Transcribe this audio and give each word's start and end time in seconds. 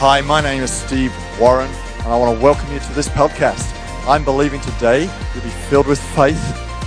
Hi, 0.00 0.20
my 0.20 0.40
name 0.40 0.62
is 0.62 0.70
Steve 0.70 1.12
Warren, 1.40 1.68
and 1.68 2.06
I 2.06 2.16
want 2.16 2.38
to 2.38 2.40
welcome 2.40 2.72
you 2.72 2.78
to 2.78 2.92
this 2.92 3.08
podcast. 3.08 3.66
I'm 4.06 4.24
believing 4.24 4.60
today 4.60 5.10
you'll 5.34 5.42
be 5.42 5.50
filled 5.50 5.88
with 5.88 6.00
faith, 6.14 6.40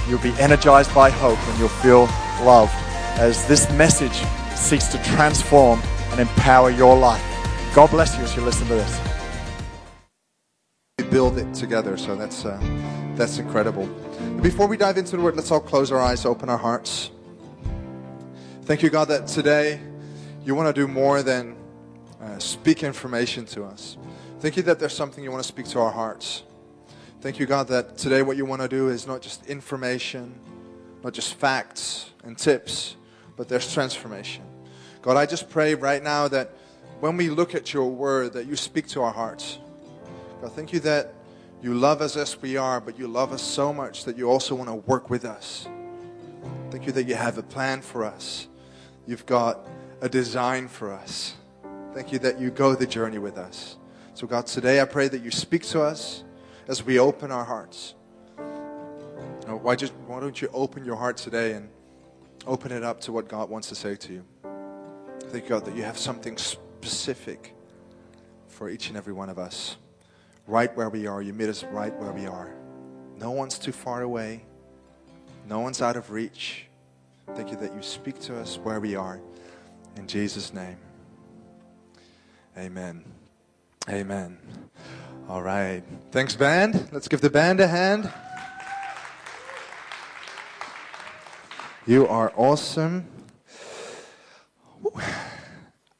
you'll 0.07 0.21
be 0.21 0.31
energized 0.39 0.95
by 0.95 1.09
hope, 1.09 1.37
and 1.37 1.59
you'll 1.59 1.67
feel 1.67 2.03
loved 2.45 2.71
as 3.19 3.45
this 3.49 3.69
message 3.73 4.23
seeks 4.55 4.87
to 4.93 5.03
transform 5.03 5.81
and 6.11 6.21
empower 6.21 6.69
your 6.69 6.97
life. 6.97 7.21
God 7.75 7.89
bless 7.89 8.17
you 8.17 8.23
as 8.23 8.33
you 8.33 8.43
listen 8.43 8.65
to 8.67 8.75
this. 8.75 9.01
We 10.99 11.03
build 11.03 11.37
it 11.37 11.53
together, 11.53 11.97
so 11.97 12.15
that's, 12.15 12.45
uh, 12.45 12.57
that's 13.15 13.39
incredible. 13.39 13.87
Before 14.41 14.67
we 14.67 14.77
dive 14.77 14.97
into 14.97 15.17
the 15.17 15.21
word, 15.21 15.35
let's 15.35 15.51
all 15.51 15.59
close 15.59 15.91
our 15.91 15.99
eyes, 15.99 16.25
open 16.25 16.47
our 16.47 16.57
hearts. 16.57 17.11
Thank 18.61 18.81
you, 18.81 18.89
God, 18.89 19.09
that 19.09 19.27
today 19.27 19.81
you 20.45 20.55
want 20.55 20.73
to 20.73 20.81
do 20.81 20.87
more 20.87 21.21
than 21.21 21.57
uh, 22.21 22.39
speak 22.39 22.83
information 22.83 23.45
to 23.47 23.63
us. 23.63 23.97
Thank 24.39 24.57
you 24.57 24.63
that 24.63 24.79
there's 24.79 24.95
something 24.95 25.23
you 25.23 25.31
want 25.31 25.43
to 25.43 25.47
speak 25.47 25.67
to 25.67 25.79
our 25.79 25.91
hearts. 25.91 26.43
Thank 27.21 27.39
you, 27.39 27.45
God, 27.45 27.67
that 27.67 27.97
today 27.97 28.23
what 28.23 28.37
you 28.37 28.45
want 28.45 28.61
to 28.61 28.67
do 28.67 28.89
is 28.89 29.05
not 29.05 29.21
just 29.21 29.45
information, 29.45 30.33
not 31.03 31.13
just 31.13 31.35
facts 31.35 32.11
and 32.23 32.37
tips, 32.37 32.95
but 33.37 33.47
there's 33.47 33.71
transformation. 33.71 34.43
God, 35.01 35.17
I 35.17 35.25
just 35.25 35.49
pray 35.49 35.75
right 35.75 36.01
now 36.03 36.27
that 36.27 36.51
when 36.99 37.17
we 37.17 37.29
look 37.29 37.55
at 37.55 37.73
your 37.73 37.89
word, 37.89 38.33
that 38.33 38.45
you 38.45 38.55
speak 38.55 38.87
to 38.89 39.01
our 39.01 39.11
hearts. 39.11 39.59
God, 40.41 40.53
thank 40.53 40.73
you 40.73 40.79
that 40.81 41.13
you 41.61 41.73
love 41.73 42.01
us 42.01 42.17
as 42.17 42.39
we 42.41 42.57
are, 42.57 42.81
but 42.81 42.97
you 42.97 43.07
love 43.07 43.33
us 43.33 43.41
so 43.41 43.71
much 43.71 44.05
that 44.05 44.17
you 44.17 44.29
also 44.29 44.55
want 44.55 44.69
to 44.69 44.75
work 44.75 45.09
with 45.09 45.25
us. 45.25 45.67
Thank 46.71 46.85
you 46.85 46.91
that 46.93 47.03
you 47.03 47.15
have 47.15 47.37
a 47.37 47.43
plan 47.43 47.81
for 47.81 48.03
us. 48.03 48.47
You've 49.05 49.25
got 49.25 49.67
a 50.01 50.09
design 50.09 50.67
for 50.67 50.91
us. 50.91 51.35
Thank 51.93 52.13
you 52.13 52.19
that 52.19 52.39
you 52.39 52.51
go 52.51 52.73
the 52.73 52.87
journey 52.87 53.17
with 53.17 53.37
us. 53.37 53.75
So, 54.13 54.25
God, 54.25 54.47
today 54.47 54.79
I 54.79 54.85
pray 54.85 55.09
that 55.09 55.21
you 55.21 55.29
speak 55.29 55.63
to 55.67 55.81
us 55.81 56.23
as 56.69 56.83
we 56.83 56.99
open 56.99 57.31
our 57.31 57.43
hearts. 57.43 57.95
Why, 59.45 59.75
just, 59.75 59.93
why 60.07 60.21
don't 60.21 60.41
you 60.41 60.49
open 60.53 60.85
your 60.85 60.95
heart 60.95 61.17
today 61.17 61.51
and 61.53 61.67
open 62.47 62.71
it 62.71 62.83
up 62.83 63.01
to 63.01 63.11
what 63.11 63.27
God 63.27 63.49
wants 63.49 63.67
to 63.69 63.75
say 63.75 63.95
to 63.97 64.13
you? 64.13 64.25
Thank 65.19 65.49
God 65.49 65.65
that 65.65 65.75
you 65.75 65.83
have 65.83 65.97
something 65.97 66.37
specific 66.37 67.53
for 68.47 68.69
each 68.69 68.87
and 68.87 68.95
every 68.95 69.11
one 69.11 69.29
of 69.29 69.37
us. 69.37 69.75
Right 70.47 70.73
where 70.77 70.89
we 70.89 71.07
are. 71.07 71.21
You 71.21 71.33
meet 71.33 71.49
us 71.49 71.65
right 71.65 71.93
where 71.99 72.13
we 72.13 72.25
are. 72.25 72.53
No 73.17 73.31
one's 73.31 73.59
too 73.59 73.73
far 73.73 74.01
away, 74.01 74.45
no 75.45 75.59
one's 75.59 75.81
out 75.81 75.97
of 75.97 76.09
reach. 76.09 76.67
Thank 77.35 77.51
you 77.51 77.57
that 77.57 77.75
you 77.75 77.81
speak 77.81 78.19
to 78.21 78.39
us 78.39 78.57
where 78.57 78.79
we 78.79 78.95
are. 78.95 79.19
In 79.97 80.07
Jesus' 80.07 80.53
name. 80.53 80.77
Amen. 82.57 83.05
Amen. 83.89 84.37
All 85.29 85.41
right. 85.41 85.83
Thanks, 86.11 86.35
band. 86.35 86.89
Let's 86.91 87.07
give 87.07 87.21
the 87.21 87.29
band 87.29 87.61
a 87.61 87.67
hand. 87.67 88.11
You 91.87 92.07
are 92.07 92.33
awesome. 92.35 93.07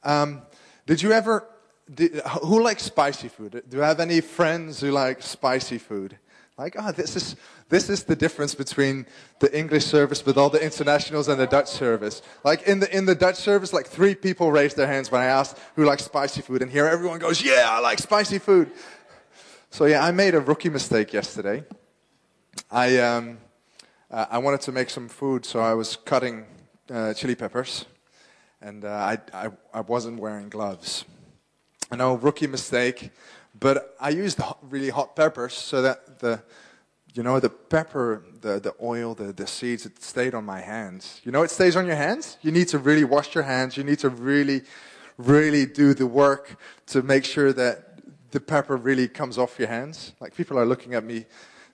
Um, 0.04 0.42
did 0.86 1.02
you 1.02 1.14
ever? 1.14 1.48
Did, 1.94 2.16
who 2.44 2.62
likes 2.62 2.84
spicy 2.84 3.30
food? 3.30 3.64
Do 3.70 3.78
you 3.78 3.84
have 3.84 4.02
any 4.02 4.20
friends 4.20 4.82
who 4.82 4.92
like 4.92 5.22
spicy 5.22 5.78
food? 5.78 6.18
Like, 6.58 6.76
oh, 6.78 6.92
this 6.92 7.16
is, 7.16 7.38
this 7.72 7.90
is 7.90 8.04
the 8.04 8.18
difference 8.18 8.54
between 8.54 9.06
the 9.40 9.58
English 9.58 9.86
service 9.86 10.26
with 10.26 10.38
all 10.38 10.50
the 10.50 10.62
internationals 10.62 11.30
and 11.30 11.40
the 11.40 11.48
Dutch 11.48 11.70
service. 11.70 12.22
Like, 12.44 12.64
in 12.64 12.82
the, 12.82 12.96
in 12.96 13.06
the 13.06 13.16
Dutch 13.16 13.38
service, 13.38 13.72
like 13.72 13.88
three 13.88 14.14
people 14.14 14.52
raised 14.52 14.76
their 14.76 14.88
hands 14.88 15.10
when 15.10 15.22
I 15.22 15.26
asked 15.26 15.58
who 15.78 15.86
likes 15.86 16.04
spicy 16.04 16.42
food. 16.42 16.62
And 16.62 16.70
here 16.70 16.86
everyone 16.86 17.20
goes, 17.20 17.42
yeah, 17.42 17.68
I 17.70 17.80
like 17.80 18.00
spicy 18.00 18.40
food. 18.40 18.72
So, 19.70 19.86
yeah, 19.86 20.04
I 20.04 20.12
made 20.12 20.36
a 20.36 20.42
rookie 20.42 20.70
mistake 20.70 21.14
yesterday. 21.14 21.64
I, 22.70 22.98
um, 22.98 23.38
uh, 24.12 24.26
I 24.30 24.38
wanted 24.40 24.60
to 24.62 24.74
make 24.74 24.90
some 24.90 25.08
food, 25.08 25.46
so 25.46 25.62
I 25.62 25.74
was 25.74 25.96
cutting 25.96 26.46
uh, 26.94 27.14
chili 27.14 27.36
peppers. 27.36 27.86
And 28.62 28.84
uh, 28.84 28.90
I, 28.90 29.18
I, 29.34 29.50
I 29.74 29.80
wasn't 29.80 30.20
wearing 30.20 30.50
gloves. 30.50 31.06
I 31.90 31.96
know, 31.96 32.16
rookie 32.16 32.48
mistake. 32.48 33.12
But 33.58 33.96
I 33.98 34.10
used 34.10 34.42
really 34.62 34.90
hot 34.90 35.16
peppers 35.16 35.54
so 35.54 35.82
that 35.82 36.20
the, 36.20 36.44
you 37.14 37.24
know, 37.24 37.40
the 37.40 37.50
pepper, 37.50 38.24
the, 38.42 38.60
the 38.60 38.74
oil, 38.82 39.14
the, 39.14 39.34
the 39.34 39.46
seeds, 39.46 39.86
it 39.86 40.02
stayed 40.02 40.34
on 40.34 40.46
my 40.46 40.62
hands. 40.62 41.22
You 41.24 41.32
know, 41.32 41.44
it 41.44 41.52
stays 41.52 41.76
on 41.76 41.86
your 41.86 41.96
hands. 41.96 42.38
You 42.42 42.52
need 42.52 42.70
to 42.70 42.78
really 42.78 43.04
wash 43.04 43.36
your 43.36 43.44
hands. 43.44 43.76
You 43.76 43.84
need 43.84 44.00
to 44.00 44.10
really, 44.10 44.62
really 45.18 45.66
do 45.66 45.94
the 45.94 46.08
work 46.08 46.58
to 46.88 47.02
make 47.02 47.26
sure 47.26 47.52
that 47.54 48.00
the 48.32 48.40
pepper 48.40 48.78
really 48.78 49.08
comes 49.08 49.38
off 49.38 49.60
your 49.60 49.68
hands. 49.68 50.14
Like 50.22 50.36
people 50.36 50.58
are 50.58 50.66
looking 50.66 50.94
at 50.94 51.04
me. 51.04 51.26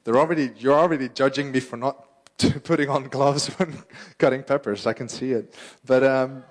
They're 0.04 0.18
already, 0.18 0.52
you're 0.58 0.74
already 0.74 1.10
judging 1.10 1.52
me 1.52 1.60
for 1.60 1.78
not 1.78 2.04
putting 2.64 2.90
on 2.90 3.04
gloves 3.10 3.48
when 3.58 3.78
cutting 4.18 4.44
peppers. 4.44 4.88
I 4.88 4.94
can 4.94 5.08
see 5.08 5.34
it. 5.34 5.54
But, 5.86 6.04
um, 6.04 6.44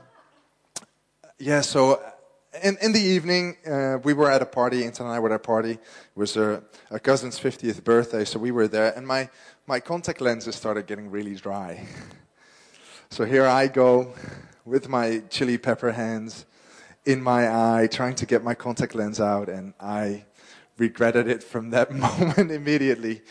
yeah, 1.39 1.61
so 1.61 2.01
in, 2.63 2.77
in 2.81 2.93
the 2.93 3.01
evening, 3.01 3.57
uh, 3.67 3.99
we 4.03 4.13
were 4.13 4.31
at 4.31 4.43
a 4.43 4.47
party. 4.47 4.85
Anton 4.85 5.07
and 5.07 5.15
I 5.15 5.19
were 5.19 5.31
at 5.31 5.37
a 5.37 5.39
party. 5.39 5.73
It 5.73 5.81
was 6.15 6.37
a, 6.37 6.63
cousin's 7.03 7.39
50th 7.39 7.85
birthday, 7.85 8.25
so 8.25 8.39
we 8.39 8.51
were 8.51 8.69
there. 8.69 8.97
And 8.97 9.07
my, 9.07 9.29
my 9.67 9.81
contact 9.81 10.21
lenses 10.21 10.55
started 10.55 10.87
getting 10.87 11.11
really 11.11 11.35
dry. 11.35 11.87
so 13.11 13.25
here 13.25 13.47
I 13.47 13.67
go 13.69 14.15
with 14.65 14.89
my 14.89 15.23
chili 15.31 15.59
pepper 15.59 15.93
hands 15.93 16.47
in 17.05 17.23
my 17.23 17.49
eye, 17.49 17.89
trying 17.91 18.15
to 18.17 18.27
get 18.27 18.43
my 18.43 18.55
contact 18.55 18.95
lens 18.95 19.21
out. 19.21 19.49
And 19.49 19.75
I 19.81 20.25
regretted 20.79 21.29
it 21.29 21.43
from 21.43 21.71
that 21.71 21.91
moment 22.07 22.51
immediately. 22.51 23.23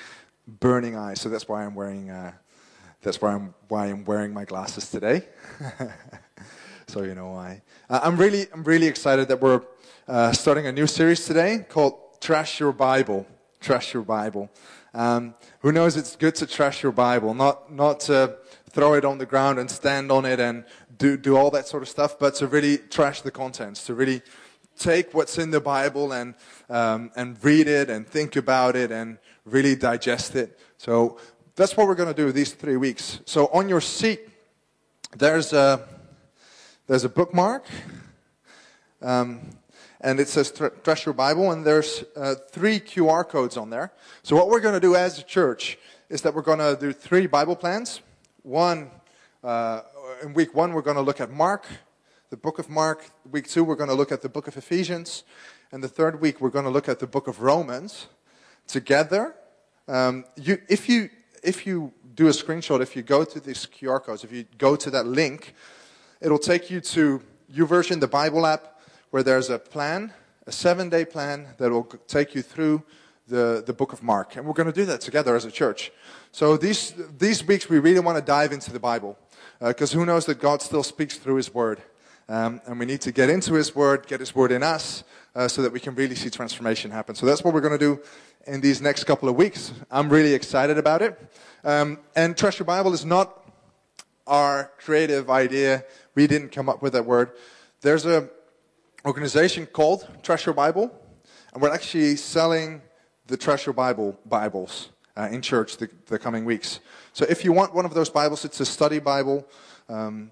Burning 0.47 0.95
eyes. 0.95 1.21
So 1.21 1.29
that's 1.29 1.47
why 1.47 1.65
I'm 1.65 1.73
wearing, 1.73 2.09
uh, 2.09 2.33
that's 3.01 3.21
why 3.21 3.33
I'm, 3.33 3.53
why 3.67 3.87
I'm 3.87 4.05
wearing 4.05 4.33
my 4.33 4.45
glasses 4.45 4.89
today. 4.91 5.23
so 6.88 7.03
you 7.03 7.16
know 7.16 7.29
why. 7.29 7.62
Uh, 7.90 8.00
I'm 8.03 8.18
really, 8.18 8.47
I'm 8.53 8.63
really 8.63 8.88
excited 8.88 9.28
that 9.28 9.41
we're 9.41 9.62
uh, 10.07 10.31
starting 10.31 10.68
a 10.68 10.72
new 10.72 10.88
series 10.88 11.25
today 11.25 11.66
called 11.68 12.22
Trash 12.22 12.59
Your 12.59 12.72
Bible. 12.72 13.25
Trash 13.59 13.94
Your 13.94 14.03
Bible. 14.03 14.50
Um, 14.96 15.35
who 15.59 15.73
knows? 15.73 15.97
It's 15.97 16.16
good 16.16 16.35
to 16.35 16.47
trash 16.47 16.81
your 16.81 16.94
Bible, 16.94 17.34
not 17.34 17.69
not 17.69 18.00
to 18.01 18.38
throw 18.69 18.94
it 18.94 19.03
on 19.03 19.18
the 19.18 19.25
ground 19.25 19.59
and 19.59 19.69
stand 19.69 20.09
on 20.09 20.23
it 20.23 20.40
and 20.40 20.63
do 20.97 21.18
do 21.18 21.35
all 21.35 21.51
that 21.51 21.68
sort 21.68 21.84
of 21.84 21.90
stuff, 21.90 22.18
but 22.18 22.35
to 22.35 22.47
really 22.47 22.78
trash 22.78 23.19
the 23.22 23.29
contents, 23.29 23.85
to 23.88 23.94
really 23.94 24.22
take 24.79 25.13
what's 25.13 25.38
in 25.38 25.52
the 25.52 25.59
Bible 25.59 26.13
and 26.13 26.34
um, 26.69 27.12
and 27.17 27.44
read 27.44 27.67
it 27.67 27.90
and 27.90 28.07
think 28.07 28.38
about 28.38 28.78
it 28.78 28.90
and 28.90 29.17
really 29.44 29.75
digest 29.75 30.34
it. 30.35 30.57
So 30.78 31.17
that's 31.57 31.75
what 31.75 31.88
we're 31.88 31.96
going 31.96 32.13
to 32.16 32.25
do 32.25 32.31
these 32.31 32.53
three 32.53 32.78
weeks. 32.78 33.19
So 33.25 33.47
on 33.47 33.67
your 33.67 33.81
seat, 33.81 34.29
there's 35.17 35.52
a 35.52 35.85
there's 36.88 37.03
a 37.03 37.09
bookmark, 37.09 37.66
um, 39.01 39.40
and 40.01 40.19
it 40.19 40.28
says 40.28 40.51
Trash 40.84 41.06
Your 41.06 41.13
Bible, 41.13 41.51
and 41.51 41.66
there's 41.66 42.03
uh, 42.16 42.35
three 42.51 42.79
QR 42.79 43.28
codes 43.28 43.57
on 43.57 43.72
there. 43.72 43.91
So, 44.22 44.35
what 44.35 44.50
we're 44.50 44.59
going 44.59 44.75
to 44.75 44.79
do 44.79 44.96
as 44.96 45.18
a 45.18 45.23
church 45.23 45.79
is 46.09 46.22
that 46.22 46.35
we're 46.35 46.44
going 46.44 46.59
to 46.59 46.78
do 46.79 46.94
three 46.94 47.25
Bible 47.25 47.56
plans. 47.56 48.01
One, 48.44 48.91
uh, 49.44 49.81
in 50.22 50.34
week 50.35 50.53
one, 50.53 50.73
we're 50.73 50.84
going 50.84 50.97
to 50.97 51.01
look 51.01 51.19
at 51.19 51.31
Mark, 51.31 51.66
the 52.29 52.38
book 52.38 52.59
of 52.59 52.69
Mark. 52.69 53.09
Week 53.31 53.47
two, 53.47 53.63
we're 53.63 53.75
going 53.75 53.90
to 53.90 53.96
look 53.96 54.12
at 54.12 54.22
the 54.22 54.29
book 54.29 54.47
of 54.47 54.56
Ephesians. 54.56 55.23
And 55.72 55.84
the 55.84 55.90
third 55.90 56.22
week, 56.22 56.40
we're 56.40 56.52
going 56.52 56.66
to 56.66 56.72
look 56.72 56.88
at 56.88 57.00
the 57.00 57.07
book 57.07 57.28
of 57.28 57.41
Romans 57.41 58.07
together. 58.67 59.34
Um, 59.88 60.25
you, 60.35 60.62
if, 60.69 60.88
you, 60.88 61.09
if 61.44 61.66
you 61.66 61.91
do 62.13 62.28
a 62.28 62.31
screenshot, 62.31 62.81
if 62.81 62.96
you 62.96 63.02
go 63.02 63.23
to 63.23 63.40
these 63.40 63.66
QR 63.66 64.03
codes, 64.03 64.23
if 64.23 64.31
you 64.31 64.46
go 64.59 64.75
to 64.75 64.91
that 64.91 65.07
link, 65.07 65.56
It'll 66.21 66.39
take 66.39 66.69
you 66.69 66.81
to 66.81 67.22
YouVersion, 67.53 67.99
the 67.99 68.07
Bible 68.07 68.45
app, 68.45 68.79
where 69.11 69.23
there's 69.23 69.49
a 69.49 69.59
plan, 69.59 70.13
a 70.47 70.51
seven 70.51 70.90
day 70.90 71.05
plan 71.05 71.47
that 71.57 71.72
will 71.72 71.84
take 72.07 72.35
you 72.35 72.41
through 72.41 72.84
the, 73.28 73.63
the 73.66 73.73
book 73.73 73.93
of 73.93 74.03
Mark. 74.03 74.35
And 74.35 74.45
we're 74.45 74.53
going 74.53 74.72
to 74.72 74.73
do 74.73 74.85
that 74.85 75.01
together 75.01 75.35
as 75.35 75.45
a 75.45 75.51
church. 75.51 75.91
So 76.31 76.57
these, 76.57 76.93
these 77.17 77.45
weeks, 77.45 77.69
we 77.69 77.79
really 77.79 77.99
want 77.99 78.17
to 78.17 78.23
dive 78.23 78.51
into 78.51 78.72
the 78.72 78.79
Bible. 78.79 79.17
Because 79.59 79.93
uh, 79.93 79.99
who 79.99 80.05
knows 80.05 80.25
that 80.25 80.40
God 80.40 80.61
still 80.61 80.84
speaks 80.84 81.17
through 81.17 81.35
His 81.35 81.53
Word. 81.53 81.81
Um, 82.28 82.61
and 82.66 82.79
we 82.79 82.85
need 82.85 83.01
to 83.01 83.11
get 83.11 83.29
into 83.29 83.53
His 83.53 83.75
Word, 83.75 84.07
get 84.07 84.19
His 84.19 84.35
Word 84.35 84.51
in 84.51 84.63
us, 84.63 85.03
uh, 85.35 85.47
so 85.47 85.61
that 85.61 85.72
we 85.72 85.79
can 85.79 85.95
really 85.95 86.16
see 86.16 86.29
transformation 86.29 86.91
happen. 86.91 87.16
So 87.16 87.25
that's 87.25 87.43
what 87.43 87.53
we're 87.53 87.61
going 87.61 87.78
to 87.78 87.85
do 87.95 88.01
in 88.47 88.61
these 88.61 88.81
next 88.81 89.03
couple 89.05 89.29
of 89.29 89.35
weeks. 89.35 89.73
I'm 89.91 90.09
really 90.09 90.34
excited 90.34 90.78
about 90.78 91.01
it. 91.01 91.19
Um, 91.63 91.99
and 92.16 92.37
Trash 92.37 92.59
Your 92.59 92.66
Bible 92.66 92.93
is 92.93 93.05
not 93.05 93.41
our 94.28 94.72
creative 94.78 95.29
idea. 95.29 95.84
We 96.16 96.28
didn't 96.28 96.50
come 96.50 96.70
up 96.70 96.82
with 96.82 96.94
that 96.94 97.06
word. 97.06 97.32
There's 97.82 98.06
an 98.06 98.29
organization 99.06 99.66
called 99.66 100.08
Trash 100.23 100.46
Your 100.46 100.56
Bible, 100.56 100.91
and 101.53 101.62
we're 101.62 101.73
actually 101.73 102.16
selling 102.16 102.82
the 103.28 103.38
Trash 103.38 103.66
Your 103.66 103.73
Bible 103.73 104.17
Bibles 104.26 104.90
uh, 105.17 105.28
in 105.32 105.41
church 105.41 105.78
the, 105.78 105.90
the, 106.08 106.17
coming 106.17 106.46
weeks. 106.46 106.79
So 107.14 107.26
if 107.29 107.44
you 107.44 107.52
want 107.52 107.76
one 107.76 107.85
of 107.85 107.94
those 107.94 108.09
Bibles, 108.09 108.46
it's 108.46 108.59
a 108.62 108.66
study 108.66 109.00
Bible. 109.00 109.46
Um, 109.90 110.32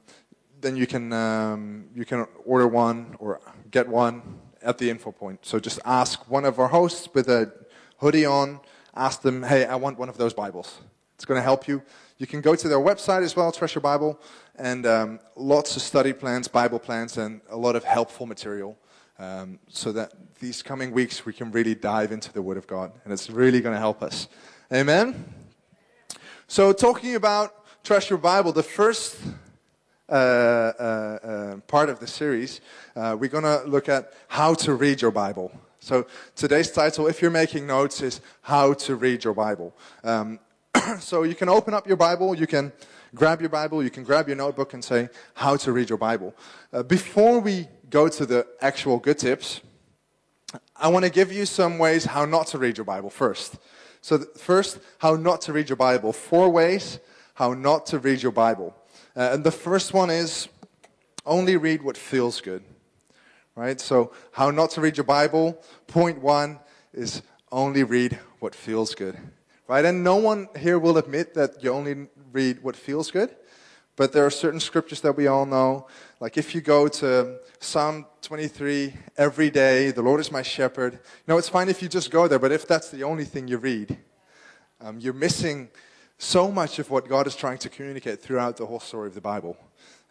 then 0.61 0.77
you 0.77 0.87
can 0.87 1.11
um, 1.11 1.89
you 1.93 2.05
can 2.05 2.25
order 2.45 2.67
one 2.67 3.15
or 3.19 3.41
get 3.69 3.87
one, 3.87 4.39
at 4.63 4.77
the 4.77 4.89
info 4.89 5.11
point. 5.11 5.45
So 5.45 5.59
just 5.59 5.79
ask 5.85 6.29
one 6.29 6.45
of 6.45 6.59
our 6.59 6.69
hosts 6.69 7.09
with 7.13 7.27
a 7.29 7.51
hoodie 7.97 8.25
on, 8.25 8.59
ask 8.95 9.21
them, 9.21 9.43
hey, 9.43 9.65
I 9.65 9.75
want 9.75 9.99
one 9.99 10.09
of 10.09 10.17
those 10.17 10.33
Bibles. 10.33 10.79
It's 11.15 11.25
going 11.25 11.37
to 11.37 11.43
help 11.43 11.67
you. 11.67 11.83
You 12.17 12.27
can 12.27 12.41
go 12.41 12.55
to 12.55 12.67
their 12.67 12.79
website 12.79 13.23
as 13.23 13.35
well, 13.35 13.51
Trash 13.51 13.75
Your 13.75 13.81
Bible, 13.81 14.19
and 14.55 14.85
um, 14.85 15.19
lots 15.35 15.75
of 15.75 15.81
study 15.81 16.13
plans, 16.13 16.47
Bible 16.47 16.79
plans, 16.79 17.17
and 17.17 17.41
a 17.49 17.57
lot 17.57 17.75
of 17.75 17.83
helpful 17.83 18.25
material 18.25 18.77
um, 19.19 19.59
so 19.67 19.91
that 19.91 20.11
these 20.39 20.61
coming 20.61 20.91
weeks 20.91 21.25
we 21.25 21.33
can 21.33 21.51
really 21.51 21.75
dive 21.75 22.11
into 22.11 22.31
the 22.33 22.41
Word 22.41 22.57
of 22.57 22.67
God, 22.67 22.91
and 23.03 23.13
it's 23.13 23.29
really 23.29 23.61
going 23.61 23.73
to 23.73 23.79
help 23.79 24.03
us. 24.03 24.27
Amen? 24.71 25.25
So, 26.47 26.73
talking 26.73 27.15
about 27.15 27.53
Trash 27.83 28.09
Your 28.09 28.19
Bible, 28.19 28.51
the 28.51 28.63
first 28.63 29.17
uh, 30.09 30.11
uh, 30.11 30.13
uh, 30.13 31.55
part 31.67 31.89
of 31.89 31.99
the 31.99 32.07
series, 32.07 32.61
uh, 32.95 33.15
we're 33.19 33.29
going 33.29 33.43
to 33.43 33.63
look 33.65 33.89
at 33.89 34.13
how 34.27 34.53
to 34.55 34.73
read 34.75 35.01
your 35.01 35.11
Bible. 35.11 35.51
So, 35.79 36.05
today's 36.35 36.71
title, 36.71 37.07
if 37.07 37.21
you're 37.21 37.31
making 37.31 37.67
notes, 37.67 38.01
is 38.01 38.21
How 38.41 38.73
to 38.73 38.95
Read 38.95 39.23
Your 39.23 39.33
Bible. 39.33 39.75
Um, 40.03 40.39
so, 40.99 41.23
you 41.23 41.35
can 41.35 41.49
open 41.49 41.73
up 41.73 41.87
your 41.87 41.97
Bible, 41.97 42.35
you 42.35 42.47
can 42.47 42.71
grab 43.15 43.41
your 43.41 43.49
Bible, 43.49 43.83
you 43.83 43.89
can 43.89 44.03
grab 44.03 44.27
your 44.27 44.37
notebook 44.37 44.73
and 44.73 44.83
say, 44.83 45.09
How 45.33 45.55
to 45.57 45.71
Read 45.71 45.89
Your 45.89 45.97
Bible. 45.97 46.35
Uh, 46.71 46.83
before 46.83 47.39
we 47.39 47.67
go 47.89 48.07
to 48.07 48.25
the 48.25 48.47
actual 48.61 48.97
good 48.97 49.19
tips, 49.19 49.61
I 50.75 50.87
want 50.87 51.05
to 51.05 51.11
give 51.11 51.31
you 51.31 51.45
some 51.45 51.77
ways 51.77 52.05
how 52.05 52.25
not 52.25 52.47
to 52.47 52.57
read 52.57 52.77
your 52.77 52.85
Bible 52.85 53.09
first. 53.09 53.57
So, 54.01 54.19
first, 54.37 54.79
how 54.97 55.15
not 55.15 55.41
to 55.41 55.53
read 55.53 55.69
your 55.69 55.75
Bible. 55.75 56.11
Four 56.11 56.49
ways 56.49 56.99
how 57.35 57.53
not 57.53 57.85
to 57.87 57.99
read 57.99 58.21
your 58.21 58.31
Bible. 58.31 58.75
Uh, 59.15 59.29
and 59.33 59.43
the 59.43 59.51
first 59.51 59.93
one 59.93 60.09
is 60.09 60.49
only 61.25 61.57
read 61.57 61.83
what 61.83 61.97
feels 61.97 62.41
good. 62.41 62.63
Right? 63.55 63.79
So, 63.79 64.11
how 64.31 64.51
not 64.51 64.71
to 64.71 64.81
read 64.81 64.97
your 64.97 65.05
Bible. 65.05 65.63
Point 65.87 66.21
one 66.21 66.59
is 66.93 67.21
only 67.51 67.83
read 67.83 68.19
what 68.39 68.55
feels 68.55 68.93
good. 68.95 69.17
Right? 69.67 69.85
And 69.85 70.03
no 70.03 70.17
one 70.17 70.49
here 70.59 70.77
will 70.77 70.97
admit 70.97 71.33
that 71.35 71.63
you 71.63 71.71
only 71.71 72.07
read 72.31 72.61
what 72.63 72.75
feels 72.75 73.11
good. 73.11 73.35
But 73.95 74.11
there 74.11 74.25
are 74.25 74.31
certain 74.31 74.59
scriptures 74.59 75.01
that 75.01 75.15
we 75.15 75.27
all 75.27 75.45
know. 75.45 75.87
Like 76.19 76.37
if 76.37 76.55
you 76.55 76.61
go 76.61 76.87
to 76.87 77.39
Psalm 77.59 78.05
23 78.21 78.93
every 79.17 79.51
day, 79.51 79.91
the 79.91 80.01
Lord 80.01 80.19
is 80.19 80.31
my 80.31 80.41
shepherd. 80.41 80.93
You 80.93 80.99
know, 81.27 81.37
it's 81.37 81.49
fine 81.49 81.69
if 81.69 81.81
you 81.81 81.87
just 81.87 82.09
go 82.09 82.27
there, 82.27 82.39
but 82.39 82.51
if 82.51 82.67
that's 82.67 82.89
the 82.89 83.03
only 83.03 83.23
thing 83.23 83.47
you 83.47 83.57
read, 83.57 83.97
um, 84.81 84.99
you're 84.99 85.13
missing 85.13 85.69
so 86.17 86.51
much 86.51 86.79
of 86.79 86.89
what 86.89 87.07
God 87.07 87.27
is 87.27 87.35
trying 87.35 87.59
to 87.59 87.69
communicate 87.69 88.21
throughout 88.21 88.57
the 88.57 88.65
whole 88.65 88.79
story 88.79 89.07
of 89.07 89.13
the 89.13 89.21
Bible. 89.21 89.57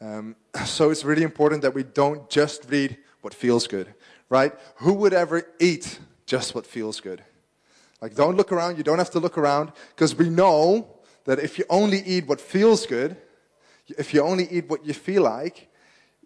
Um, 0.01 0.37
so 0.65 0.91
it's 0.91 1.05
really 1.05 1.23
important 1.23 1.63
that 1.63 1.75
we 1.75 1.83
don't 1.83 2.29
just 2.31 2.71
read 2.71 2.97
what 3.21 3.35
feels 3.35 3.67
good, 3.67 3.93
right? 4.29 4.53
Who 4.77 4.93
would 4.95 5.13
ever 5.13 5.45
eat 5.59 5.99
just 6.27 6.55
what 6.55 6.67
feels 6.67 7.01
good? 7.01 7.23
Like, 8.03 8.17
don't 8.17 8.37
look 8.37 8.51
around. 8.51 8.77
You 8.77 8.83
don't 8.83 8.99
have 8.99 9.11
to 9.11 9.21
look 9.21 9.39
around 9.39 9.71
because 9.91 10.17
we 10.17 10.29
know 10.29 10.89
that 11.25 11.39
if 11.39 11.57
you 11.57 11.65
only 11.71 12.01
eat 12.01 12.27
what 12.27 12.41
feels 12.41 12.85
good, 12.85 13.17
if 13.87 14.13
you 14.13 14.23
only 14.23 14.49
eat 14.51 14.69
what 14.69 14.85
you 14.85 14.93
feel 14.93 15.23
like, 15.23 15.69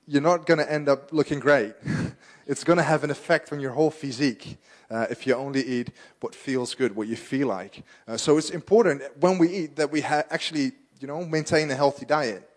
you're 0.06 0.22
not 0.22 0.46
going 0.46 0.58
to 0.58 0.72
end 0.72 0.88
up 0.88 1.12
looking 1.12 1.38
great. 1.38 1.74
it's 2.46 2.64
going 2.64 2.78
to 2.78 2.82
have 2.82 3.04
an 3.04 3.10
effect 3.10 3.52
on 3.52 3.60
your 3.60 3.72
whole 3.72 3.90
physique 3.90 4.56
uh, 4.90 5.06
if 5.10 5.26
you 5.26 5.34
only 5.34 5.62
eat 5.62 5.90
what 6.20 6.34
feels 6.34 6.74
good, 6.74 6.96
what 6.96 7.08
you 7.08 7.16
feel 7.16 7.48
like. 7.48 7.84
Uh, 8.08 8.16
so 8.16 8.38
it's 8.38 8.50
important 8.50 9.02
when 9.20 9.36
we 9.36 9.48
eat 9.50 9.76
that 9.76 9.90
we 9.92 10.00
ha- 10.00 10.24
actually, 10.30 10.72
you 10.98 11.06
know, 11.06 11.26
maintain 11.26 11.70
a 11.70 11.74
healthy 11.74 12.06
diet. 12.06 12.48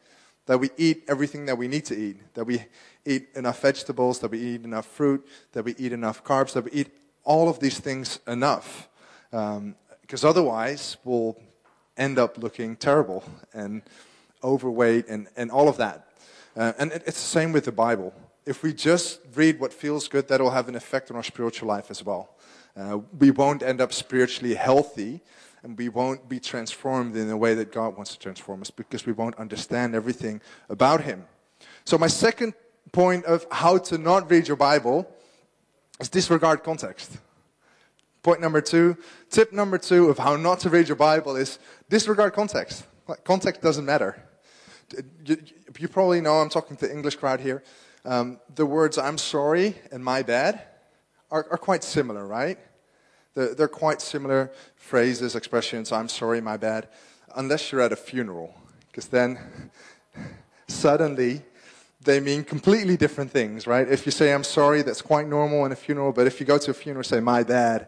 That 0.45 0.59
we 0.59 0.69
eat 0.77 1.03
everything 1.07 1.45
that 1.45 1.57
we 1.57 1.67
need 1.67 1.85
to 1.85 1.95
eat. 1.95 2.17
That 2.33 2.45
we 2.45 2.63
eat 3.05 3.27
enough 3.35 3.61
vegetables. 3.61 4.19
That 4.19 4.31
we 4.31 4.39
eat 4.39 4.63
enough 4.63 4.85
fruit. 4.85 5.27
That 5.51 5.65
we 5.65 5.75
eat 5.77 5.91
enough 5.91 6.23
carbs. 6.23 6.53
That 6.53 6.63
we 6.63 6.71
eat 6.71 6.89
all 7.23 7.49
of 7.49 7.59
these 7.59 7.79
things 7.79 8.19
enough. 8.25 8.88
Because 9.31 10.23
um, 10.23 10.29
otherwise, 10.29 10.97
we'll 11.03 11.37
end 11.97 12.17
up 12.17 12.37
looking 12.37 12.75
terrible 12.75 13.23
and 13.53 13.81
overweight 14.43 15.07
and, 15.07 15.27
and 15.35 15.51
all 15.51 15.67
of 15.67 15.77
that. 15.77 16.07
Uh, 16.55 16.73
and 16.79 16.91
it, 16.91 17.03
it's 17.05 17.21
the 17.21 17.27
same 17.27 17.51
with 17.51 17.65
the 17.65 17.71
Bible. 17.71 18.13
If 18.45 18.63
we 18.63 18.73
just 18.73 19.19
read 19.35 19.59
what 19.59 19.73
feels 19.73 20.07
good, 20.07 20.27
that 20.29 20.41
will 20.41 20.51
have 20.51 20.67
an 20.69 20.75
effect 20.75 21.11
on 21.11 21.17
our 21.17 21.23
spiritual 21.23 21.67
life 21.67 21.91
as 21.91 22.03
well. 22.03 22.35
Uh, 22.75 22.99
we 23.17 23.31
won't 23.31 23.61
end 23.61 23.81
up 23.81 23.93
spiritually 23.93 24.55
healthy 24.55 25.21
and 25.63 25.77
we 25.77 25.89
won't 25.89 26.29
be 26.29 26.39
transformed 26.39 27.15
in 27.15 27.27
the 27.27 27.37
way 27.37 27.53
that 27.53 27.71
God 27.71 27.95
wants 27.95 28.13
to 28.13 28.19
transform 28.19 28.61
us 28.61 28.71
because 28.71 29.05
we 29.05 29.11
won't 29.11 29.35
understand 29.35 29.93
everything 29.93 30.41
about 30.69 31.01
Him. 31.01 31.25
So, 31.83 31.97
my 31.97 32.07
second 32.07 32.53
point 32.91 33.25
of 33.25 33.45
how 33.51 33.77
to 33.77 33.97
not 33.97 34.31
read 34.31 34.47
your 34.47 34.57
Bible 34.57 35.09
is 35.99 36.09
disregard 36.09 36.63
context. 36.63 37.17
Point 38.21 38.41
number 38.41 38.59
two, 38.61 38.97
tip 39.29 39.53
number 39.53 39.77
two 39.77 40.09
of 40.09 40.17
how 40.17 40.35
not 40.35 40.59
to 40.61 40.69
read 40.69 40.87
your 40.87 40.97
Bible 40.97 41.35
is 41.35 41.57
disregard 41.89 42.33
context. 42.33 42.85
Context 43.23 43.61
doesn't 43.61 43.85
matter. 43.85 44.21
You, 45.25 45.37
you 45.77 45.87
probably 45.87 46.19
know 46.19 46.39
I'm 46.39 46.49
talking 46.49 46.75
to 46.77 46.87
the 46.87 46.91
English 46.91 47.15
crowd 47.15 47.39
here. 47.39 47.63
Um, 48.03 48.39
the 48.53 48.65
words 48.65 48.97
I'm 48.97 49.17
sorry 49.17 49.75
and 49.91 50.03
my 50.03 50.23
bad 50.23 50.61
are, 51.31 51.47
are 51.51 51.57
quite 51.57 51.83
similar, 51.83 52.25
right? 52.25 52.57
They're, 53.35 53.53
they're, 53.53 53.67
quite 53.67 54.01
similar 54.01 54.51
phrases, 54.75 55.35
expressions, 55.35 55.91
I'm 55.91 56.09
sorry, 56.09 56.41
my 56.41 56.57
bad, 56.57 56.89
unless 57.35 57.71
you're 57.71 57.81
at 57.81 57.91
a 57.91 57.95
funeral. 57.95 58.53
Because 58.87 59.07
then 59.07 59.71
suddenly 60.67 61.43
they 62.09 62.19
mean 62.19 62.43
completely 62.43 62.97
different 62.97 63.29
things, 63.29 63.67
right? 63.67 63.87
If 63.87 64.07
you 64.07 64.11
say 64.11 64.33
I'm 64.33 64.43
sorry, 64.43 64.81
that's 64.81 65.01
quite 65.01 65.27
normal 65.27 65.65
in 65.65 65.71
a 65.71 65.75
funeral, 65.75 66.11
but 66.11 66.25
if 66.25 66.39
you 66.39 66.45
go 66.45 66.57
to 66.57 66.71
a 66.71 66.73
funeral 66.73 67.03
say 67.03 67.19
my 67.19 67.43
bad, 67.43 67.87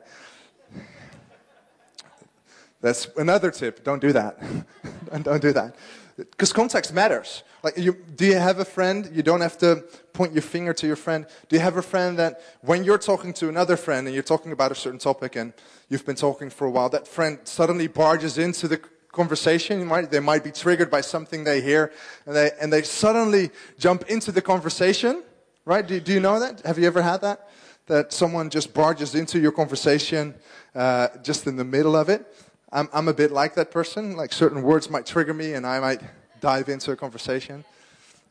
that's 2.81 3.07
another 3.17 3.49
tip. 3.49 3.83
Don't 3.83 4.01
do 4.01 4.13
that. 4.13 4.39
don't 5.23 5.41
do 5.41 5.51
that. 5.53 5.75
Because 6.17 6.53
context 6.53 6.93
matters. 6.93 7.43
Like, 7.63 7.77
you, 7.77 7.93
do 8.15 8.25
you 8.25 8.37
have 8.37 8.59
a 8.59 8.65
friend? 8.65 9.09
You 9.11 9.23
don't 9.23 9.41
have 9.41 9.57
to 9.59 9.83
point 10.13 10.33
your 10.33 10.41
finger 10.43 10.73
to 10.73 10.87
your 10.87 10.95
friend. 10.95 11.25
Do 11.49 11.55
you 11.55 11.61
have 11.61 11.77
a 11.77 11.81
friend 11.81 12.17
that 12.19 12.41
when 12.61 12.83
you're 12.83 12.99
talking 12.99 13.33
to 13.33 13.49
another 13.49 13.77
friend 13.77 14.07
and 14.07 14.13
you're 14.13 14.23
talking 14.23 14.51
about 14.51 14.71
a 14.71 14.75
certain 14.75 14.99
topic 14.99 15.35
and 15.35 15.53
you've 15.89 16.05
been 16.05 16.15
talking 16.15 16.49
for 16.51 16.65
a 16.65 16.71
while, 16.71 16.89
that 16.89 17.07
friend 17.07 17.39
suddenly 17.43 17.87
barges 17.87 18.37
into 18.37 18.67
the 18.67 18.79
conversation? 19.11 19.85
Might, 19.85 20.11
they 20.11 20.19
might 20.19 20.43
be 20.43 20.51
triggered 20.51 20.89
by 20.89 21.01
something 21.01 21.43
they 21.43 21.61
hear 21.61 21.91
and 22.25 22.35
they, 22.35 22.51
and 22.61 22.71
they 22.71 22.81
suddenly 22.83 23.51
jump 23.77 24.03
into 24.09 24.31
the 24.31 24.41
conversation, 24.41 25.23
right? 25.65 25.85
Do, 25.85 25.99
do 25.99 26.13
you 26.13 26.19
know 26.19 26.39
that? 26.39 26.61
Have 26.61 26.77
you 26.77 26.87
ever 26.87 27.01
had 27.01 27.21
that? 27.21 27.49
That 27.87 28.13
someone 28.13 28.49
just 28.49 28.73
barges 28.73 29.15
into 29.15 29.39
your 29.39 29.51
conversation 29.51 30.35
uh, 30.75 31.09
just 31.23 31.47
in 31.47 31.55
the 31.55 31.65
middle 31.65 31.95
of 31.95 32.09
it? 32.09 32.25
I'm, 32.71 32.87
I'm 32.93 33.07
a 33.07 33.13
bit 33.13 33.31
like 33.31 33.55
that 33.55 33.69
person. 33.71 34.15
Like 34.15 34.31
certain 34.31 34.61
words 34.61 34.89
might 34.89 35.05
trigger 35.05 35.33
me, 35.33 35.53
and 35.53 35.67
I 35.67 35.79
might 35.79 36.01
dive 36.39 36.69
into 36.69 36.91
a 36.91 36.95
conversation. 36.95 37.65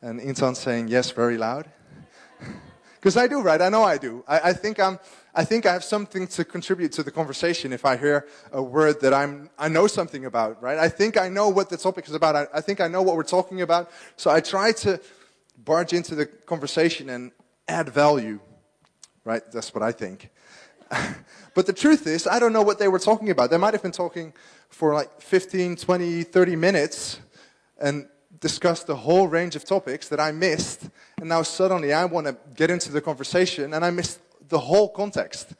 And 0.01 0.19
Intan's 0.19 0.57
saying 0.57 0.87
yes 0.87 1.11
very 1.11 1.37
loud. 1.37 1.69
Because 2.99 3.17
I 3.17 3.25
do, 3.25 3.41
right? 3.41 3.59
I 3.59 3.69
know 3.69 3.81
I 3.81 3.97
do. 3.97 4.23
I, 4.27 4.49
I, 4.49 4.53
think 4.53 4.79
I'm, 4.79 4.99
I 5.33 5.45
think 5.45 5.65
I 5.65 5.71
have 5.71 5.83
something 5.83 6.27
to 6.27 6.43
contribute 6.43 6.91
to 6.93 7.03
the 7.03 7.11
conversation 7.11 7.71
if 7.71 7.85
I 7.85 7.95
hear 7.95 8.27
a 8.51 8.61
word 8.61 8.99
that 9.01 9.13
I'm, 9.13 9.49
I 9.57 9.69
know 9.69 9.87
something 9.87 10.25
about, 10.25 10.61
right? 10.61 10.77
I 10.77 10.89
think 10.89 11.17
I 11.17 11.29
know 11.29 11.47
what 11.47 11.69
the 11.69 11.77
topic 11.77 12.07
is 12.07 12.13
about. 12.13 12.35
I, 12.35 12.47
I 12.53 12.61
think 12.61 12.81
I 12.81 12.89
know 12.89 13.01
what 13.01 13.15
we're 13.15 13.23
talking 13.23 13.61
about. 13.61 13.91
So 14.17 14.29
I 14.29 14.41
try 14.41 14.73
to 14.73 14.99
barge 15.57 15.93
into 15.93 16.15
the 16.15 16.25
conversation 16.25 17.09
and 17.09 17.31
add 17.67 17.89
value, 17.89 18.39
right? 19.23 19.41
That's 19.51 19.73
what 19.73 19.83
I 19.83 19.93
think. 19.93 20.29
but 21.53 21.65
the 21.65 21.73
truth 21.73 22.07
is, 22.07 22.27
I 22.27 22.37
don't 22.37 22.51
know 22.51 22.61
what 22.61 22.77
they 22.77 22.89
were 22.89 22.99
talking 22.99 23.29
about. 23.29 23.51
They 23.51 23.57
might 23.57 23.73
have 23.73 23.83
been 23.83 23.93
talking 23.93 24.33
for 24.67 24.93
like 24.93 25.21
15, 25.21 25.77
20, 25.77 26.23
30 26.23 26.55
minutes 26.57 27.21
and 27.79 28.07
discussed 28.41 28.87
the 28.87 28.95
whole 28.95 29.29
range 29.29 29.55
of 29.55 29.63
topics 29.63 30.09
that 30.09 30.19
I 30.19 30.33
missed. 30.33 30.89
And 31.19 31.29
now 31.29 31.43
suddenly 31.43 31.93
I 31.93 32.03
want 32.03 32.27
to 32.27 32.35
get 32.55 32.69
into 32.69 32.91
the 32.91 32.99
conversation 32.99 33.73
and 33.73 33.85
I 33.85 33.91
missed 33.91 34.19
the 34.51 34.59
whole 34.59 34.89
context. 34.89 35.53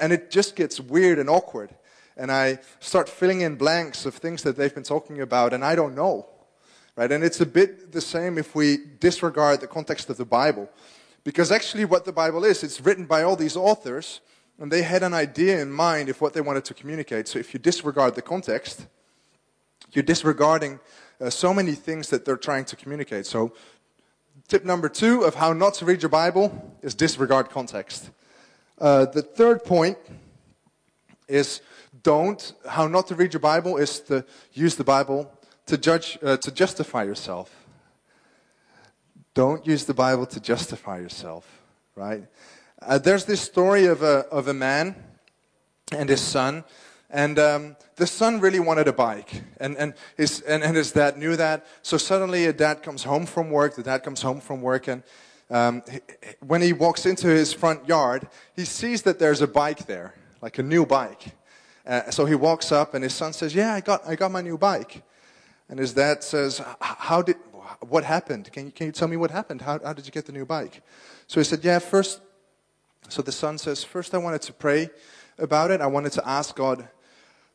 And 0.00 0.12
it 0.12 0.30
just 0.30 0.56
gets 0.56 0.80
weird 0.80 1.18
and 1.18 1.28
awkward. 1.28 1.74
And 2.16 2.32
I 2.32 2.58
start 2.80 3.08
filling 3.08 3.42
in 3.42 3.56
blanks 3.56 4.06
of 4.06 4.14
things 4.14 4.42
that 4.42 4.56
they've 4.56 4.74
been 4.74 4.82
talking 4.82 5.20
about 5.20 5.52
and 5.52 5.62
I 5.62 5.74
don't 5.74 5.94
know. 5.94 6.26
Right? 6.96 7.12
And 7.12 7.22
it's 7.22 7.40
a 7.40 7.46
bit 7.46 7.92
the 7.92 8.00
same 8.00 8.38
if 8.38 8.54
we 8.54 8.78
disregard 8.98 9.60
the 9.60 9.66
context 9.66 10.08
of 10.10 10.16
the 10.16 10.24
Bible. 10.24 10.68
Because 11.22 11.52
actually, 11.52 11.84
what 11.84 12.06
the 12.06 12.12
Bible 12.12 12.44
is, 12.44 12.62
it's 12.62 12.80
written 12.80 13.04
by 13.04 13.22
all 13.22 13.36
these 13.36 13.56
authors 13.56 14.20
and 14.58 14.70
they 14.70 14.82
had 14.82 15.02
an 15.02 15.14
idea 15.14 15.60
in 15.60 15.70
mind 15.70 16.08
of 16.08 16.20
what 16.20 16.34
they 16.34 16.40
wanted 16.40 16.64
to 16.66 16.74
communicate. 16.74 17.28
So 17.28 17.38
if 17.38 17.54
you 17.54 17.60
disregard 17.60 18.14
the 18.14 18.22
context, 18.22 18.86
you're 19.92 20.02
disregarding 20.02 20.80
uh, 21.20 21.30
so 21.30 21.52
many 21.52 21.72
things 21.72 22.08
that 22.10 22.24
they're 22.24 22.36
trying 22.36 22.64
to 22.66 22.76
communicate. 22.76 23.26
So, 23.26 23.52
tip 24.48 24.64
number 24.64 24.88
two 24.88 25.22
of 25.22 25.34
how 25.34 25.52
not 25.52 25.74
to 25.74 25.84
read 25.84 26.02
your 26.02 26.08
Bible 26.08 26.76
is 26.82 26.94
disregard 26.94 27.50
context. 27.50 28.10
Uh, 28.80 29.04
the 29.04 29.22
third 29.22 29.62
point 29.64 29.98
is 31.28 31.60
don't, 32.02 32.54
how 32.66 32.86
not 32.86 33.06
to 33.08 33.14
read 33.14 33.34
your 33.34 33.40
Bible 33.40 33.76
is 33.76 34.00
to 34.00 34.24
use 34.54 34.76
the 34.76 34.84
Bible 34.84 35.30
to 35.66 35.76
judge, 35.76 36.18
uh, 36.22 36.38
to 36.38 36.50
justify 36.50 37.04
yourself. 37.04 37.54
Don't 39.34 39.66
use 39.66 39.84
the 39.84 39.94
Bible 39.94 40.26
to 40.26 40.40
justify 40.40 40.98
yourself, 40.98 41.46
right? 41.94 42.24
Uh, 42.80 42.98
there's 42.98 43.26
this 43.26 43.40
story 43.42 43.84
of 43.84 44.02
a, 44.02 44.26
of 44.30 44.48
a 44.48 44.54
man 44.54 44.96
and 45.92 46.08
his 46.08 46.20
son. 46.20 46.64
And 47.10 47.38
um, 47.38 47.76
the 47.96 48.06
son 48.06 48.40
really 48.40 48.60
wanted 48.60 48.88
a 48.88 48.92
bike. 48.92 49.42
And, 49.58 49.76
and, 49.76 49.94
his, 50.16 50.40
and, 50.42 50.62
and 50.62 50.76
his 50.76 50.92
dad 50.92 51.18
knew 51.18 51.36
that. 51.36 51.66
So 51.82 51.98
suddenly, 51.98 52.46
a 52.46 52.52
dad 52.52 52.82
comes 52.82 53.02
home 53.02 53.26
from 53.26 53.50
work. 53.50 53.74
The 53.74 53.82
dad 53.82 54.04
comes 54.04 54.22
home 54.22 54.40
from 54.40 54.62
work. 54.62 54.88
And 54.88 55.02
um, 55.50 55.82
he, 55.90 56.00
when 56.40 56.62
he 56.62 56.72
walks 56.72 57.06
into 57.06 57.26
his 57.26 57.52
front 57.52 57.88
yard, 57.88 58.28
he 58.54 58.64
sees 58.64 59.02
that 59.02 59.18
there's 59.18 59.40
a 59.40 59.48
bike 59.48 59.86
there, 59.86 60.14
like 60.40 60.58
a 60.58 60.62
new 60.62 60.86
bike. 60.86 61.34
Uh, 61.86 62.10
so 62.10 62.24
he 62.24 62.34
walks 62.34 62.70
up, 62.70 62.94
and 62.94 63.02
his 63.02 63.14
son 63.14 63.32
says, 63.32 63.54
Yeah, 63.54 63.74
I 63.74 63.80
got, 63.80 64.06
I 64.06 64.14
got 64.14 64.30
my 64.30 64.42
new 64.42 64.56
bike. 64.56 65.02
And 65.68 65.78
his 65.78 65.92
dad 65.92 66.22
says, 66.22 66.62
How 66.80 67.22
did, 67.22 67.36
what 67.80 68.04
happened? 68.04 68.52
Can 68.52 68.66
you, 68.66 68.72
can 68.72 68.86
you 68.86 68.92
tell 68.92 69.08
me 69.08 69.16
what 69.16 69.30
happened? 69.30 69.62
How, 69.62 69.80
how 69.84 69.92
did 69.92 70.06
you 70.06 70.12
get 70.12 70.26
the 70.26 70.32
new 70.32 70.46
bike? 70.46 70.82
So 71.26 71.40
he 71.40 71.44
said, 71.44 71.64
Yeah, 71.64 71.80
first, 71.80 72.20
so 73.08 73.22
the 73.22 73.32
son 73.32 73.58
says, 73.58 73.82
First, 73.82 74.14
I 74.14 74.18
wanted 74.18 74.42
to 74.42 74.52
pray 74.52 74.90
about 75.38 75.70
it. 75.72 75.80
I 75.80 75.86
wanted 75.86 76.12
to 76.12 76.28
ask 76.28 76.54
God 76.54 76.88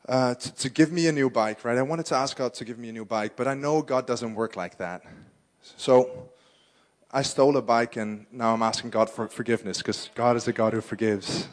uh, 0.08 0.36
to, 0.36 0.56
to, 0.56 0.70
give 0.70 0.92
me 0.92 1.08
a 1.08 1.12
new 1.12 1.30
bike, 1.30 1.64
right? 1.64 1.78
I 1.78 1.82
wanted 1.82 2.06
to 2.08 2.16
ask 2.16 2.38
God 2.38 2.54
to 2.56 2.66
give 2.66 2.78
me 2.78 2.90
a 2.90 2.94
new 2.94 3.06
bike, 3.06 3.36
but 3.36 3.48
I 3.48 3.56
know 3.56 3.82
God 3.82 4.06
doesn't 4.06 4.36
work 4.36 4.56
like 4.56 4.78
that. 4.78 5.02
So 5.78 6.30
I 7.12 7.22
stole 7.22 7.56
a 7.58 7.62
bike, 7.62 7.96
and 7.96 8.26
now 8.32 8.54
I'm 8.54 8.64
asking 8.64 8.90
God 8.90 9.10
for 9.10 9.28
forgiveness 9.28 9.78
because 9.78 10.10
God 10.16 10.36
is 10.36 10.48
a 10.48 10.54
God 10.54 10.74
who 10.74 10.82
forgives. 10.82 11.48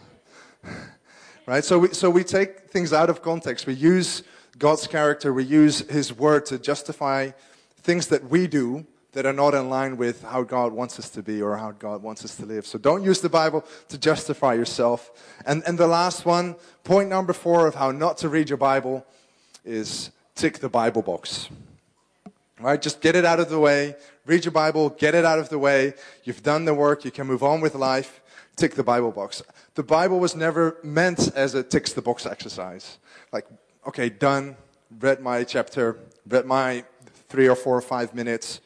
right? 1.47 1.65
So 1.65 1.79
we, 1.79 1.89
so 1.89 2.11
we 2.11 2.25
take 2.25 2.71
things 2.71 2.93
out 2.93 3.11
of 3.11 3.23
context. 3.23 3.67
We 3.67 3.75
use 3.75 4.23
God's 4.59 4.87
character, 4.87 5.33
we 5.33 5.45
use 5.45 5.81
His 5.91 6.13
word 6.13 6.47
to 6.47 6.59
justify 6.59 7.31
things 7.83 8.09
that 8.09 8.29
we 8.29 8.47
do 8.47 8.87
that 9.13 9.27
are 9.27 9.33
not 9.33 9.55
in 9.55 9.69
line 9.69 9.97
with 9.97 10.23
how 10.23 10.43
God 10.43 10.73
wants 10.73 10.99
us 10.99 11.11
to 11.11 11.23
be 11.23 11.43
or 11.43 11.57
how 11.57 11.73
God 11.73 12.03
wants 12.03 12.25
us 12.25 12.37
to 12.37 12.47
live. 12.47 12.67
So 12.67 12.79
don't 12.79 13.03
use 13.03 13.21
the 13.21 13.29
Bible 13.29 13.65
to 13.89 13.99
justify 13.99 14.55
yourself. 14.55 15.11
And, 15.45 15.63
and 15.67 15.79
the 15.79 15.87
last 15.87 16.25
one, 16.25 16.57
point 16.83 17.11
number 17.11 17.35
four 17.35 17.67
of 17.67 17.75
how 17.75 17.91
not 17.91 18.17
to 18.19 18.29
read 18.29 18.49
your 18.49 18.57
Bible 18.57 19.07
is 19.65 20.11
tick 20.35 20.61
the 20.61 20.69
Bible 20.69 21.03
box. 21.03 21.49
Right? 22.59 22.81
Just 22.81 23.01
get 23.01 23.15
it 23.15 23.25
out 23.25 23.39
of 23.39 23.51
the 23.51 23.59
way. 23.59 23.97
Read 24.25 24.45
your 24.45 24.53
Bible, 24.53 24.91
get 24.91 25.15
it 25.15 25.25
out 25.25 25.39
of 25.39 25.49
the 25.49 25.59
way. 25.59 25.95
You've 26.25 26.43
done 26.43 26.65
the 26.65 26.75
work, 26.75 27.05
you 27.05 27.11
can 27.11 27.27
move 27.27 27.43
on 27.43 27.61
with 27.61 27.75
life. 27.75 28.21
Tick 28.55 28.75
the 28.75 28.85
Bible 28.85 29.11
box. 29.11 29.43
The 29.75 29.83
Bible 29.83 30.21
was 30.21 30.37
never 30.37 30.77
meant 30.83 31.35
as 31.35 31.55
a 31.55 31.63
ticks 31.63 31.95
the 31.95 32.03
box 32.03 32.27
exercise. 32.27 32.99
Like, 33.33 33.47
okay, 33.87 34.11
done, 34.11 34.57
read 35.01 35.21
my 35.21 35.43
chapter, 35.45 35.99
read 36.29 36.45
my 36.45 36.85
three 37.29 37.49
or 37.49 37.57
four 37.57 37.77
or 37.77 37.81
five 37.81 38.15
minutes 38.15 38.61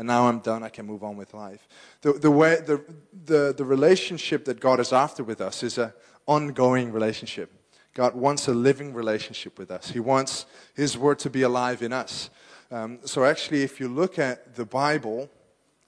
and 0.00 0.06
now 0.06 0.28
I'm 0.28 0.38
done, 0.38 0.62
I 0.62 0.70
can 0.70 0.86
move 0.86 1.04
on 1.04 1.18
with 1.18 1.34
life. 1.34 1.68
The, 2.00 2.14
the, 2.14 2.30
way, 2.30 2.56
the, 2.56 2.82
the, 3.26 3.54
the 3.54 3.64
relationship 3.66 4.46
that 4.46 4.58
God 4.58 4.80
is 4.80 4.94
after 4.94 5.22
with 5.22 5.42
us 5.42 5.62
is 5.62 5.76
an 5.76 5.92
ongoing 6.26 6.90
relationship. 6.90 7.52
God 7.92 8.14
wants 8.14 8.48
a 8.48 8.54
living 8.54 8.94
relationship 8.94 9.58
with 9.58 9.70
us. 9.70 9.90
He 9.90 10.00
wants 10.00 10.46
His 10.74 10.96
Word 10.96 11.18
to 11.18 11.28
be 11.28 11.42
alive 11.42 11.82
in 11.82 11.92
us. 11.92 12.30
Um, 12.72 13.00
so, 13.04 13.24
actually, 13.24 13.62
if 13.64 13.80
you 13.80 13.88
look 13.88 14.18
at 14.18 14.54
the 14.54 14.64
Bible, 14.64 15.28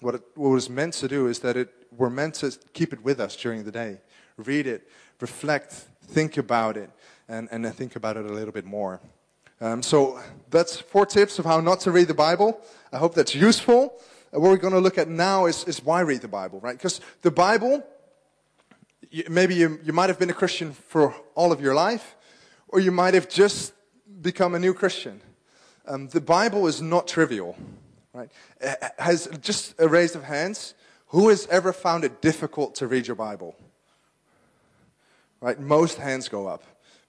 what 0.00 0.16
it, 0.16 0.22
what 0.34 0.48
was 0.48 0.68
meant 0.68 0.94
to 0.94 1.06
do 1.06 1.28
is 1.28 1.38
that 1.40 1.56
it, 1.56 1.68
we're 1.96 2.10
meant 2.10 2.34
to 2.36 2.56
keep 2.72 2.92
it 2.92 3.04
with 3.04 3.20
us 3.20 3.36
during 3.36 3.62
the 3.62 3.70
day. 3.70 4.00
Read 4.36 4.66
it, 4.66 4.88
reflect, 5.20 5.72
think 6.04 6.36
about 6.38 6.76
it, 6.76 6.90
and, 7.28 7.48
and 7.52 7.72
think 7.74 7.94
about 7.94 8.16
it 8.16 8.24
a 8.24 8.32
little 8.32 8.52
bit 8.52 8.64
more. 8.64 9.00
Um, 9.60 9.80
so 9.80 10.18
that's 10.50 10.80
four 10.80 11.06
tips 11.06 11.38
of 11.38 11.44
how 11.44 11.60
not 11.60 11.78
to 11.80 11.92
read 11.92 12.08
the 12.08 12.14
Bible. 12.14 12.60
I 12.92 12.98
hope 12.98 13.14
that's 13.14 13.32
useful. 13.32 13.94
Uh, 14.34 14.40
what 14.40 14.50
we're 14.50 14.56
going 14.56 14.74
to 14.74 14.80
look 14.80 14.98
at 14.98 15.08
now 15.08 15.46
is, 15.46 15.62
is 15.64 15.84
why 15.84 16.00
read 16.00 16.20
the 16.20 16.26
Bible, 16.26 16.58
right? 16.58 16.76
Because 16.76 17.00
the 17.20 17.30
Bible, 17.30 17.86
you, 19.08 19.22
maybe 19.30 19.54
you, 19.54 19.78
you 19.84 19.92
might 19.92 20.10
have 20.10 20.18
been 20.18 20.30
a 20.30 20.34
Christian 20.34 20.72
for 20.72 21.14
all 21.36 21.52
of 21.52 21.60
your 21.60 21.74
life, 21.74 22.16
or 22.66 22.80
you 22.80 22.90
might 22.90 23.14
have 23.14 23.28
just 23.28 23.72
become 24.20 24.56
a 24.56 24.58
new 24.58 24.74
Christian. 24.74 25.20
Um, 25.86 26.08
the 26.08 26.20
Bible 26.20 26.66
is 26.66 26.80
not 26.80 27.08
trivial, 27.08 27.56
right? 28.12 28.30
It 28.60 28.78
has 28.98 29.28
just 29.40 29.74
a 29.78 29.88
raise 29.88 30.14
of 30.14 30.24
hands. 30.24 30.74
Who 31.08 31.28
has 31.28 31.46
ever 31.48 31.72
found 31.72 32.04
it 32.04 32.22
difficult 32.22 32.74
to 32.76 32.86
read 32.86 33.06
your 33.06 33.16
Bible? 33.16 33.56
Right? 35.40 35.58
Most 35.58 35.98
hands 35.98 36.28
go 36.28 36.46
up 36.46 36.62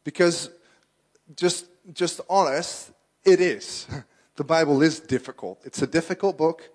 because 0.03 0.49
just 1.35 1.67
just 1.93 2.21
honest, 2.29 2.91
it 3.23 3.39
is. 3.39 3.87
The 4.35 4.43
Bible 4.43 4.81
is 4.81 4.99
difficult. 4.99 5.59
It's 5.63 5.83
a 5.83 5.85
difficult 5.85 6.39
book 6.39 6.71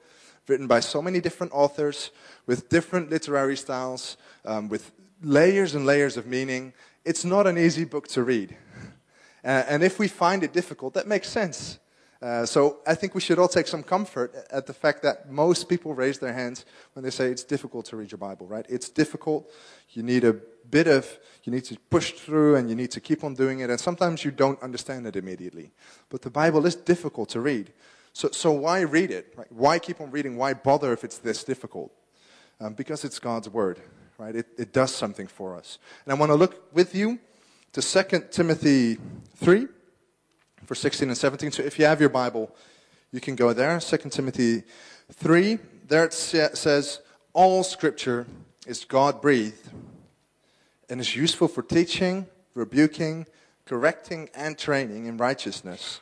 written 0.47 0.69
by 0.69 0.79
so 0.79 1.03
many 1.03 1.21
different 1.21 1.53
authors 1.53 2.13
with 2.47 2.69
different 2.69 3.11
literary 3.11 3.57
styles, 3.57 4.17
um, 4.45 4.69
with 4.69 4.93
layers 5.21 5.75
and 5.75 5.85
layers 5.85 6.17
of 6.17 6.25
meaning. 6.25 6.73
It's 7.05 7.25
not 7.25 7.49
an 7.49 7.59
easy 7.59 7.85
book 7.85 8.07
to 8.09 8.23
read. 8.23 8.57
And 9.43 9.83
if 9.83 9.99
we 9.99 10.09
find 10.09 10.45
it 10.45 10.53
difficult, 10.53 10.95
that 10.95 11.07
makes 11.07 11.29
sense. 11.29 11.79
Uh, 12.21 12.45
so 12.45 12.79
I 12.85 12.97
think 12.97 13.15
we 13.15 13.21
should 13.21 13.39
all 13.39 13.49
take 13.49 13.69
some 13.69 13.85
comfort 13.85 14.35
at 14.51 14.67
the 14.67 14.73
fact 14.73 15.03
that 15.03 15.31
most 15.31 15.69
people 15.69 15.95
raise 15.95 16.19
their 16.19 16.33
hands 16.33 16.65
when 16.95 17.05
they 17.05 17.11
say 17.11 17.31
it's 17.31 17.45
difficult 17.45 17.87
to 17.87 17.97
read 17.97 18.11
your 18.11 18.19
Bible, 18.19 18.47
right? 18.47 18.67
It's 18.69 18.89
difficult. 18.89 19.49
You 19.91 20.03
need 20.03 20.25
a 20.25 20.33
bit 20.69 20.89
of, 20.89 21.07
you 21.45 21.53
need 21.53 21.65
to 21.67 21.79
push 21.91 22.13
through 22.13 22.57
and 22.57 22.69
you 22.69 22.75
need 22.75 22.91
to 22.91 23.01
keep 23.01 23.23
on 23.23 23.35
doing 23.35 23.61
it. 23.61 23.71
And 23.71 23.79
sometimes 23.79 24.25
you 24.25 24.33
don't 24.33 24.61
understand 24.63 25.07
it 25.07 25.15
immediately. 25.15 25.71
But 26.09 26.23
the 26.23 26.31
Bible 26.31 26.67
is 26.67 26.75
difficult 26.75 27.29
to 27.31 27.41
read. 27.41 27.73
So, 28.13 28.31
so 28.33 28.51
why 28.51 28.81
read 28.81 29.13
it? 29.13 29.35
Right? 29.37 29.53
Why 29.53 29.79
keep 29.79 30.01
on 30.01 30.11
reading? 30.11 30.37
Why 30.37 30.55
bother 30.55 30.93
if 30.93 31.05
it's 31.05 31.19
this 31.19 31.45
difficult? 31.45 31.93
Um, 32.61 32.75
because 32.75 33.05
it's 33.05 33.21
God's 33.21 33.49
Word, 33.49 33.79
right? 34.19 34.35
It, 34.35 34.49
it 34.59 34.73
does 34.73 34.93
something 34.93 35.29
for 35.29 35.55
us. 35.55 35.79
And 36.05 36.13
I 36.13 36.17
want 36.17 36.31
to 36.31 36.35
look 36.35 36.75
with 36.75 36.97
you 36.97 37.21
to 37.75 37.81
2 37.81 38.25
Timothy 38.33 38.99
3, 39.37 39.69
for 40.69 40.75
16 40.75 41.09
and 41.09 41.17
17. 41.17 41.51
So 41.51 41.63
if 41.63 41.79
you 41.79 41.87
have 41.87 41.99
your 41.99 42.11
Bible, 42.11 42.55
you 43.11 43.23
can 43.23 43.35
go 43.37 43.55
there. 43.55 43.81
2 43.81 43.97
Timothy 44.11 44.65
3, 45.11 45.59
there 45.89 46.05
it 46.05 46.13
says, 46.13 47.01
All 47.33 47.65
scripture 47.65 48.27
is 48.67 48.85
God 48.85 49.23
breathed 49.23 49.71
and 50.91 51.01
is 51.01 51.17
useful 51.17 51.49
for 51.49 51.63
teaching, 51.63 52.27
rebuking, 52.55 53.25
correcting, 53.65 54.29
and 54.35 54.59
training 54.59 55.07
in 55.07 55.17
righteousness, 55.17 56.01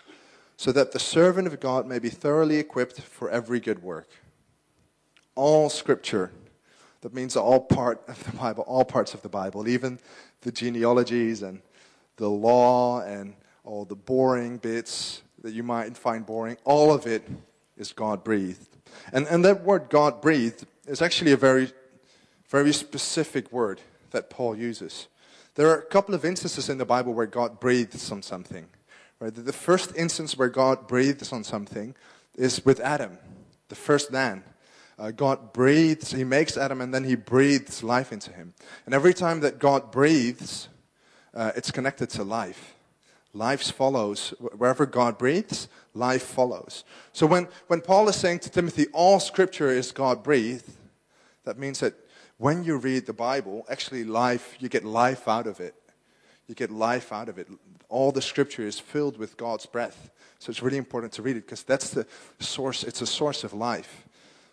so 0.56 0.73
that 0.73 0.90
the 0.90 0.99
servant 0.99 1.46
of 1.46 1.61
God 1.61 1.87
may 1.87 2.00
be 2.00 2.08
thoroughly 2.08 2.56
equipped 2.56 3.00
for 3.00 3.30
every 3.30 3.61
good 3.61 3.85
work. 3.85 4.08
All 5.37 5.70
scripture, 5.70 6.32
that 7.02 7.14
means 7.14 7.37
all 7.37 7.61
part 7.61 8.02
of 8.08 8.25
the 8.25 8.37
Bible, 8.37 8.64
all 8.66 8.85
parts 8.85 9.14
of 9.14 9.23
the 9.23 9.28
Bible, 9.28 9.68
even 9.68 10.00
the 10.40 10.50
genealogies 10.50 11.42
and 11.42 11.62
the 12.16 12.28
law 12.28 13.02
and 13.02 13.35
all 13.66 13.85
the 13.85 13.96
boring 13.96 14.56
bits 14.58 15.23
that 15.42 15.52
you 15.52 15.62
might 15.62 15.96
find 15.96 16.25
boring, 16.25 16.56
all 16.64 16.92
of 16.92 17.06
it 17.06 17.28
is 17.76 17.92
God 17.92 18.25
breathed. 18.25 18.68
And, 19.12 19.26
and 19.26 19.44
that 19.44 19.62
word 19.62 19.90
God 19.90 20.23
breathed 20.23 20.64
is 20.87 21.02
actually 21.02 21.32
a 21.32 21.37
very, 21.37 21.73
very 22.49 22.73
specific 22.73 23.52
word 23.52 23.80
that 24.12 24.30
Paul 24.30 24.56
uses. 24.56 25.08
There 25.56 25.68
are 25.68 25.78
a 25.78 25.87
couple 25.87 26.14
of 26.14 26.25
instances 26.25 26.68
in 26.68 26.78
the 26.78 26.85
Bible 26.85 27.12
where 27.12 27.26
God 27.26 27.61
breathes 27.61 28.11
on 28.11 28.23
something. 28.23 28.66
Right? 29.18 29.35
The 29.35 29.52
first 29.52 29.94
instance 29.96 30.37
where 30.37 30.49
God 30.49 30.87
breathes 30.87 31.32
on 31.32 31.44
something 31.44 31.94
is 32.37 32.64
with 32.64 32.80
Adam, 32.80 33.18
the 33.68 33.75
first 33.75 34.12
man. 34.12 34.44
Uh, 34.99 35.11
God 35.11 35.52
breathes, 35.52 36.12
he 36.12 36.25
makes 36.25 36.56
Adam, 36.56 36.80
and 36.80 36.94
then 36.94 37.04
he 37.04 37.16
breathes 37.16 37.82
life 37.82 38.12
into 38.12 38.32
him. 38.32 38.54
And 38.87 38.94
every 38.94 39.12
time 39.12 39.40
that 39.40 39.58
God 39.58 39.90
breathes, 39.90 40.68
uh, 41.35 41.52
it's 41.54 41.70
connected 41.70 42.08
to 42.11 42.25
life. 42.25 42.75
Life 43.37 43.71
follows. 43.71 44.33
Wherever 44.57 44.87
God 44.87 45.19
breathes, 45.19 45.69
life 45.93 46.23
follows. 46.23 46.85
So 47.12 47.26
when, 47.26 47.49
when 47.66 47.83
Paul 47.83 48.09
is 48.09 48.16
saying 48.16 48.38
to 48.40 48.50
Timothy, 48.50 48.87
all 48.95 49.21
scripture 49.21 49.69
is 49.69 49.93
God 49.93 50.23
breathed, 50.23 50.71
that 51.45 51.59
means 51.59 51.81
that 51.81 51.95
when 52.38 52.64
you 52.64 52.78
read 52.78 53.05
the 53.05 53.12
Bible, 53.12 53.66
actually 53.69 54.05
life, 54.05 54.57
you 54.59 54.71
get 54.71 54.85
life 54.85 55.28
out 55.28 55.47
of 55.47 55.61
it. 55.61 55.75
You 56.47 56.55
get 56.55 56.71
life 56.71 57.12
out 57.12 57.28
of 57.28 57.38
it. 57.38 57.49
All 57.90 58.11
the 58.11 58.23
scripture 58.23 58.66
is 58.66 58.81
filled 58.81 59.19
with 59.19 59.37
God's 59.37 59.66
breath. 59.66 60.11
So 60.38 60.49
it's 60.49 60.62
really 60.62 60.78
important 60.78 61.12
to 61.14 61.23
read 61.23 61.37
it 61.37 61.45
because 61.45 61.62
that's 61.62 61.90
the 61.90 62.07
source, 62.40 62.85
it's 62.85 63.02
a 63.02 63.07
source 63.07 63.45
of 63.45 63.52
life. 63.52 64.07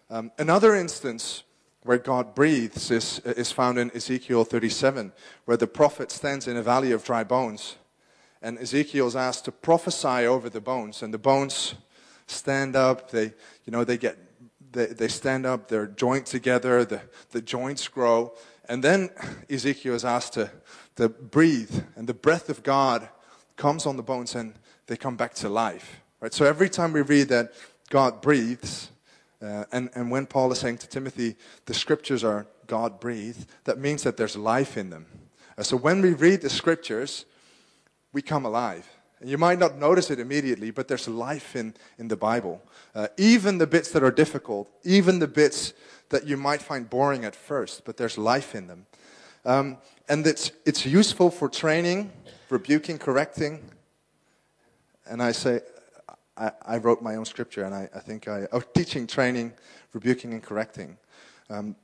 Um, 0.09 0.29
another 0.37 0.75
instance 0.75 1.43
where 1.83 1.97
God 1.97 2.35
breathes 2.35 2.91
is, 2.91 3.19
is 3.19 3.51
found 3.51 3.77
in 3.77 3.91
Ezekiel 3.95 4.43
37, 4.43 5.13
where 5.45 5.57
the 5.57 5.67
prophet 5.67 6.11
stands 6.11 6.49
in 6.49 6.57
a 6.57 6.63
valley 6.63 6.91
of 6.91 7.05
dry 7.05 7.23
bones. 7.23 7.77
And 8.43 8.59
Ezekiel 8.59 9.07
is 9.07 9.15
asked 9.15 9.45
to 9.45 9.51
prophesy 9.51 10.27
over 10.27 10.49
the 10.49 10.61
bones, 10.61 11.01
and 11.01 11.11
the 11.13 11.17
bones 11.17 11.73
stand 12.27 12.75
up, 12.75 13.09
they, 13.09 13.33
you 13.65 13.71
know, 13.71 13.83
they 13.83 13.97
get 13.97 14.17
they, 14.71 14.85
they 14.85 15.07
stand 15.07 15.45
up, 15.45 15.67
they're 15.67 15.87
joined 15.87 16.25
together, 16.25 16.85
the, 16.85 17.01
the 17.31 17.41
joints 17.41 17.87
grow. 17.87 18.33
And 18.69 18.83
then 18.83 19.09
Ezekiel 19.49 19.95
is 19.95 20.05
asked 20.05 20.33
to, 20.33 20.51
to 20.95 21.09
breathe, 21.09 21.83
and 21.95 22.07
the 22.07 22.13
breath 22.13 22.49
of 22.49 22.61
God 22.61 23.07
comes 23.55 23.85
on 23.85 23.97
the 23.97 24.03
bones 24.03 24.35
and 24.35 24.53
they 24.85 24.97
come 24.97 25.15
back 25.15 25.33
to 25.35 25.49
life. 25.49 26.01
Right? 26.19 26.33
So 26.33 26.45
every 26.45 26.69
time 26.69 26.93
we 26.93 27.01
read 27.01 27.29
that 27.29 27.53
God 27.89 28.21
breathes, 28.21 28.91
Uh, 29.43 29.65
and, 29.71 29.89
and 29.93 30.09
when 30.11 30.25
Paul 30.25 30.51
is 30.51 30.59
saying 30.59 30.79
to 30.79 30.87
Timothy, 30.87 31.35
the 31.65 31.73
scriptures 31.73 32.23
are 32.23 32.45
God 32.65 32.99
breathed, 32.99 33.45
that 33.63 33.77
means 33.77 34.03
that 34.03 34.15
there's 34.15 34.37
life 34.37 34.79
in 34.79 34.89
them. 34.89 35.05
Uh, 35.57 35.63
so 35.63 35.77
when 35.77 36.01
we 36.01 36.13
read 36.13 36.39
the 36.39 36.49
scriptures, 36.49 37.25
we 38.13 38.21
come 38.21 38.45
alive. 38.45 38.87
And 39.19 39.29
you 39.29 39.37
might 39.37 39.57
not 39.57 39.77
notice 39.77 40.11
it 40.11 40.19
immediately, 40.19 40.71
but 40.71 40.87
there's 40.87 41.07
life 41.07 41.55
in, 41.55 41.73
in 41.97 42.07
the 42.07 42.15
Bible. 42.15 42.61
Uh, 42.93 43.07
even 43.17 43.57
the 43.57 43.67
bits 43.67 43.91
that 43.91 44.03
are 44.03 44.11
difficult, 44.11 44.69
even 44.83 45.19
the 45.19 45.27
bits 45.27 45.73
that 46.09 46.27
you 46.27 46.37
might 46.37 46.61
find 46.61 46.89
boring 46.89 47.25
at 47.25 47.35
first, 47.35 47.85
but 47.85 47.97
there's 47.97 48.17
life 48.17 48.53
in 48.53 48.67
them. 48.67 48.85
Um, 49.45 49.77
and 50.07 50.27
it's, 50.27 50.51
it's 50.65 50.85
useful 50.85 51.31
for 51.31 51.49
training, 51.49 52.11
rebuking, 52.49 52.97
correcting. 52.97 53.61
And 55.05 55.23
I 55.23 55.31
say, 55.31 55.61
I, 56.37 56.51
I 56.65 56.77
wrote 56.77 57.01
my 57.01 57.15
own 57.15 57.25
scripture, 57.25 57.63
and 57.63 57.73
I, 57.73 57.89
I 57.95 57.99
think 57.99 58.27
I, 58.27 58.47
oh, 58.51 58.59
teaching, 58.59 59.07
training, 59.07 59.53
rebuking, 59.93 60.33
and 60.33 60.43
correcting. 60.43 60.97
Um, 61.49 61.75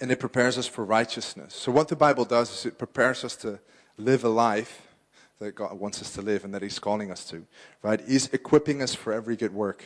and 0.00 0.10
it 0.10 0.20
prepares 0.20 0.58
us 0.58 0.66
for 0.66 0.84
righteousness. 0.84 1.54
So, 1.54 1.70
what 1.72 1.88
the 1.88 1.96
Bible 1.96 2.24
does 2.24 2.50
is 2.50 2.66
it 2.66 2.78
prepares 2.78 3.24
us 3.24 3.36
to 3.36 3.60
live 3.96 4.24
a 4.24 4.28
life 4.28 4.91
that 5.42 5.54
God 5.54 5.78
wants 5.78 6.00
us 6.00 6.12
to 6.14 6.22
live 6.22 6.44
and 6.44 6.54
that 6.54 6.62
He's 6.62 6.78
calling 6.78 7.10
us 7.10 7.24
to, 7.26 7.44
right? 7.82 8.00
He's 8.06 8.28
equipping 8.28 8.82
us 8.82 8.94
for 8.94 9.12
every 9.12 9.36
good 9.36 9.52
work, 9.52 9.84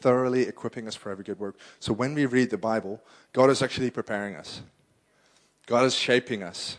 thoroughly 0.00 0.42
equipping 0.42 0.88
us 0.88 0.94
for 0.94 1.10
every 1.10 1.24
good 1.24 1.38
work. 1.38 1.56
So, 1.80 1.92
when 1.92 2.14
we 2.14 2.26
read 2.26 2.50
the 2.50 2.58
Bible, 2.58 3.00
God 3.32 3.50
is 3.50 3.62
actually 3.62 3.90
preparing 3.90 4.36
us, 4.36 4.62
God 5.66 5.84
is 5.84 5.94
shaping 5.94 6.42
us. 6.42 6.78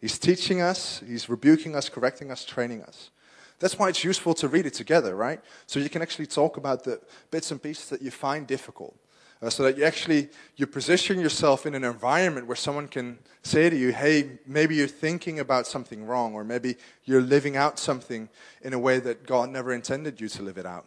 He's 0.00 0.18
teaching 0.18 0.60
us, 0.60 1.02
He's 1.06 1.28
rebuking 1.28 1.74
us, 1.74 1.88
correcting 1.88 2.30
us, 2.30 2.44
training 2.44 2.82
us. 2.82 3.10
That's 3.58 3.78
why 3.78 3.88
it's 3.88 4.04
useful 4.04 4.34
to 4.34 4.48
read 4.48 4.66
it 4.66 4.74
together, 4.74 5.16
right? 5.16 5.40
So 5.66 5.80
you 5.80 5.88
can 5.88 6.02
actually 6.02 6.26
talk 6.26 6.58
about 6.58 6.84
the 6.84 7.00
bits 7.30 7.50
and 7.50 7.62
pieces 7.62 7.88
that 7.88 8.02
you 8.02 8.10
find 8.10 8.46
difficult. 8.46 8.94
Uh, 9.46 9.50
so 9.50 9.62
that 9.62 9.78
you 9.78 9.84
actually 9.84 10.28
you 10.56 10.66
position 10.66 11.20
yourself 11.20 11.66
in 11.66 11.74
an 11.76 11.84
environment 11.84 12.48
where 12.48 12.56
someone 12.56 12.88
can 12.88 13.16
say 13.42 13.70
to 13.70 13.76
you, 13.76 13.92
"Hey, 13.92 14.40
maybe 14.44 14.74
you're 14.74 14.88
thinking 14.88 15.38
about 15.38 15.68
something 15.68 16.04
wrong, 16.04 16.34
or 16.34 16.42
maybe 16.42 16.74
you're 17.04 17.22
living 17.22 17.56
out 17.56 17.78
something 17.78 18.28
in 18.62 18.72
a 18.72 18.78
way 18.78 18.98
that 18.98 19.24
God 19.24 19.50
never 19.50 19.72
intended 19.72 20.20
you 20.20 20.28
to 20.30 20.42
live 20.42 20.58
it 20.58 20.66
out." 20.66 20.86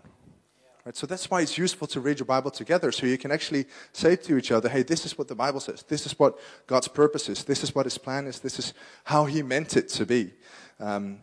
Right? 0.85 0.97
So 0.97 1.07
that's 1.07 1.29
why 1.31 1.39
it's 1.39 1.57
useful 1.57 1.87
to 1.87 2.01
read 2.01 2.19
your 2.19 2.25
Bible 2.25 2.51
together, 2.51 2.91
so 2.91 3.05
you 3.05 3.17
can 3.17 3.31
actually 3.31 3.65
say 3.93 4.17
to 4.17 4.37
each 4.37 4.51
other, 4.51 4.67
"Hey, 4.67 4.83
this 4.83 5.05
is 5.05 5.17
what 5.17 5.29
the 5.29 5.35
Bible 5.35 5.61
says. 5.61 5.83
This 5.87 6.05
is 6.05 6.19
what 6.19 6.37
God's 6.67 6.89
purpose 6.89 7.29
is. 7.29 7.45
This 7.45 7.63
is 7.63 7.73
what 7.73 7.85
His 7.85 7.97
plan 7.97 8.27
is. 8.27 8.39
This 8.39 8.59
is 8.59 8.73
how 9.05 9.23
He 9.23 9.41
meant 9.41 9.77
it 9.77 9.87
to 9.89 10.05
be." 10.05 10.33
Um, 10.81 11.21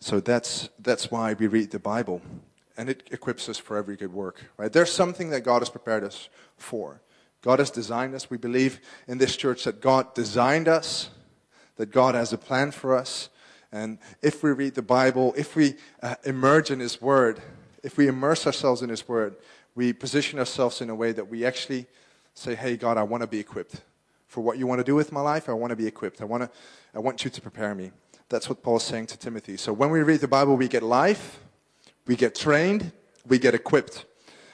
so 0.00 0.20
that's, 0.20 0.70
that's 0.78 1.10
why 1.10 1.34
we 1.34 1.48
read 1.48 1.70
the 1.70 1.78
Bible. 1.78 2.22
And 2.76 2.88
it 2.88 3.08
equips 3.10 3.48
us 3.48 3.58
for 3.58 3.76
every 3.76 3.96
good 3.96 4.12
work, 4.12 4.44
right? 4.56 4.72
There's 4.72 4.92
something 4.92 5.30
that 5.30 5.42
God 5.42 5.60
has 5.60 5.68
prepared 5.68 6.04
us 6.04 6.28
for. 6.56 7.00
God 7.42 7.58
has 7.58 7.70
designed 7.70 8.14
us. 8.14 8.30
We 8.30 8.38
believe 8.38 8.80
in 9.08 9.18
this 9.18 9.36
church 9.36 9.64
that 9.64 9.80
God 9.80 10.14
designed 10.14 10.68
us, 10.68 11.10
that 11.76 11.90
God 11.90 12.14
has 12.14 12.32
a 12.32 12.38
plan 12.38 12.70
for 12.70 12.96
us. 12.96 13.28
And 13.72 13.98
if 14.22 14.42
we 14.42 14.52
read 14.52 14.74
the 14.74 14.82
Bible, 14.82 15.34
if 15.36 15.56
we 15.56 15.74
uh, 16.02 16.14
emerge 16.24 16.70
in 16.70 16.80
His 16.80 17.00
Word, 17.00 17.42
if 17.82 17.96
we 17.96 18.06
immerse 18.06 18.46
ourselves 18.46 18.82
in 18.82 18.90
His 18.90 19.08
Word, 19.08 19.36
we 19.74 19.92
position 19.92 20.38
ourselves 20.38 20.80
in 20.80 20.90
a 20.90 20.94
way 20.94 21.12
that 21.12 21.28
we 21.28 21.44
actually 21.44 21.86
say, 22.34 22.54
Hey, 22.54 22.76
God, 22.76 22.96
I 22.96 23.02
want 23.02 23.22
to 23.22 23.26
be 23.26 23.40
equipped 23.40 23.80
for 24.28 24.40
what 24.40 24.58
you 24.58 24.66
want 24.66 24.78
to 24.78 24.84
do 24.84 24.94
with 24.94 25.12
my 25.12 25.20
life. 25.20 25.48
I 25.48 25.52
want 25.52 25.70
to 25.70 25.76
be 25.76 25.86
equipped. 25.86 26.20
I, 26.20 26.24
want 26.24 26.42
to, 26.42 26.50
I 26.94 26.98
want 27.00 27.24
you 27.24 27.30
to 27.30 27.40
prepare 27.40 27.74
me. 27.74 27.90
That's 28.28 28.48
what 28.48 28.62
Paul's 28.62 28.84
saying 28.84 29.06
to 29.08 29.18
Timothy. 29.18 29.56
So 29.56 29.72
when 29.72 29.90
we 29.90 30.00
read 30.00 30.20
the 30.20 30.28
Bible, 30.28 30.56
we 30.56 30.68
get 30.68 30.82
life, 30.82 31.40
we 32.06 32.16
get 32.16 32.34
trained, 32.34 32.92
we 33.26 33.38
get 33.38 33.54
equipped. 33.54 34.04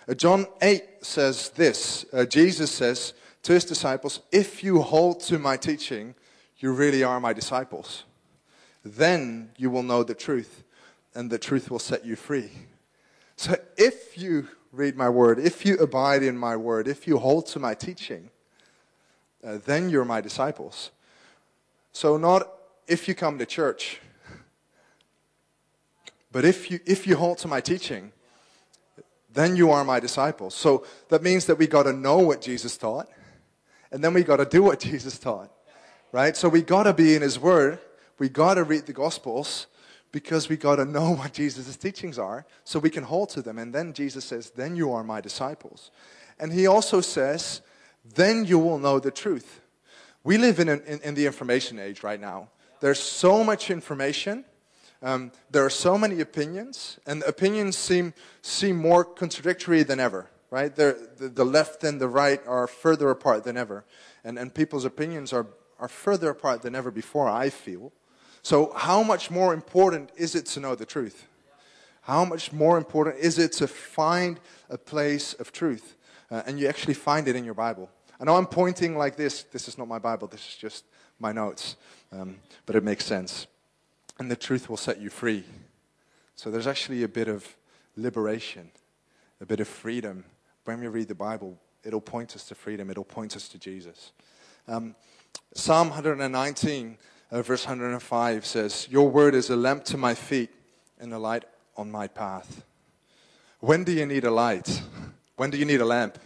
Uh, 0.09 0.15
John 0.15 0.47
8 0.63 0.83
says 1.03 1.51
this 1.51 2.05
uh, 2.13 2.25
Jesus 2.25 2.71
says 2.71 3.15
to 3.43 3.53
his 3.53 3.65
disciples, 3.65 4.21
If 4.33 4.63
you 4.63 4.83
hold 4.83 5.21
to 5.21 5.39
my 5.39 5.57
teaching, 5.57 6.15
you 6.59 6.73
really 6.73 7.03
are 7.03 7.21
my 7.21 7.33
disciples. 7.33 8.05
Then 8.85 9.51
you 9.57 9.71
will 9.71 9.83
know 9.83 10.03
the 10.03 10.15
truth, 10.15 10.65
and 11.15 11.31
the 11.31 11.39
truth 11.39 11.71
will 11.71 11.79
set 11.79 12.05
you 12.05 12.17
free. 12.17 12.51
So 13.37 13.57
if 13.77 14.19
you 14.19 14.49
read 14.73 14.97
my 14.97 15.09
word, 15.09 15.39
if 15.39 15.65
you 15.65 15.77
abide 15.79 16.23
in 16.23 16.37
my 16.37 16.57
word, 16.57 16.89
if 16.89 17.07
you 17.07 17.19
hold 17.19 17.47
to 17.47 17.59
my 17.59 17.75
teaching, 17.75 18.31
uh, 19.45 19.59
then 19.65 19.89
you're 19.89 20.05
my 20.05 20.21
disciples. 20.21 20.91
So, 21.93 22.17
not 22.17 22.49
if 22.87 23.09
you 23.09 23.15
come 23.15 23.39
to 23.39 23.47
church. 23.47 24.01
But 26.31 26.45
if 26.45 26.71
you, 26.71 26.81
if 26.85 27.07
you 27.07 27.17
hold 27.17 27.39
to 27.39 27.49
my 27.49 27.61
teaching, 27.61 28.13
then 29.33 29.57
you 29.57 29.71
are 29.71 29.85
my 29.85 30.01
disciples. 30.01 30.55
So 30.55 30.85
that 31.09 31.23
means 31.23 31.47
that 31.47 31.57
we 31.57 31.67
got 31.67 31.85
to 31.85 31.93
know 31.93 32.19
what 32.19 32.41
Jesus 32.41 32.77
taught, 32.77 33.09
and 33.91 34.03
then 34.03 34.15
we 34.15 34.23
got 34.23 34.37
to 34.37 34.45
do 34.45 34.63
what 34.63 34.81
Jesus 34.89 35.19
taught, 35.19 35.51
right? 36.13 36.37
So 36.37 36.49
we 36.49 36.63
got 36.63 36.85
to 36.85 36.93
be 36.93 37.15
in 37.15 37.23
His 37.23 37.39
Word. 37.39 37.79
We 38.19 38.29
got 38.29 38.55
to 38.55 38.65
read 38.65 38.87
the 38.87 38.93
Gospels 38.93 39.67
because 40.11 40.49
we 40.49 40.57
got 40.57 40.77
to 40.77 40.85
know 40.85 41.11
what 41.15 41.33
Jesus' 41.33 41.77
teachings 41.77 42.19
are 42.19 42.47
so 42.65 42.79
we 42.79 42.91
can 42.91 43.05
hold 43.05 43.31
to 43.31 43.43
them. 43.43 43.59
And 43.59 43.75
then 43.75 43.93
Jesus 43.93 44.25
says, 44.25 44.51
Then 44.51 44.77
you 44.77 44.93
are 44.93 45.05
my 45.05 45.21
disciples. 45.21 45.91
And 46.39 46.53
He 46.53 46.67
also 46.67 47.01
says, 47.01 47.61
Then 48.15 48.45
you 48.45 48.59
will 48.59 48.79
know 48.79 48.99
the 48.99 49.11
truth. 49.11 49.61
We 50.25 50.37
live 50.37 50.59
in, 50.59 50.69
an, 50.69 50.83
in, 50.87 51.01
in 51.01 51.15
the 51.15 51.27
information 51.27 51.79
age 51.79 52.03
right 52.03 52.21
now. 52.21 52.49
There's 52.81 53.01
so 53.01 53.43
much 53.43 53.71
information. 53.71 54.45
Um, 55.03 55.33
there 55.51 55.65
are 55.65 55.71
so 55.71 55.97
many 55.97 56.21
opinions, 56.21 56.99
and 57.07 57.23
opinions 57.23 57.77
seem, 57.77 58.15
seem 58.43 58.77
more 58.77 59.05
contradictory 59.05 59.83
than 59.83 60.01
ever, 60.01 60.29
right? 60.51 60.75
The, 60.75 61.09
the 61.19 61.45
left 61.45 61.85
and 61.85 62.01
the 62.01 62.09
right 62.09 62.41
are 62.47 62.67
further 62.67 63.11
apart 63.11 63.45
than 63.45 63.57
ever. 63.57 63.85
And, 64.25 64.39
and 64.39 64.53
people's 64.53 64.85
opinions 64.85 65.33
are, 65.33 65.47
are 65.79 65.89
further 65.89 66.31
apart 66.31 66.63
than 66.63 66.75
ever 66.75 66.91
before, 66.91 67.29
I 67.29 67.51
feel. 67.51 67.93
So, 68.43 68.73
how 68.75 69.03
much 69.03 69.31
more 69.31 69.55
important 69.55 70.11
is 70.17 70.35
it 70.35 70.47
to 70.47 70.61
know 70.61 70.75
the 70.75 70.87
truth? 70.87 71.27
How 72.03 72.25
much 72.25 72.53
more 72.53 72.79
important 72.79 73.19
is 73.19 73.39
it 73.39 73.53
to 73.53 73.69
find 73.69 74.41
a 74.71 74.79
place 74.79 75.35
of 75.35 75.53
truth? 75.53 75.97
Uh, 76.31 76.43
and 76.47 76.59
you 76.59 76.67
actually 76.67 76.95
find 76.95 77.29
it 77.29 77.37
in 77.37 77.45
your 77.45 77.55
Bible. 77.55 77.91
I 78.21 78.25
know 78.25 78.37
I'm 78.37 78.47
pointing 78.47 78.97
like 78.97 79.17
this. 79.17 79.45
This 79.45 79.69
is 79.69 79.79
not 79.79 79.87
my 79.87 79.99
Bible, 79.99 80.29
this 80.29 80.49
is 80.49 80.57
just 80.57 80.85
my 81.21 81.33
notes 81.33 81.77
um, 82.13 82.37
but 82.67 82.77
it 82.77 82.85
makes 82.85 83.05
sense. 83.05 83.47
And 84.19 84.31
the 84.31 84.37
truth 84.37 84.69
will 84.69 84.77
set 84.77 85.01
you 85.01 85.11
free. 85.11 85.45
So 86.35 86.51
there's 86.51 86.67
actually 86.67 87.03
a 87.03 87.09
bit 87.09 87.29
of 87.29 87.57
liberation, 87.97 88.71
a 89.41 89.47
bit 89.47 89.61
of 89.61 89.69
freedom. 89.69 90.25
When 90.65 90.81
we 90.81 90.87
read 90.89 91.09
the 91.09 91.15
Bible, 91.15 91.59
it'll 91.85 92.01
point 92.01 92.35
us 92.37 92.45
to 92.49 92.55
freedom, 92.55 92.91
it'll 92.91 93.05
point 93.05 93.37
us 93.37 93.49
to 93.49 93.59
Jesus. 93.59 94.13
Um, 94.67 94.95
Psalm 95.55 95.89
119, 95.89 96.99
uh, 97.31 97.43
verse 97.43 97.65
105 97.67 98.47
says, 98.47 98.87
Your 98.91 99.09
word 99.09 99.35
is 99.35 99.51
a 99.51 99.57
lamp 99.57 99.85
to 99.85 99.97
my 99.97 100.15
feet 100.15 100.51
and 100.99 101.13
a 101.13 101.19
light 101.19 101.45
on 101.77 101.91
my 101.91 102.07
path. 102.07 102.65
When 103.61 103.85
do 103.85 103.93
you 103.93 104.07
need 104.07 104.25
a 104.25 104.31
light? 104.31 104.83
When 105.37 105.51
do 105.51 105.59
you 105.59 105.65
need 105.65 105.81
a 105.81 105.85
lamp? 105.85 106.19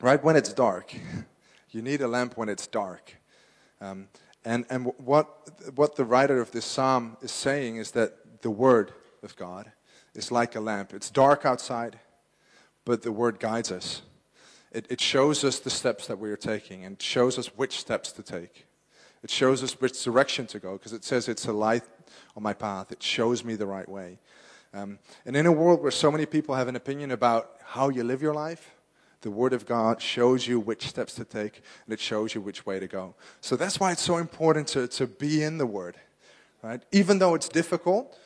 Right 0.00 0.22
when 0.22 0.36
it's 0.36 0.52
dark. 0.52 0.94
You 1.70 1.82
need 1.82 2.00
a 2.00 2.08
lamp 2.08 2.36
when 2.36 2.48
it's 2.48 2.66
dark. 2.66 3.14
Um, 3.80 4.08
and 4.44 4.64
and 4.70 4.92
what, 4.98 5.28
what 5.74 5.96
the 5.96 6.04
writer 6.04 6.40
of 6.40 6.50
this 6.52 6.64
psalm 6.64 7.16
is 7.22 7.32
saying 7.32 7.76
is 7.76 7.92
that 7.92 8.42
the 8.42 8.50
word 8.50 8.92
of 9.22 9.36
God 9.36 9.72
is 10.14 10.30
like 10.30 10.56
a 10.56 10.60
lamp. 10.60 10.92
It's 10.94 11.10
dark 11.10 11.44
outside, 11.44 11.98
but 12.84 13.02
the 13.02 13.12
word 13.12 13.40
guides 13.40 13.70
us. 13.70 14.02
It, 14.70 14.86
it 14.90 15.00
shows 15.00 15.44
us 15.44 15.58
the 15.58 15.70
steps 15.70 16.06
that 16.08 16.18
we 16.18 16.30
are 16.30 16.36
taking 16.36 16.84
and 16.84 17.00
shows 17.00 17.38
us 17.38 17.48
which 17.56 17.78
steps 17.80 18.12
to 18.12 18.22
take. 18.22 18.66
It 19.22 19.30
shows 19.30 19.62
us 19.62 19.80
which 19.80 20.02
direction 20.02 20.46
to 20.48 20.58
go 20.58 20.74
because 20.74 20.92
it 20.92 21.04
says 21.04 21.28
it's 21.28 21.46
a 21.46 21.52
light 21.52 21.82
on 22.36 22.42
my 22.42 22.52
path. 22.52 22.92
It 22.92 23.02
shows 23.02 23.44
me 23.44 23.56
the 23.56 23.66
right 23.66 23.88
way. 23.88 24.18
Um, 24.74 24.98
and 25.24 25.34
in 25.36 25.46
a 25.46 25.52
world 25.52 25.82
where 25.82 25.90
so 25.90 26.10
many 26.10 26.26
people 26.26 26.54
have 26.54 26.68
an 26.68 26.76
opinion 26.76 27.10
about 27.10 27.50
how 27.64 27.88
you 27.88 28.04
live 28.04 28.22
your 28.22 28.34
life, 28.34 28.74
the 29.20 29.30
Word 29.30 29.52
of 29.52 29.66
God 29.66 30.00
shows 30.00 30.46
you 30.46 30.60
which 30.60 30.88
steps 30.88 31.14
to 31.14 31.24
take 31.24 31.62
and 31.84 31.92
it 31.92 32.00
shows 32.00 32.34
you 32.34 32.40
which 32.40 32.64
way 32.64 32.78
to 32.78 32.86
go. 32.86 33.14
So 33.40 33.56
that's 33.56 33.80
why 33.80 33.92
it's 33.92 34.02
so 34.02 34.18
important 34.18 34.68
to, 34.68 34.86
to 34.88 35.06
be 35.06 35.42
in 35.42 35.58
the 35.58 35.66
Word. 35.66 35.96
Right? 36.62 36.82
Even 36.92 37.18
though 37.18 37.34
it's 37.34 37.48
difficult, 37.48 38.18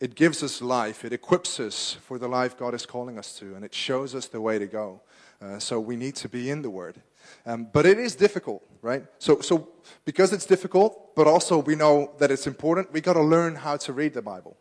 it 0.00 0.14
gives 0.14 0.42
us 0.42 0.60
life. 0.60 1.04
It 1.04 1.12
equips 1.12 1.60
us 1.60 1.96
for 2.02 2.18
the 2.18 2.28
life 2.28 2.58
God 2.58 2.74
is 2.74 2.86
calling 2.86 3.18
us 3.18 3.38
to, 3.38 3.54
and 3.54 3.64
it 3.64 3.74
shows 3.74 4.14
us 4.14 4.26
the 4.26 4.40
way 4.40 4.58
to 4.58 4.66
go. 4.66 5.00
Uh, 5.40 5.58
so 5.58 5.80
we 5.80 5.96
need 5.96 6.16
to 6.16 6.28
be 6.28 6.50
in 6.50 6.62
the 6.62 6.70
Word. 6.70 7.00
Um, 7.46 7.68
but 7.72 7.86
it 7.86 7.98
is 7.98 8.14
difficult, 8.14 8.62
right? 8.82 9.04
So, 9.18 9.40
so 9.40 9.68
because 10.04 10.32
it's 10.32 10.46
difficult, 10.46 11.14
but 11.14 11.26
also 11.26 11.58
we 11.58 11.74
know 11.74 12.12
that 12.18 12.30
it's 12.30 12.46
important, 12.46 12.92
we 12.92 13.00
got 13.00 13.14
to 13.14 13.22
learn 13.22 13.54
how 13.54 13.76
to 13.78 13.92
read 13.92 14.14
the 14.14 14.22
Bible. 14.22 14.56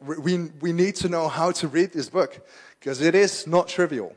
We, 0.00 0.50
we 0.60 0.72
need 0.72 0.96
to 0.96 1.08
know 1.08 1.28
how 1.28 1.52
to 1.52 1.68
read 1.68 1.92
this 1.92 2.08
book 2.08 2.46
because 2.80 3.02
it 3.02 3.14
is 3.14 3.46
not 3.46 3.68
trivial. 3.68 4.14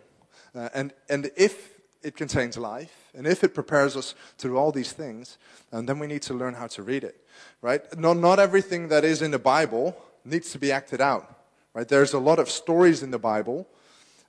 Uh, 0.56 0.70
and, 0.74 0.94
and 1.10 1.30
if 1.36 1.76
it 2.02 2.16
contains 2.16 2.58
life, 2.58 3.12
and 3.16 3.26
if 3.26 3.44
it 3.44 3.54
prepares 3.54 3.98
us 3.98 4.16
to 4.38 4.48
do 4.48 4.58
all 4.58 4.72
these 4.72 4.92
things, 4.92 5.38
and 5.72 5.90
then 5.90 6.00
we 6.00 6.08
need 6.08 6.22
to 6.22 6.34
learn 6.34 6.54
how 6.54 6.68
to 6.68 6.84
read 6.84 7.04
it, 7.04 7.26
right? 7.62 7.82
Not, 7.98 8.18
not 8.18 8.40
everything 8.40 8.90
that 8.90 9.04
is 9.04 9.22
in 9.22 9.32
the 9.32 9.40
Bible 9.40 9.98
needs 10.24 10.52
to 10.52 10.60
be 10.60 10.72
acted 10.72 11.02
out, 11.02 11.36
right? 11.74 11.88
There's 11.88 12.14
a 12.14 12.20
lot 12.20 12.40
of 12.40 12.50
stories 12.50 13.04
in 13.04 13.12
the 13.12 13.20
Bible 13.20 13.68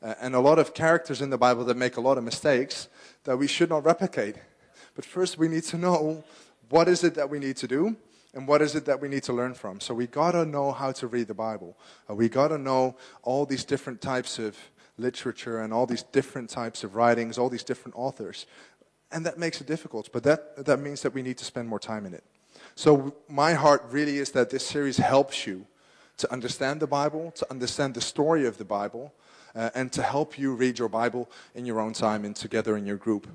uh, 0.03 0.15
and 0.21 0.35
a 0.35 0.41
lot 0.41 0.59
of 0.59 0.75
characters 0.75 1.21
in 1.21 1.31
the 1.31 1.39
Bible 1.39 1.65
that 1.65 1.77
make 1.77 1.97
a 1.97 2.01
lot 2.01 2.19
of 2.19 2.25
mistakes 2.25 2.89
that 3.25 3.37
we 3.37 3.47
should 3.47 3.71
not 3.71 3.85
replicate. 3.85 4.37
But 4.95 5.05
first, 5.05 5.39
we 5.39 5.49
need 5.49 5.65
to 5.65 5.77
know 5.77 6.25
what 6.71 6.89
is 6.89 7.05
it 7.05 7.15
that 7.15 7.29
we 7.29 7.39
need 7.39 7.57
to 7.59 7.69
do 7.69 7.97
and 8.35 8.47
what 8.47 8.63
is 8.63 8.75
it 8.75 8.85
that 8.85 9.01
we 9.01 9.09
need 9.09 9.23
to 9.25 9.33
learn 9.33 9.55
from. 9.55 9.81
So 9.81 9.95
we 9.95 10.07
got 10.07 10.33
to 10.33 10.45
know 10.45 10.73
how 10.73 10.93
to 10.93 11.07
read 11.07 11.29
the 11.29 11.35
Bible. 11.35 11.77
Uh, 12.09 12.15
we 12.15 12.29
got 12.29 12.49
to 12.49 12.59
know 12.59 12.97
all 13.23 13.47
these 13.47 13.65
different 13.65 14.01
types 14.01 14.39
of 14.39 14.57
literature 14.99 15.61
and 15.61 15.73
all 15.73 15.87
these 15.87 16.03
different 16.03 16.51
types 16.51 16.85
of 16.85 16.95
writings, 16.95 17.39
all 17.39 17.49
these 17.49 17.65
different 17.65 17.95
authors. 17.97 18.47
And 19.13 19.25
that 19.27 19.39
makes 19.39 19.61
it 19.61 19.67
difficult, 19.67 20.11
but 20.13 20.23
that, 20.25 20.65
that 20.65 20.81
means 20.81 21.03
that 21.03 21.15
we 21.15 21.23
need 21.23 21.39
to 21.39 21.45
spend 21.45 21.69
more 21.69 21.79
time 21.79 22.07
in 22.07 22.15
it. 22.15 22.25
So 22.75 23.15
my 23.29 23.55
heart 23.55 23.85
really 23.91 24.19
is 24.19 24.33
that 24.33 24.51
this 24.51 24.67
series 24.67 24.97
helps 24.97 25.47
you 25.47 25.67
to 26.19 26.33
understand 26.33 26.81
the 26.81 26.87
Bible, 26.87 27.31
to 27.33 27.47
understand 27.51 27.95
the 27.95 28.01
story 28.01 28.47
of 28.47 28.59
the 28.59 28.65
Bible, 28.65 29.13
uh, 29.55 29.71
and 29.75 29.93
to 29.93 30.03
help 30.03 30.39
you 30.39 30.55
read 30.55 30.79
your 30.79 30.89
Bible 30.89 31.31
in 31.55 31.67
your 31.67 31.81
own 31.81 31.93
time 31.93 32.25
and 32.25 32.35
together 32.35 32.77
in 32.77 32.87
your 32.87 32.97
group. 32.97 33.27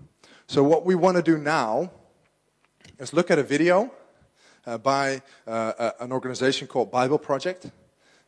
So 0.47 0.63
what 0.63 0.85
we 0.85 0.95
want 0.95 1.17
to 1.17 1.23
do 1.23 1.37
now 1.37 1.91
is 2.99 3.13
look 3.13 3.31
at 3.31 3.39
a 3.39 3.43
video 3.43 3.91
uh, 4.65 4.77
by 4.77 5.21
uh, 5.47 5.91
an 5.99 6.11
organization 6.11 6.67
called 6.67 6.91
Bible 6.91 7.17
Project. 7.17 7.71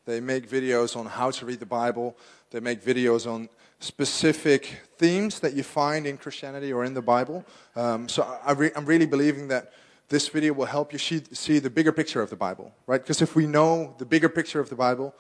They 0.06 0.20
make 0.20 0.50
videos 0.50 0.96
on 0.96 1.06
how 1.06 1.32
to 1.32 1.46
read 1.46 1.60
the 1.60 1.66
Bible. 1.66 2.18
They 2.54 2.60
make 2.60 2.84
videos 2.84 3.26
on 3.26 3.50
specific 3.80 4.80
themes 4.98 5.40
that 5.40 5.54
you 5.54 5.64
find 5.64 6.06
in 6.06 6.18
Christianity 6.18 6.72
or 6.72 6.86
in 6.86 6.94
the 6.94 7.02
Bible. 7.02 7.44
Um, 7.76 8.08
so 8.08 8.22
I 8.22 8.52
am 8.52 8.86
really 8.86 9.08
believing 9.08 9.48
that 9.48 9.74
this 10.08 10.28
video 10.28 10.54
will 10.54 10.68
help 10.68 10.94
you 10.94 11.00
see 11.00 11.58
the 11.58 11.72
bigger 11.72 11.92
picture 11.92 12.22
of 12.22 12.30
the 12.30 12.36
Bible, 12.36 12.72
right? 12.86 13.02
Because 13.02 13.24
if 13.24 13.36
we 13.36 13.48
know 13.48 13.96
the 13.98 14.06
bigger 14.06 14.30
picture 14.30 14.60
of 14.60 14.70
the 14.70 14.76
Bible, 14.76 15.16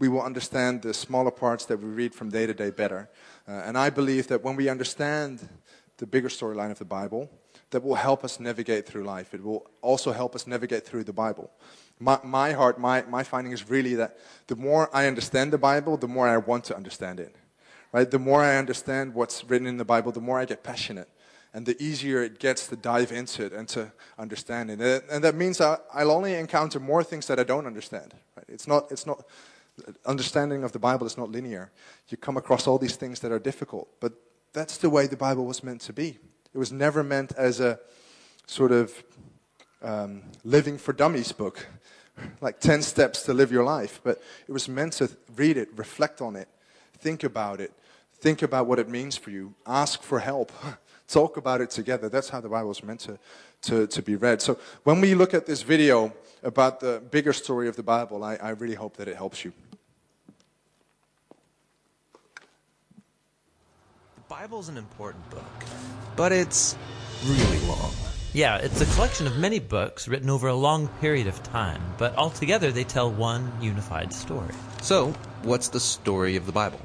we 0.00 0.08
will 0.08 0.22
understand 0.22 0.82
the 0.82 0.92
smaller 0.92 1.30
parts 1.30 1.64
that 1.66 1.76
we 1.76 1.88
read 1.88 2.12
from 2.12 2.28
day 2.28 2.44
to 2.44 2.52
day 2.52 2.70
better. 2.70 3.08
Uh, 3.46 3.52
and 3.52 3.78
I 3.78 3.88
believe 3.88 4.26
that 4.26 4.42
when 4.42 4.56
we 4.56 4.68
understand 4.68 5.48
the 5.98 6.06
bigger 6.06 6.28
storyline 6.28 6.72
of 6.72 6.80
the 6.80 6.84
Bible, 6.84 7.30
that 7.70 7.84
will 7.84 7.94
help 7.94 8.24
us 8.24 8.40
navigate 8.40 8.84
through 8.84 9.04
life. 9.04 9.32
It 9.32 9.44
will 9.44 9.64
also 9.80 10.10
help 10.10 10.34
us 10.34 10.48
navigate 10.48 10.84
through 10.84 11.04
the 11.04 11.12
Bible. 11.12 11.52
My, 12.00 12.18
my 12.24 12.52
heart, 12.52 12.78
my, 12.78 13.02
my 13.02 13.22
finding 13.22 13.52
is 13.52 13.68
really 13.70 13.94
that 13.94 14.18
the 14.48 14.56
more 14.56 14.90
I 14.94 15.06
understand 15.06 15.52
the 15.52 15.58
Bible, 15.58 15.96
the 15.96 16.08
more 16.08 16.28
I 16.28 16.36
want 16.36 16.64
to 16.64 16.76
understand 16.76 17.20
it. 17.20 17.34
Right? 17.92 18.10
The 18.10 18.18
more 18.18 18.42
I 18.42 18.56
understand 18.56 19.14
what's 19.14 19.44
written 19.44 19.66
in 19.66 19.76
the 19.76 19.84
Bible, 19.84 20.10
the 20.10 20.20
more 20.20 20.38
I 20.38 20.44
get 20.44 20.62
passionate 20.62 21.08
and 21.54 21.64
the 21.64 21.80
easier 21.80 22.20
it 22.22 22.40
gets 22.40 22.66
to 22.66 22.76
dive 22.76 23.12
into 23.12 23.44
it 23.44 23.52
and 23.52 23.68
to 23.68 23.92
understand 24.18 24.72
it. 24.72 25.04
And 25.08 25.22
that 25.22 25.36
means 25.36 25.60
I'll 25.60 26.10
only 26.10 26.34
encounter 26.34 26.80
more 26.80 27.04
things 27.04 27.28
that 27.28 27.38
I 27.38 27.44
don't 27.44 27.64
understand. 27.64 28.12
Right? 28.36 28.46
It's 28.48 28.66
not, 28.66 28.90
it's 28.90 29.06
not, 29.06 29.24
understanding 30.04 30.64
of 30.64 30.72
the 30.72 30.78
Bible 30.78 31.06
is 31.06 31.16
not 31.16 31.30
linear. 31.30 31.70
You 32.08 32.16
come 32.16 32.36
across 32.36 32.66
all 32.66 32.78
these 32.78 32.96
things 32.96 33.20
that 33.20 33.32
are 33.32 33.38
difficult, 33.38 33.88
but 34.00 34.12
that's 34.52 34.76
the 34.78 34.90
way 34.90 35.06
the 35.06 35.16
Bible 35.16 35.46
was 35.46 35.62
meant 35.62 35.80
to 35.82 35.92
be. 35.92 36.18
It 36.52 36.58
was 36.58 36.72
never 36.72 37.02
meant 37.02 37.32
as 37.36 37.60
a 37.60 37.78
sort 38.46 38.72
of 38.72 39.02
um, 39.82 40.22
living 40.44 40.78
for 40.78 40.92
dummies 40.92 41.32
book, 41.32 41.66
like 42.40 42.60
10 42.60 42.82
steps 42.82 43.22
to 43.22 43.34
live 43.34 43.50
your 43.50 43.64
life, 43.64 44.00
but 44.04 44.20
it 44.48 44.52
was 44.52 44.68
meant 44.68 44.94
to 44.94 45.10
read 45.36 45.56
it, 45.56 45.68
reflect 45.76 46.20
on 46.20 46.36
it, 46.36 46.48
think 46.98 47.24
about 47.24 47.60
it, 47.60 47.72
think 48.14 48.42
about 48.42 48.66
what 48.66 48.78
it 48.78 48.88
means 48.88 49.16
for 49.16 49.30
you, 49.30 49.54
ask 49.66 50.02
for 50.02 50.20
help. 50.20 50.52
talk 51.08 51.36
about 51.36 51.60
it 51.60 51.70
together. 51.70 52.08
That's 52.08 52.28
how 52.28 52.40
the 52.40 52.48
Bible 52.48 52.70
is 52.70 52.82
meant 52.82 53.00
to, 53.00 53.18
to, 53.62 53.86
to 53.86 54.02
be 54.02 54.16
read. 54.16 54.40
So 54.40 54.58
when 54.84 55.00
we 55.00 55.14
look 55.14 55.34
at 55.34 55.46
this 55.46 55.62
video 55.62 56.12
about 56.42 56.80
the 56.80 57.02
bigger 57.10 57.32
story 57.32 57.68
of 57.68 57.76
the 57.76 57.82
Bible, 57.82 58.24
I, 58.24 58.36
I 58.36 58.50
really 58.50 58.74
hope 58.74 58.96
that 58.96 59.08
it 59.08 59.16
helps 59.16 59.44
you. 59.44 59.52
The 64.16 64.22
Bible's 64.28 64.68
an 64.68 64.76
important 64.76 65.28
book, 65.30 65.64
but 66.16 66.32
it's 66.32 66.76
really 67.26 67.58
long. 67.66 68.13
Yeah, 68.34 68.56
it's 68.56 68.80
a 68.80 68.94
collection 68.96 69.28
of 69.28 69.36
many 69.36 69.60
books 69.60 70.08
written 70.08 70.28
over 70.28 70.48
a 70.48 70.54
long 70.56 70.88
period 71.00 71.28
of 71.28 71.40
time, 71.44 71.80
but 71.98 72.16
altogether 72.16 72.72
they 72.72 72.82
tell 72.82 73.08
one 73.08 73.52
unified 73.60 74.12
story. 74.12 74.52
So, 74.82 75.14
what's 75.44 75.68
the 75.68 75.78
story 75.78 76.34
of 76.34 76.44
the 76.44 76.50
Bible? 76.50 76.80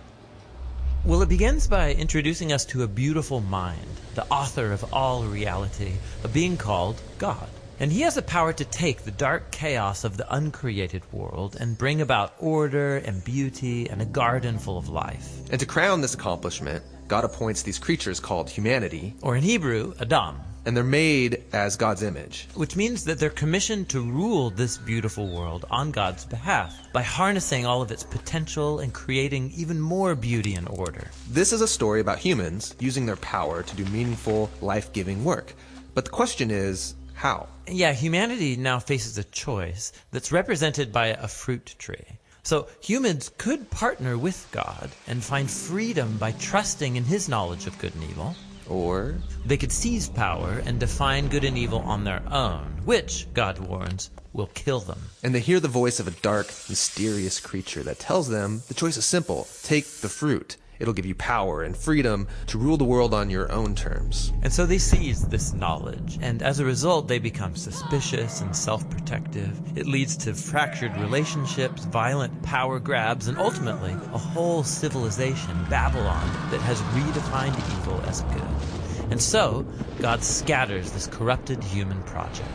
Well, 1.03 1.23
it 1.23 1.29
begins 1.29 1.65
by 1.65 1.93
introducing 1.93 2.53
us 2.53 2.65
to 2.65 2.83
a 2.83 2.87
beautiful 2.87 3.41
mind, 3.41 3.87
the 4.13 4.27
author 4.27 4.71
of 4.71 4.93
all 4.93 5.23
reality, 5.23 5.93
a 6.23 6.27
being 6.27 6.55
called 6.55 7.01
God. 7.17 7.49
And 7.79 7.91
he 7.91 8.01
has 8.01 8.13
the 8.13 8.21
power 8.21 8.53
to 8.53 8.65
take 8.65 9.01
the 9.01 9.09
dark 9.09 9.49
chaos 9.49 10.03
of 10.03 10.17
the 10.17 10.31
uncreated 10.31 11.01
world 11.11 11.57
and 11.59 11.75
bring 11.75 12.01
about 12.01 12.35
order 12.37 12.97
and 12.97 13.23
beauty 13.23 13.89
and 13.89 14.03
a 14.03 14.05
garden 14.05 14.59
full 14.59 14.77
of 14.77 14.87
life. 14.87 15.49
And 15.49 15.59
to 15.59 15.65
crown 15.65 16.01
this 16.01 16.13
accomplishment, 16.13 16.83
God 17.07 17.23
appoints 17.23 17.63
these 17.63 17.79
creatures 17.79 18.19
called 18.19 18.51
humanity, 18.51 19.15
or 19.23 19.35
in 19.35 19.41
Hebrew, 19.41 19.95
Adam, 19.99 20.35
and 20.69 20.77
they're 20.77 20.83
made 20.83 21.41
as 21.51 21.75
God's 21.75 22.03
image. 22.03 22.47
Which 22.53 22.75
means 22.75 23.03
that 23.05 23.17
they're 23.17 23.31
commissioned 23.31 23.89
to 23.89 24.01
rule 24.01 24.51
this 24.51 24.77
beautiful 24.77 25.27
world 25.27 25.65
on 25.71 25.89
God's 25.89 26.25
behalf 26.25 26.93
by 26.93 27.01
harnessing 27.01 27.65
all 27.65 27.81
of 27.81 27.89
its 27.89 28.03
potential 28.03 28.77
and 28.77 28.93
creating 28.93 29.51
even 29.55 29.81
more 29.81 30.13
beauty 30.13 30.53
and 30.53 30.69
order. 30.69 31.09
This 31.27 31.53
is 31.53 31.61
a 31.61 31.67
story 31.67 32.01
about 32.01 32.19
humans 32.19 32.75
using 32.79 33.07
their 33.07 33.15
power 33.15 33.63
to 33.63 33.75
do 33.75 33.83
meaningful, 33.85 34.47
life 34.61 34.93
giving 34.93 35.23
work. 35.23 35.55
But 35.95 36.05
the 36.05 36.11
question 36.11 36.51
is, 36.51 36.93
how? 37.15 37.47
Yeah, 37.67 37.93
humanity 37.93 38.55
now 38.55 38.77
faces 38.77 39.17
a 39.17 39.23
choice 39.23 39.91
that's 40.11 40.31
represented 40.31 40.93
by 40.93 41.07
a 41.07 41.27
fruit 41.27 41.73
tree. 41.79 42.05
So 42.43 42.67
humans 42.79 43.31
could 43.39 43.71
partner 43.71 44.19
with 44.19 44.47
God 44.51 44.91
and 45.07 45.23
find 45.23 45.49
freedom 45.49 46.17
by 46.17 46.33
trusting 46.33 46.95
in 46.95 47.05
his 47.05 47.27
knowledge 47.27 47.65
of 47.65 47.79
good 47.79 47.95
and 47.95 48.03
evil. 48.03 48.35
Or 48.69 49.15
they 49.45 49.57
could 49.57 49.71
seize 49.71 50.07
power 50.07 50.61
and 50.65 50.79
define 50.79 51.27
good 51.27 51.43
and 51.43 51.57
evil 51.57 51.79
on 51.79 52.03
their 52.03 52.21
own, 52.31 52.81
which, 52.85 53.27
God 53.33 53.57
warns, 53.59 54.11
will 54.31 54.49
kill 54.53 54.79
them. 54.79 54.99
And 55.23 55.33
they 55.33 55.39
hear 55.39 55.59
the 55.59 55.67
voice 55.67 55.99
of 55.99 56.07
a 56.07 56.11
dark, 56.11 56.47
mysterious 56.69 57.39
creature 57.39 57.83
that 57.83 57.99
tells 57.99 58.29
them 58.29 58.61
the 58.67 58.73
choice 58.73 58.97
is 58.97 59.05
simple 59.05 59.47
take 59.63 59.85
the 59.85 60.09
fruit. 60.09 60.55
It'll 60.79 60.93
give 60.93 61.05
you 61.05 61.15
power 61.15 61.63
and 61.63 61.75
freedom 61.75 62.27
to 62.47 62.57
rule 62.57 62.77
the 62.77 62.85
world 62.85 63.13
on 63.13 63.29
your 63.29 63.51
own 63.51 63.75
terms. 63.75 64.31
And 64.41 64.51
so 64.51 64.65
they 64.65 64.77
seize 64.77 65.27
this 65.27 65.53
knowledge, 65.53 66.17
and 66.21 66.41
as 66.41 66.59
a 66.59 66.65
result, 66.65 67.07
they 67.07 67.19
become 67.19 67.55
suspicious 67.55 68.41
and 68.41 68.55
self 68.55 68.89
protective. 68.89 69.77
It 69.77 69.87
leads 69.87 70.15
to 70.17 70.33
fractured 70.33 70.95
relationships, 70.97 71.85
violent 71.85 72.41
power 72.43 72.79
grabs, 72.79 73.27
and 73.27 73.37
ultimately, 73.37 73.91
a 74.13 74.17
whole 74.17 74.63
civilization, 74.63 75.65
Babylon, 75.69 76.29
that 76.51 76.61
has 76.61 76.81
redefined 76.93 77.57
evil 77.79 78.01
as 78.07 78.21
good. 78.21 79.11
And 79.11 79.21
so, 79.21 79.65
God 79.99 80.23
scatters 80.23 80.91
this 80.91 81.07
corrupted 81.07 81.63
human 81.63 82.01
project. 82.03 82.49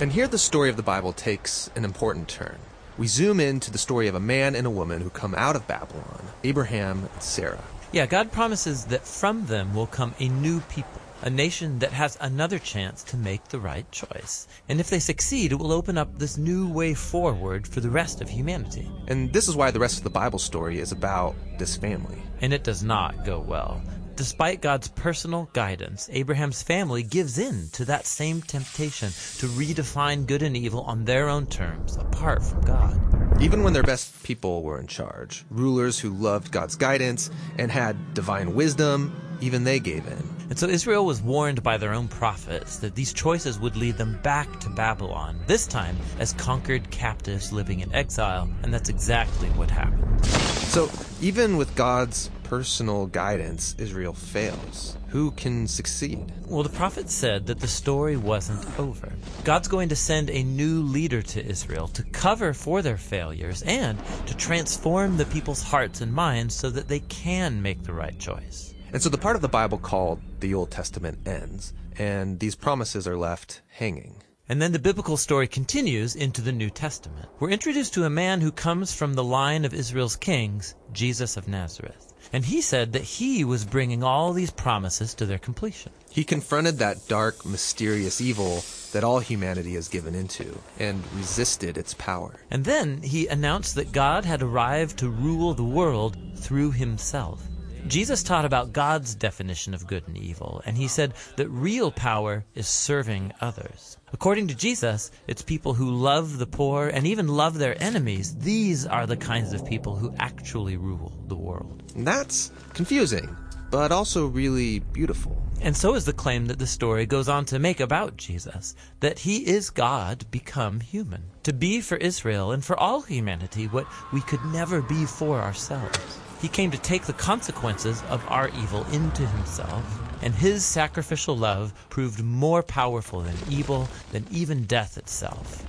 And 0.00 0.12
here 0.12 0.26
the 0.26 0.38
story 0.38 0.68
of 0.68 0.76
the 0.76 0.82
Bible 0.82 1.12
takes 1.12 1.70
an 1.76 1.84
important 1.84 2.28
turn 2.28 2.58
we 2.98 3.06
zoom 3.06 3.40
in 3.40 3.60
to 3.60 3.70
the 3.70 3.78
story 3.78 4.06
of 4.08 4.14
a 4.14 4.20
man 4.20 4.54
and 4.54 4.66
a 4.66 4.70
woman 4.70 5.00
who 5.00 5.10
come 5.10 5.34
out 5.34 5.56
of 5.56 5.66
Babylon, 5.66 6.24
Abraham 6.44 7.08
and 7.12 7.22
Sarah. 7.22 7.64
Yeah, 7.92 8.06
God 8.06 8.32
promises 8.32 8.86
that 8.86 9.06
from 9.06 9.46
them 9.46 9.74
will 9.74 9.86
come 9.86 10.14
a 10.18 10.28
new 10.28 10.60
people, 10.60 11.00
a 11.22 11.30
nation 11.30 11.78
that 11.80 11.92
has 11.92 12.16
another 12.20 12.58
chance 12.58 13.02
to 13.04 13.16
make 13.16 13.44
the 13.48 13.60
right 13.60 13.90
choice. 13.92 14.46
And 14.68 14.80
if 14.80 14.90
they 14.90 14.98
succeed, 14.98 15.52
it 15.52 15.58
will 15.58 15.72
open 15.72 15.96
up 15.98 16.18
this 16.18 16.36
new 16.36 16.68
way 16.68 16.94
forward 16.94 17.66
for 17.66 17.80
the 17.80 17.90
rest 17.90 18.20
of 18.20 18.28
humanity. 18.28 18.90
And 19.08 19.32
this 19.32 19.48
is 19.48 19.56
why 19.56 19.70
the 19.70 19.80
rest 19.80 19.98
of 19.98 20.04
the 20.04 20.10
Bible 20.10 20.38
story 20.38 20.78
is 20.78 20.92
about 20.92 21.34
this 21.58 21.76
family. 21.76 22.22
And 22.40 22.52
it 22.52 22.64
does 22.64 22.82
not 22.82 23.24
go 23.24 23.40
well. 23.40 23.82
Despite 24.22 24.60
God's 24.60 24.86
personal 24.86 25.50
guidance, 25.52 26.08
Abraham's 26.12 26.62
family 26.62 27.02
gives 27.02 27.38
in 27.38 27.68
to 27.72 27.84
that 27.86 28.06
same 28.06 28.40
temptation 28.40 29.08
to 29.38 29.48
redefine 29.48 30.28
good 30.28 30.42
and 30.42 30.56
evil 30.56 30.82
on 30.82 31.04
their 31.04 31.28
own 31.28 31.46
terms, 31.46 31.96
apart 31.96 32.40
from 32.44 32.60
God. 32.60 33.42
Even 33.42 33.64
when 33.64 33.72
their 33.72 33.82
best 33.82 34.22
people 34.22 34.62
were 34.62 34.78
in 34.78 34.86
charge, 34.86 35.44
rulers 35.50 35.98
who 35.98 36.10
loved 36.10 36.52
God's 36.52 36.76
guidance 36.76 37.32
and 37.58 37.68
had 37.68 38.14
divine 38.14 38.54
wisdom, 38.54 39.12
even 39.40 39.64
they 39.64 39.80
gave 39.80 40.06
in. 40.06 40.22
And 40.50 40.56
so 40.56 40.68
Israel 40.68 41.04
was 41.04 41.20
warned 41.20 41.64
by 41.64 41.76
their 41.76 41.92
own 41.92 42.06
prophets 42.06 42.76
that 42.78 42.94
these 42.94 43.12
choices 43.12 43.58
would 43.58 43.74
lead 43.74 43.98
them 43.98 44.20
back 44.22 44.60
to 44.60 44.70
Babylon, 44.70 45.40
this 45.48 45.66
time 45.66 45.96
as 46.20 46.32
conquered 46.34 46.88
captives 46.92 47.52
living 47.52 47.80
in 47.80 47.92
exile, 47.92 48.48
and 48.62 48.72
that's 48.72 48.88
exactly 48.88 49.48
what 49.48 49.68
happened. 49.68 50.24
So, 50.24 50.88
even 51.20 51.56
with 51.56 51.74
God's 51.74 52.30
personal 52.52 53.06
guidance, 53.06 53.74
Israel 53.78 54.12
fails. 54.12 54.98
Who 55.08 55.30
can 55.30 55.66
succeed? 55.66 56.30
Well, 56.46 56.62
the 56.62 56.68
prophet 56.68 57.08
said 57.08 57.46
that 57.46 57.60
the 57.60 57.66
story 57.66 58.18
wasn't 58.18 58.78
over. 58.78 59.10
God's 59.42 59.68
going 59.68 59.88
to 59.88 59.96
send 59.96 60.28
a 60.28 60.42
new 60.42 60.82
leader 60.82 61.22
to 61.22 61.42
Israel 61.42 61.88
to 61.88 62.02
cover 62.02 62.52
for 62.52 62.82
their 62.82 62.98
failures 62.98 63.62
and 63.62 63.98
to 64.26 64.36
transform 64.36 65.16
the 65.16 65.24
people's 65.24 65.62
hearts 65.62 66.02
and 66.02 66.12
minds 66.12 66.54
so 66.54 66.68
that 66.68 66.88
they 66.88 67.00
can 67.00 67.62
make 67.62 67.84
the 67.84 67.94
right 67.94 68.18
choice. 68.18 68.74
And 68.92 69.00
so 69.00 69.08
the 69.08 69.16
part 69.16 69.36
of 69.36 69.40
the 69.40 69.48
Bible 69.48 69.78
called 69.78 70.20
the 70.40 70.52
Old 70.52 70.70
Testament 70.70 71.26
ends, 71.26 71.72
and 71.98 72.38
these 72.38 72.54
promises 72.54 73.08
are 73.08 73.16
left 73.16 73.62
hanging. 73.70 74.22
And 74.50 74.60
then 74.60 74.72
the 74.72 74.78
biblical 74.78 75.16
story 75.16 75.48
continues 75.48 76.16
into 76.16 76.42
the 76.42 76.52
New 76.52 76.68
Testament. 76.68 77.30
We're 77.40 77.48
introduced 77.48 77.94
to 77.94 78.04
a 78.04 78.10
man 78.10 78.42
who 78.42 78.52
comes 78.52 78.92
from 78.92 79.14
the 79.14 79.24
line 79.24 79.64
of 79.64 79.72
Israel's 79.72 80.16
kings, 80.16 80.74
Jesus 80.92 81.38
of 81.38 81.48
Nazareth. 81.48 82.11
And 82.32 82.44
he 82.44 82.60
said 82.60 82.92
that 82.92 83.02
he 83.02 83.44
was 83.44 83.64
bringing 83.64 84.02
all 84.02 84.32
these 84.32 84.50
promises 84.50 85.14
to 85.14 85.26
their 85.26 85.38
completion. 85.38 85.92
He 86.10 86.24
confronted 86.24 86.78
that 86.78 87.08
dark, 87.08 87.44
mysterious 87.46 88.20
evil 88.20 88.64
that 88.92 89.04
all 89.04 89.20
humanity 89.20 89.74
has 89.74 89.88
given 89.88 90.14
into 90.14 90.58
and 90.78 91.02
resisted 91.14 91.78
its 91.78 91.94
power. 91.94 92.34
And 92.50 92.64
then 92.64 93.02
he 93.02 93.26
announced 93.26 93.74
that 93.74 93.92
God 93.92 94.24
had 94.24 94.42
arrived 94.42 94.98
to 94.98 95.08
rule 95.08 95.54
the 95.54 95.64
world 95.64 96.16
through 96.36 96.72
himself. 96.72 97.48
Jesus 97.86 98.22
taught 98.22 98.44
about 98.44 98.72
God's 98.72 99.14
definition 99.14 99.74
of 99.74 99.86
good 99.86 100.06
and 100.06 100.16
evil, 100.16 100.62
and 100.64 100.76
he 100.76 100.86
said 100.86 101.14
that 101.36 101.48
real 101.48 101.90
power 101.90 102.44
is 102.54 102.68
serving 102.68 103.32
others. 103.40 103.96
According 104.12 104.48
to 104.48 104.54
Jesus, 104.54 105.10
it's 105.26 105.42
people 105.42 105.72
who 105.74 105.90
love 105.90 106.38
the 106.38 106.46
poor 106.46 106.88
and 106.88 107.06
even 107.06 107.28
love 107.28 107.58
their 107.58 107.82
enemies. 107.82 108.34
These 108.36 108.86
are 108.86 109.06
the 109.06 109.16
kinds 109.16 109.52
of 109.52 109.66
people 109.66 109.96
who 109.96 110.14
actually 110.18 110.76
rule 110.76 111.12
the 111.28 111.36
world. 111.36 111.82
That's 111.96 112.52
confusing, 112.74 113.34
but 113.70 113.90
also 113.90 114.26
really 114.26 114.80
beautiful. 114.80 115.42
And 115.62 115.76
so 115.76 115.94
is 115.94 116.04
the 116.04 116.12
claim 116.12 116.46
that 116.46 116.58
the 116.58 116.66
story 116.66 117.06
goes 117.06 117.28
on 117.28 117.44
to 117.46 117.58
make 117.58 117.80
about 117.80 118.16
Jesus 118.16 118.74
that 119.00 119.20
he 119.20 119.46
is 119.46 119.70
God 119.70 120.26
become 120.30 120.80
human, 120.80 121.22
to 121.44 121.52
be 121.52 121.80
for 121.80 121.96
Israel 121.96 122.52
and 122.52 122.64
for 122.64 122.78
all 122.78 123.02
humanity 123.02 123.66
what 123.66 123.86
we 124.12 124.20
could 124.22 124.44
never 124.46 124.82
be 124.82 125.06
for 125.06 125.40
ourselves. 125.40 126.18
He 126.42 126.48
came 126.48 126.72
to 126.72 126.78
take 126.78 127.04
the 127.04 127.12
consequences 127.12 128.02
of 128.10 128.22
our 128.28 128.48
evil 128.48 128.84
into 128.92 129.24
himself, 129.24 129.84
and 130.22 130.34
his 130.34 130.64
sacrificial 130.64 131.36
love 131.36 131.72
proved 131.88 132.20
more 132.20 132.64
powerful 132.64 133.20
than 133.20 133.36
evil, 133.48 133.88
than 134.10 134.26
even 134.28 134.64
death 134.64 134.98
itself. 134.98 135.64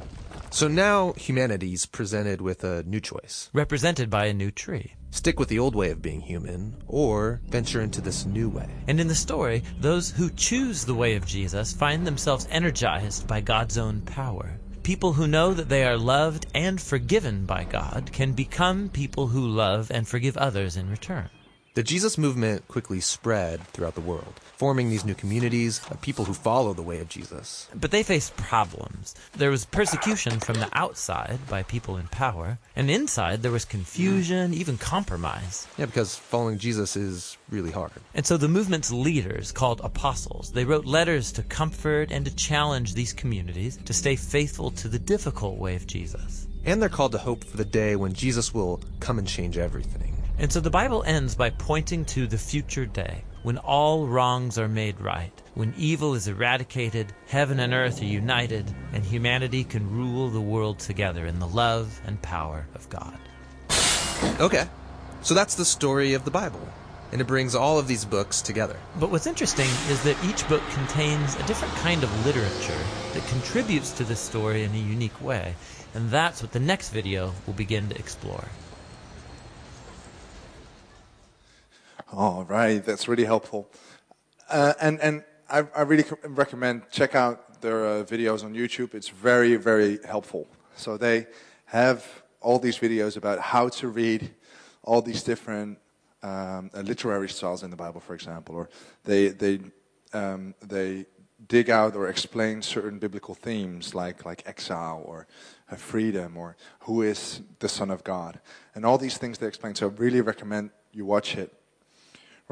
So 0.50 0.68
now 0.68 1.14
humanity's 1.14 1.86
presented 1.86 2.42
with 2.42 2.64
a 2.64 2.82
new 2.84 3.00
choice. 3.00 3.52
Represented 3.54 4.10
by 4.10 4.26
a 4.26 4.34
new 4.34 4.50
tree. 4.50 4.96
Stick 5.12 5.40
with 5.40 5.50
the 5.50 5.60
old 5.60 5.76
way 5.76 5.92
of 5.92 6.02
being 6.02 6.22
human, 6.22 6.76
or 6.88 7.40
venture 7.50 7.82
into 7.82 8.02
this 8.02 8.26
new 8.26 8.50
way. 8.50 8.70
And 8.88 9.00
in 9.00 9.08
the 9.08 9.14
story, 9.14 9.62
those 9.80 10.10
who 10.10 10.32
choose 10.32 10.86
the 10.86 10.96
way 10.96 11.16
of 11.16 11.26
Jesus 11.28 11.72
find 11.72 12.06
themselves 12.06 12.48
energized 12.50 13.28
by 13.28 13.42
God's 13.42 13.78
own 13.78 14.02
power. 14.02 14.60
People 14.84 15.14
who 15.14 15.28
know 15.28 15.54
that 15.54 15.70
they 15.70 15.86
are 15.86 15.98
loved 15.98 16.46
and 16.54 16.82
forgiven 16.82 17.46
by 17.46 17.64
God 17.64 18.10
can 18.12 18.34
become 18.34 18.90
people 18.90 19.28
who 19.28 19.48
love 19.48 19.90
and 19.90 20.06
forgive 20.06 20.36
others 20.36 20.76
in 20.76 20.90
return. 20.90 21.30
The 21.76 21.82
Jesus 21.82 22.20
movement 22.20 22.68
quickly 22.68 23.00
spread 23.00 23.60
throughout 23.70 23.96
the 23.96 24.02
world, 24.02 24.40
forming 24.58 24.92
these 24.92 25.06
new 25.06 25.16
communities 25.16 25.82
of 25.90 26.02
people 26.02 26.26
who 26.26 26.34
follow 26.36 26.72
the 26.72 26.84
way 26.84 27.00
of 27.00 27.10
Jesus. 27.10 27.68
But 27.74 27.90
they 27.90 28.04
faced 28.04 28.38
problems. 28.38 29.16
There 29.36 29.50
was 29.50 29.66
persecution 29.66 30.40
from 30.40 30.58
the 30.58 30.70
outside 30.74 31.40
by 31.50 31.64
people 31.64 31.98
in 31.98 32.06
power, 32.10 32.60
and 32.76 32.92
inside 32.92 33.42
there 33.42 33.52
was 33.52 33.66
confusion, 33.66 34.54
even 34.54 34.78
compromise. 34.78 35.66
Yeah, 35.80 35.88
because 35.88 36.16
following 36.16 36.60
Jesus 36.60 36.96
is 36.96 37.40
really 37.50 37.72
hard. 37.72 37.94
And 38.14 38.24
so 38.24 38.38
the 38.38 38.48
movement's 38.48 38.92
leaders, 38.92 39.52
called 39.52 39.82
apostles, 39.84 40.52
they 40.52 40.66
wrote 40.66 40.86
letters 40.86 41.32
to 41.32 41.42
comfort 41.42 42.12
and 42.12 42.24
to 42.26 42.36
challenge 42.36 42.94
these 42.94 43.14
communities 43.14 43.78
to 43.78 43.94
stay 43.94 44.16
faithful 44.16 44.70
to 44.70 44.88
the 44.88 45.00
difficult 45.00 45.58
way 45.58 45.76
of 45.76 45.88
Jesus. 45.88 46.46
And 46.66 46.80
they're 46.80 46.88
called 46.88 47.14
to 47.14 47.18
hope 47.18 47.44
for 47.44 47.58
the 47.58 47.66
day 47.66 47.96
when 47.96 48.14
Jesus 48.14 48.54
will 48.54 48.80
come 49.00 49.18
and 49.18 49.28
change 49.28 49.58
everything. 49.58 50.13
And 50.40 50.52
so 50.52 50.60
the 50.60 50.70
Bible 50.70 51.04
ends 51.06 51.36
by 51.36 51.52
pointing 51.52 52.06
to 52.06 52.28
the 52.28 52.38
future 52.38 52.86
day 52.86 53.24
when 53.44 53.58
all 53.58 54.08
wrongs 54.08 54.58
are 54.58 54.68
made 54.68 55.00
right, 55.00 55.32
when 55.54 55.74
evil 55.78 56.16
is 56.16 56.28
eradicated, 56.28 57.14
heaven 57.28 57.60
and 57.60 57.74
earth 57.74 58.02
are 58.02 58.06
united, 58.06 58.74
and 58.94 59.04
humanity 59.04 59.64
can 59.64 59.92
rule 59.92 60.30
the 60.30 60.42
world 60.42 60.80
together 60.80 61.28
in 61.28 61.40
the 61.40 61.48
love 61.48 62.02
and 62.06 62.22
power 62.22 62.66
of 62.74 62.90
God. 62.90 63.18
Okay, 64.40 64.66
so 65.22 65.34
that's 65.34 65.56
the 65.56 65.66
story 65.66 66.14
of 66.14 66.26
the 66.26 66.32
Bible, 66.32 66.68
and 67.12 67.20
it 67.20 67.28
brings 67.28 67.54
all 67.54 67.78
of 67.78 67.88
these 67.88 68.06
books 68.06 68.42
together. 68.42 68.78
But 69.00 69.12
what's 69.12 69.28
interesting 69.28 69.70
is 69.90 70.02
that 70.04 70.24
each 70.26 70.48
book 70.48 70.64
contains 70.72 71.36
a 71.36 71.44
different 71.44 71.74
kind 71.76 72.02
of 72.02 72.26
literature 72.26 72.82
that 73.14 73.28
contributes 73.28 73.92
to 73.92 74.06
this 74.06 74.22
story 74.22 74.64
in 74.64 74.72
a 74.72 74.78
unique 74.78 75.22
way, 75.22 75.54
and 75.94 76.10
that's 76.10 76.42
what 76.42 76.54
the 76.54 76.60
next 76.60 76.90
video 76.90 77.34
will 77.46 77.54
begin 77.54 77.90
to 77.90 77.98
explore. 77.98 78.46
All 82.16 82.44
right, 82.44 82.86
that's 82.86 83.08
really 83.08 83.26
helpful. 83.26 83.72
Uh, 84.48 84.74
and 84.80 85.02
and 85.02 85.24
I, 85.50 85.64
I 85.76 85.82
really 85.82 86.06
recommend 86.24 86.84
check 86.92 87.16
out 87.16 87.60
their 87.62 87.88
uh, 87.88 88.04
videos 88.04 88.44
on 88.44 88.54
YouTube. 88.54 88.94
It's 88.94 89.10
very 89.10 89.56
very 89.56 89.98
helpful. 90.06 90.48
So 90.76 90.96
they 90.96 91.26
have 91.66 92.06
all 92.40 92.60
these 92.60 92.78
videos 92.78 93.18
about 93.18 93.40
how 93.40 93.68
to 93.70 93.88
read 93.88 94.30
all 94.84 95.02
these 95.02 95.24
different 95.24 95.80
um, 96.22 96.70
uh, 96.76 96.82
literary 96.82 97.30
styles 97.30 97.64
in 97.64 97.72
the 97.72 97.76
Bible, 97.76 98.00
for 98.00 98.14
example, 98.14 98.54
or 98.56 98.70
they 99.06 99.30
they 99.30 99.62
um, 100.14 100.54
they 100.62 101.08
dig 101.48 101.72
out 101.72 101.96
or 101.96 102.10
explain 102.10 102.62
certain 102.62 103.00
biblical 103.00 103.34
themes 103.34 103.96
like 103.96 104.24
like 104.24 104.44
exile 104.46 105.02
or 105.04 105.26
freedom 105.78 106.38
or 106.38 106.56
who 106.82 107.02
is 107.02 107.42
the 107.58 107.68
Son 107.68 107.90
of 107.90 108.04
God, 108.04 108.40
and 108.76 108.86
all 108.86 109.00
these 109.00 109.18
things 109.18 109.40
they 109.40 109.48
explain. 109.48 109.74
So 109.74 109.88
I 109.88 109.92
really 109.94 110.22
recommend 110.22 110.70
you 110.92 111.08
watch 111.08 111.36
it 111.38 111.52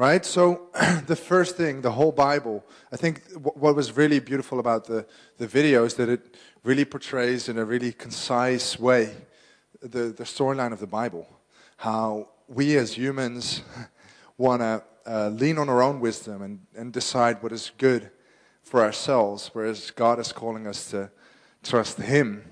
right? 0.02 0.26
So 0.26 0.62
the 1.06 1.14
first 1.14 1.56
thing, 1.56 1.80
the 1.80 1.92
whole 1.92 2.10
Bible, 2.10 2.64
I 2.90 2.96
think 2.96 3.22
what 3.36 3.76
was 3.76 3.96
really 3.96 4.18
beautiful 4.18 4.58
about 4.58 4.84
the, 4.84 5.06
the 5.38 5.46
video 5.46 5.84
is 5.84 5.94
that 5.94 6.08
it 6.08 6.34
really 6.64 6.84
portrays 6.84 7.48
in 7.48 7.56
a 7.56 7.64
really 7.64 7.92
concise 7.92 8.80
way 8.80 9.14
the, 9.80 10.06
the 10.06 10.24
storyline 10.24 10.72
of 10.72 10.80
the 10.80 10.88
Bible. 10.88 11.28
How 11.76 12.30
we 12.48 12.76
as 12.78 12.98
humans 12.98 13.62
want 14.38 14.62
to 14.62 14.82
uh, 15.06 15.28
lean 15.28 15.56
on 15.56 15.68
our 15.68 15.84
own 15.84 16.00
wisdom 16.00 16.42
and, 16.42 16.58
and 16.74 16.92
decide 16.92 17.40
what 17.40 17.52
is 17.52 17.70
good 17.78 18.10
for 18.64 18.82
ourselves, 18.82 19.50
whereas 19.52 19.92
God 19.92 20.18
is 20.18 20.32
calling 20.32 20.66
us 20.66 20.90
to 20.90 21.12
trust 21.62 21.98
Him 21.98 22.42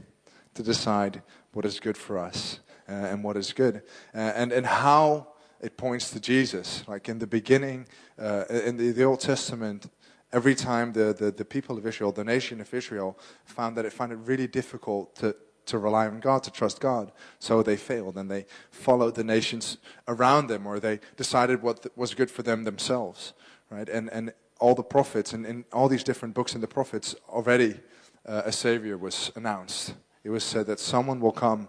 to 0.54 0.62
decide 0.62 1.20
what 1.52 1.64
is 1.64 1.80
good 1.80 1.96
for 1.96 2.16
us 2.16 2.60
uh, 2.88 2.92
and 2.92 3.24
what 3.24 3.36
is 3.36 3.52
good. 3.52 3.82
Uh, 4.14 4.18
and, 4.36 4.52
and 4.52 4.66
how 4.66 5.26
it 5.60 5.76
points 5.76 6.10
to 6.10 6.20
Jesus. 6.20 6.84
Like 6.88 7.08
in 7.08 7.18
the 7.18 7.26
beginning, 7.26 7.86
uh, 8.18 8.44
in 8.48 8.76
the, 8.76 8.92
the, 8.92 9.04
Old 9.04 9.20
Testament, 9.20 9.90
every 10.32 10.54
time 10.54 10.92
the, 10.92 11.12
the, 11.12 11.30
the, 11.30 11.44
people 11.44 11.76
of 11.76 11.86
Israel, 11.86 12.12
the 12.12 12.24
nation 12.24 12.60
of 12.60 12.72
Israel, 12.72 13.18
found 13.44 13.76
that 13.76 13.84
it 13.84 13.92
found 13.92 14.12
it 14.12 14.16
really 14.16 14.46
difficult 14.46 15.14
to, 15.16 15.36
to 15.66 15.78
rely 15.78 16.06
on 16.06 16.20
God, 16.20 16.42
to 16.44 16.50
trust 16.50 16.80
God. 16.80 17.12
So 17.38 17.62
they 17.62 17.76
failed 17.76 18.16
and 18.16 18.30
they 18.30 18.46
followed 18.70 19.14
the 19.14 19.24
nations 19.24 19.78
around 20.08 20.48
them 20.48 20.66
or 20.66 20.80
they 20.80 21.00
decided 21.16 21.62
what 21.62 21.86
was 21.96 22.14
good 22.14 22.30
for 22.30 22.42
them 22.42 22.64
themselves. 22.64 23.32
Right? 23.70 23.88
And, 23.88 24.10
and 24.10 24.32
all 24.58 24.74
the 24.74 24.82
prophets 24.82 25.32
and 25.32 25.46
in 25.46 25.64
all 25.72 25.88
these 25.88 26.04
different 26.04 26.34
books 26.34 26.54
in 26.54 26.60
the 26.60 26.68
prophets, 26.68 27.14
already 27.28 27.80
uh, 28.26 28.42
a 28.44 28.52
Savior 28.52 28.98
was 28.98 29.32
announced. 29.36 29.94
It 30.22 30.30
was 30.30 30.44
said 30.44 30.66
that 30.66 30.80
someone 30.80 31.20
will 31.20 31.32
come 31.32 31.68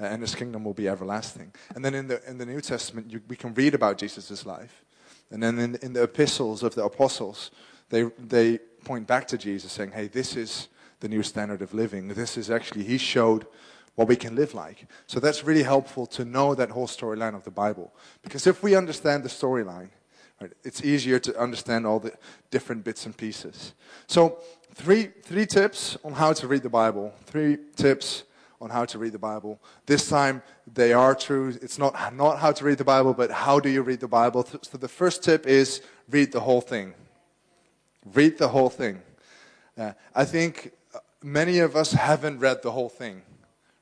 Uh, 0.00 0.04
and 0.04 0.22
his 0.22 0.34
kingdom 0.34 0.64
will 0.64 0.74
be 0.74 0.88
everlasting. 0.88 1.52
And 1.74 1.84
then 1.84 1.94
in 1.94 2.08
the, 2.08 2.26
in 2.28 2.38
the 2.38 2.46
New 2.46 2.60
Testament, 2.60 3.10
you, 3.10 3.20
we 3.28 3.36
can 3.36 3.52
read 3.54 3.74
about 3.74 3.98
Jesus' 3.98 4.46
life. 4.46 4.84
And 5.30 5.42
then 5.42 5.58
in, 5.58 5.74
in 5.76 5.92
the 5.92 6.04
epistles 6.04 6.62
of 6.62 6.74
the 6.74 6.84
apostles, 6.84 7.50
they, 7.90 8.04
they 8.18 8.58
point 8.84 9.06
back 9.06 9.28
to 9.28 9.38
Jesus 9.38 9.72
saying, 9.72 9.92
hey, 9.92 10.08
this 10.08 10.36
is 10.36 10.68
the 11.00 11.08
new 11.08 11.22
standard 11.22 11.60
of 11.60 11.74
living. 11.74 12.08
This 12.08 12.36
is 12.38 12.50
actually, 12.50 12.84
he 12.84 12.98
showed 12.98 13.46
what 13.94 14.08
we 14.08 14.16
can 14.16 14.34
live 14.34 14.54
like. 14.54 14.86
So 15.06 15.20
that's 15.20 15.44
really 15.44 15.62
helpful 15.62 16.06
to 16.06 16.24
know 16.24 16.54
that 16.54 16.70
whole 16.70 16.86
storyline 16.86 17.34
of 17.34 17.44
the 17.44 17.50
Bible. 17.50 17.92
Because 18.22 18.46
if 18.46 18.62
we 18.62 18.74
understand 18.74 19.22
the 19.22 19.28
storyline, 19.28 19.90
right, 20.40 20.52
it's 20.64 20.82
easier 20.82 21.18
to 21.18 21.38
understand 21.38 21.86
all 21.86 22.00
the 22.00 22.12
different 22.50 22.84
bits 22.84 23.04
and 23.04 23.14
pieces. 23.16 23.74
So, 24.06 24.38
three, 24.74 25.10
three 25.22 25.46
tips 25.46 25.98
on 26.04 26.14
how 26.14 26.32
to 26.32 26.48
read 26.48 26.62
the 26.62 26.70
Bible. 26.70 27.12
Three 27.26 27.58
tips 27.76 28.24
on 28.60 28.70
how 28.70 28.84
to 28.84 28.98
read 28.98 29.12
the 29.12 29.18
Bible. 29.18 29.58
This 29.86 30.08
time, 30.08 30.42
they 30.72 30.92
are 30.92 31.14
true. 31.14 31.48
It's 31.62 31.78
not, 31.78 32.14
not 32.14 32.38
how 32.38 32.52
to 32.52 32.64
read 32.64 32.78
the 32.78 32.84
Bible, 32.84 33.14
but 33.14 33.30
how 33.30 33.58
do 33.58 33.70
you 33.70 33.82
read 33.82 34.00
the 34.00 34.08
Bible. 34.08 34.46
So 34.62 34.76
the 34.76 34.88
first 34.88 35.22
tip 35.22 35.46
is 35.46 35.80
read 36.10 36.32
the 36.32 36.40
whole 36.40 36.60
thing. 36.60 36.94
Read 38.14 38.38
the 38.38 38.48
whole 38.48 38.68
thing. 38.68 39.00
Uh, 39.78 39.92
I 40.14 40.24
think 40.24 40.72
many 41.22 41.60
of 41.60 41.74
us 41.74 41.92
haven't 41.92 42.38
read 42.38 42.62
the 42.62 42.70
whole 42.70 42.88
thing, 42.90 43.22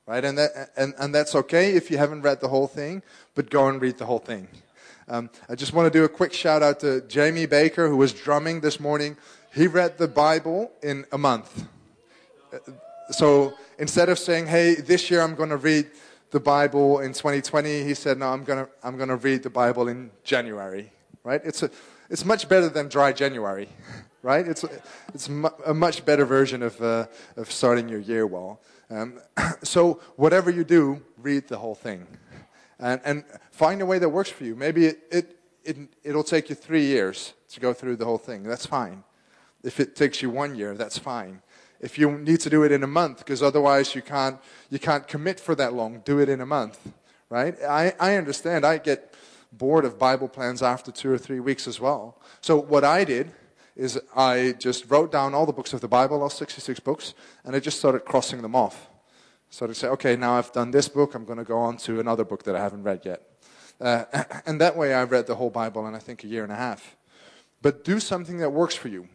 right? 0.07 0.25
And, 0.25 0.39
that, 0.39 0.71
and, 0.77 0.95
and 0.99 1.15
that's 1.15 1.35
okay 1.35 1.73
if 1.75 1.91
you 1.91 1.99
haven't 1.99 2.23
read 2.23 2.41
the 2.41 2.49
whole 2.49 2.69
thing, 2.69 3.03
but 3.35 3.51
go 3.51 3.69
and 3.69 3.83
read 3.83 3.99
the 3.99 4.07
whole 4.07 4.19
thing. 4.21 4.49
Um, 5.09 5.31
I 5.49 5.55
just 5.55 5.73
want 5.73 5.91
to 5.91 5.99
do 5.99 6.05
a 6.05 6.09
quick 6.09 6.33
shout 6.33 6.63
out 6.63 6.81
to 6.81 7.01
Jamie 7.03 7.47
Baker, 7.47 7.89
who 7.89 7.97
was 7.97 8.13
drumming 8.13 8.61
this 8.61 8.79
morning. 8.79 9.17
He 9.55 9.67
read 9.67 9.99
the 9.99 10.07
Bible 10.07 10.71
in 10.83 11.07
a 11.11 11.19
month. 11.19 11.67
Uh, 12.53 12.59
so 13.11 13.55
instead 13.79 14.09
of 14.09 14.19
saying, 14.19 14.47
hey, 14.47 14.75
this 14.75 15.11
year 15.11 15.21
I'm 15.21 15.35
going 15.35 15.51
to 15.51 15.57
read 15.57 15.91
the 16.31 16.41
Bible 16.41 17.01
in 17.01 17.13
2020, 17.13 17.85
he 17.85 17.95
said, 17.95 18.19
no, 18.19 18.29
I'm 18.29 18.45
going 18.45 18.65
to, 18.65 18.71
I'm 18.83 18.97
going 18.97 19.09
to 19.09 19.17
read 19.17 19.43
the 19.43 19.51
Bible 19.51 19.89
in 19.89 20.11
January, 20.25 20.93
right? 21.25 21.41
It's, 21.45 21.63
a, 21.63 21.71
it's 22.11 22.25
much 22.25 22.49
better 22.49 22.69
than 22.69 22.89
dry 22.89 23.13
January. 23.13 23.69
right? 24.23 24.47
It's, 24.47 24.65
it's 25.15 25.29
a 25.29 25.75
much 25.75 26.05
better 26.05 26.25
version 26.25 26.63
of, 26.63 26.81
uh, 26.81 27.07
of 27.37 27.51
starting 27.51 27.89
your 27.89 28.01
year 28.01 28.27
well. 28.27 28.61
Um, 28.91 29.21
so, 29.63 30.01
whatever 30.17 30.51
you 30.51 30.65
do, 30.65 31.03
read 31.17 31.49
the 31.49 31.59
whole 31.59 31.75
thing. 31.75 32.07
And, 32.79 33.01
and 33.05 33.25
find 33.51 33.81
a 33.83 33.87
way 33.87 33.99
that 33.99 34.09
works 34.09 34.31
for 34.31 34.45
you. 34.45 34.55
Maybe 34.55 34.87
it, 34.87 34.99
it, 35.11 35.39
it, 35.65 35.77
it'll 36.05 36.25
take 36.25 36.49
you 36.49 36.55
three 36.55 36.85
years 36.85 37.35
to 37.51 37.61
go 37.61 37.73
through 37.73 37.97
the 37.97 38.05
whole 38.05 38.19
thing. 38.19 38.43
That's 38.43 38.67
fine. 38.67 39.03
If 39.65 39.81
it 39.81 39.97
takes 39.97 40.23
you 40.23 40.31
one 40.31 40.55
year, 40.55 40.75
that's 40.75 40.99
fine. 40.99 41.43
If 41.81 41.99
you 41.99 42.11
need 42.11 42.41
to 42.41 42.51
do 42.51 42.65
it 42.65 42.73
in 42.73 42.83
a 42.83 42.89
month, 42.89 43.19
because 43.19 43.43
otherwise 43.43 43.95
you 43.95 44.03
can't, 44.03 44.39
you 44.69 44.79
can't 44.79 45.07
commit 45.07 45.39
for 45.39 45.55
that 45.55 45.73
long, 45.73 46.03
do 46.05 46.19
it 46.19 46.29
in 46.29 46.41
a 46.41 46.47
month, 46.47 46.93
right? 47.31 47.55
I, 47.63 47.95
I 48.01 48.17
understand. 48.17 48.67
I 48.67 48.79
get 48.79 49.15
bored 49.53 49.85
of 49.85 49.99
Bible 49.99 50.29
plans 50.29 50.63
after 50.63 50.91
two 50.91 51.11
or 51.11 51.19
three 51.19 51.41
weeks 51.41 51.69
as 51.69 51.81
well. 51.81 52.21
So 52.41 52.57
what 52.57 52.85
I 52.85 53.05
did 53.05 53.31
is 53.77 53.99
I 54.15 54.57
just 54.59 54.91
wrote 54.91 55.13
down 55.13 55.35
all 55.35 55.47
the 55.47 55.53
books 55.53 55.73
of 55.73 55.81
the 55.81 55.89
Bible, 55.89 56.21
all 56.21 56.31
66 56.31 56.81
books, 56.81 57.15
and 57.45 57.55
I 57.55 57.61
just 57.61 57.79
started 57.79 58.01
crossing 58.01 58.43
them 58.43 58.57
off. 58.57 58.89
So 59.51 59.67
to 59.67 59.75
say, 59.75 59.89
okay, 59.89 60.17
now 60.17 60.37
I've 60.37 60.53
done 60.53 60.73
this 60.73 60.89
book, 60.89 61.15
I'm 61.15 61.25
going 61.25 61.39
to 61.39 61.45
go 61.45 61.59
on 61.59 61.77
to 61.79 62.01
another 62.01 62.25
book 62.25 62.43
that 62.43 62.57
I 62.57 62.61
haven't 62.61 62.83
read 62.83 63.03
yet. 63.05 63.23
Uh, 63.81 64.05
and 64.47 64.61
that 64.61 64.77
way 64.77 64.93
I 64.93 65.05
read 65.05 65.27
the 65.27 65.37
whole 65.37 65.51
Bible 65.51 65.87
in, 65.87 65.95
I 65.95 66.01
think, 66.01 66.25
a 66.25 66.27
year 66.27 66.43
and 66.43 66.53
a 66.53 66.57
half. 66.57 66.97
But 67.63 67.85
do 67.85 68.01
something 68.01 68.39
that 68.39 68.51
works 68.51 68.75
for 68.75 68.89
you. 68.89 69.09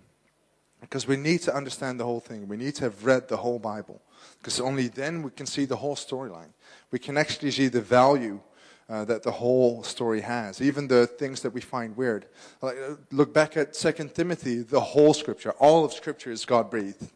Because 0.84 1.08
we 1.08 1.16
need 1.16 1.42
to 1.44 1.56
understand 1.56 1.98
the 1.98 2.04
whole 2.04 2.20
thing. 2.20 2.48
We 2.48 2.58
need 2.58 2.76
to 2.76 2.84
have 2.84 3.06
read 3.06 3.30
the 3.30 3.38
whole 3.38 3.58
Bible. 3.58 4.02
Because 4.40 4.60
only 4.60 4.90
then 4.90 5.24
we 5.24 5.32
can 5.32 5.46
see 5.46 5.64
the 5.64 5.78
whole 5.78 5.96
storyline. 5.96 6.50
We 6.92 7.00
can 7.00 7.18
actually 7.18 7.52
see 7.52 7.70
the 7.70 7.82
value 7.82 8.42
uh, 8.90 9.06
that 9.06 9.24
the 9.24 9.32
whole 9.32 9.82
story 9.84 10.20
has, 10.20 10.62
even 10.62 10.90
the 10.90 11.08
things 11.08 11.42
that 11.42 11.52
we 11.52 11.62
find 11.62 11.96
weird. 11.96 12.26
Like, 12.62 12.76
uh, 12.78 12.96
look 13.12 13.34
back 13.34 13.56
at 13.56 13.74
2 13.74 13.92
Timothy, 14.14 14.60
the 14.60 14.82
whole 14.82 15.14
scripture, 15.14 15.52
all 15.52 15.86
of 15.86 15.94
scripture 15.94 16.32
is 16.32 16.44
God 16.44 16.70
breathed. 16.70 17.10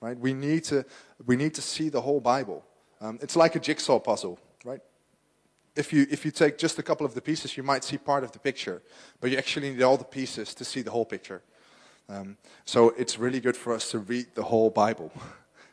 Right? 0.00 0.16
We, 0.16 0.32
need 0.32 0.62
to, 0.64 0.86
we 1.26 1.34
need 1.34 1.54
to 1.54 1.62
see 1.62 1.88
the 1.88 2.00
whole 2.00 2.20
Bible. 2.20 2.64
Um, 3.00 3.18
it's 3.20 3.34
like 3.34 3.56
a 3.56 3.60
jigsaw 3.60 3.98
puzzle, 3.98 4.38
right? 4.64 4.80
If 5.74 5.92
you, 5.92 6.06
if 6.08 6.24
you 6.24 6.30
take 6.30 6.56
just 6.56 6.78
a 6.78 6.84
couple 6.84 7.04
of 7.04 7.14
the 7.14 7.20
pieces, 7.20 7.56
you 7.56 7.64
might 7.64 7.82
see 7.82 7.98
part 7.98 8.22
of 8.22 8.30
the 8.30 8.38
picture, 8.38 8.80
but 9.20 9.30
you 9.30 9.38
actually 9.38 9.70
need 9.70 9.82
all 9.82 9.96
the 9.96 10.04
pieces 10.04 10.54
to 10.54 10.64
see 10.64 10.82
the 10.82 10.92
whole 10.92 11.04
picture. 11.04 11.42
Um, 12.08 12.36
so 12.64 12.90
it's 12.90 13.18
really 13.18 13.40
good 13.40 13.56
for 13.56 13.74
us 13.74 13.90
to 13.90 13.98
read 13.98 14.26
the 14.34 14.42
whole 14.42 14.70
Bible. 14.70 15.12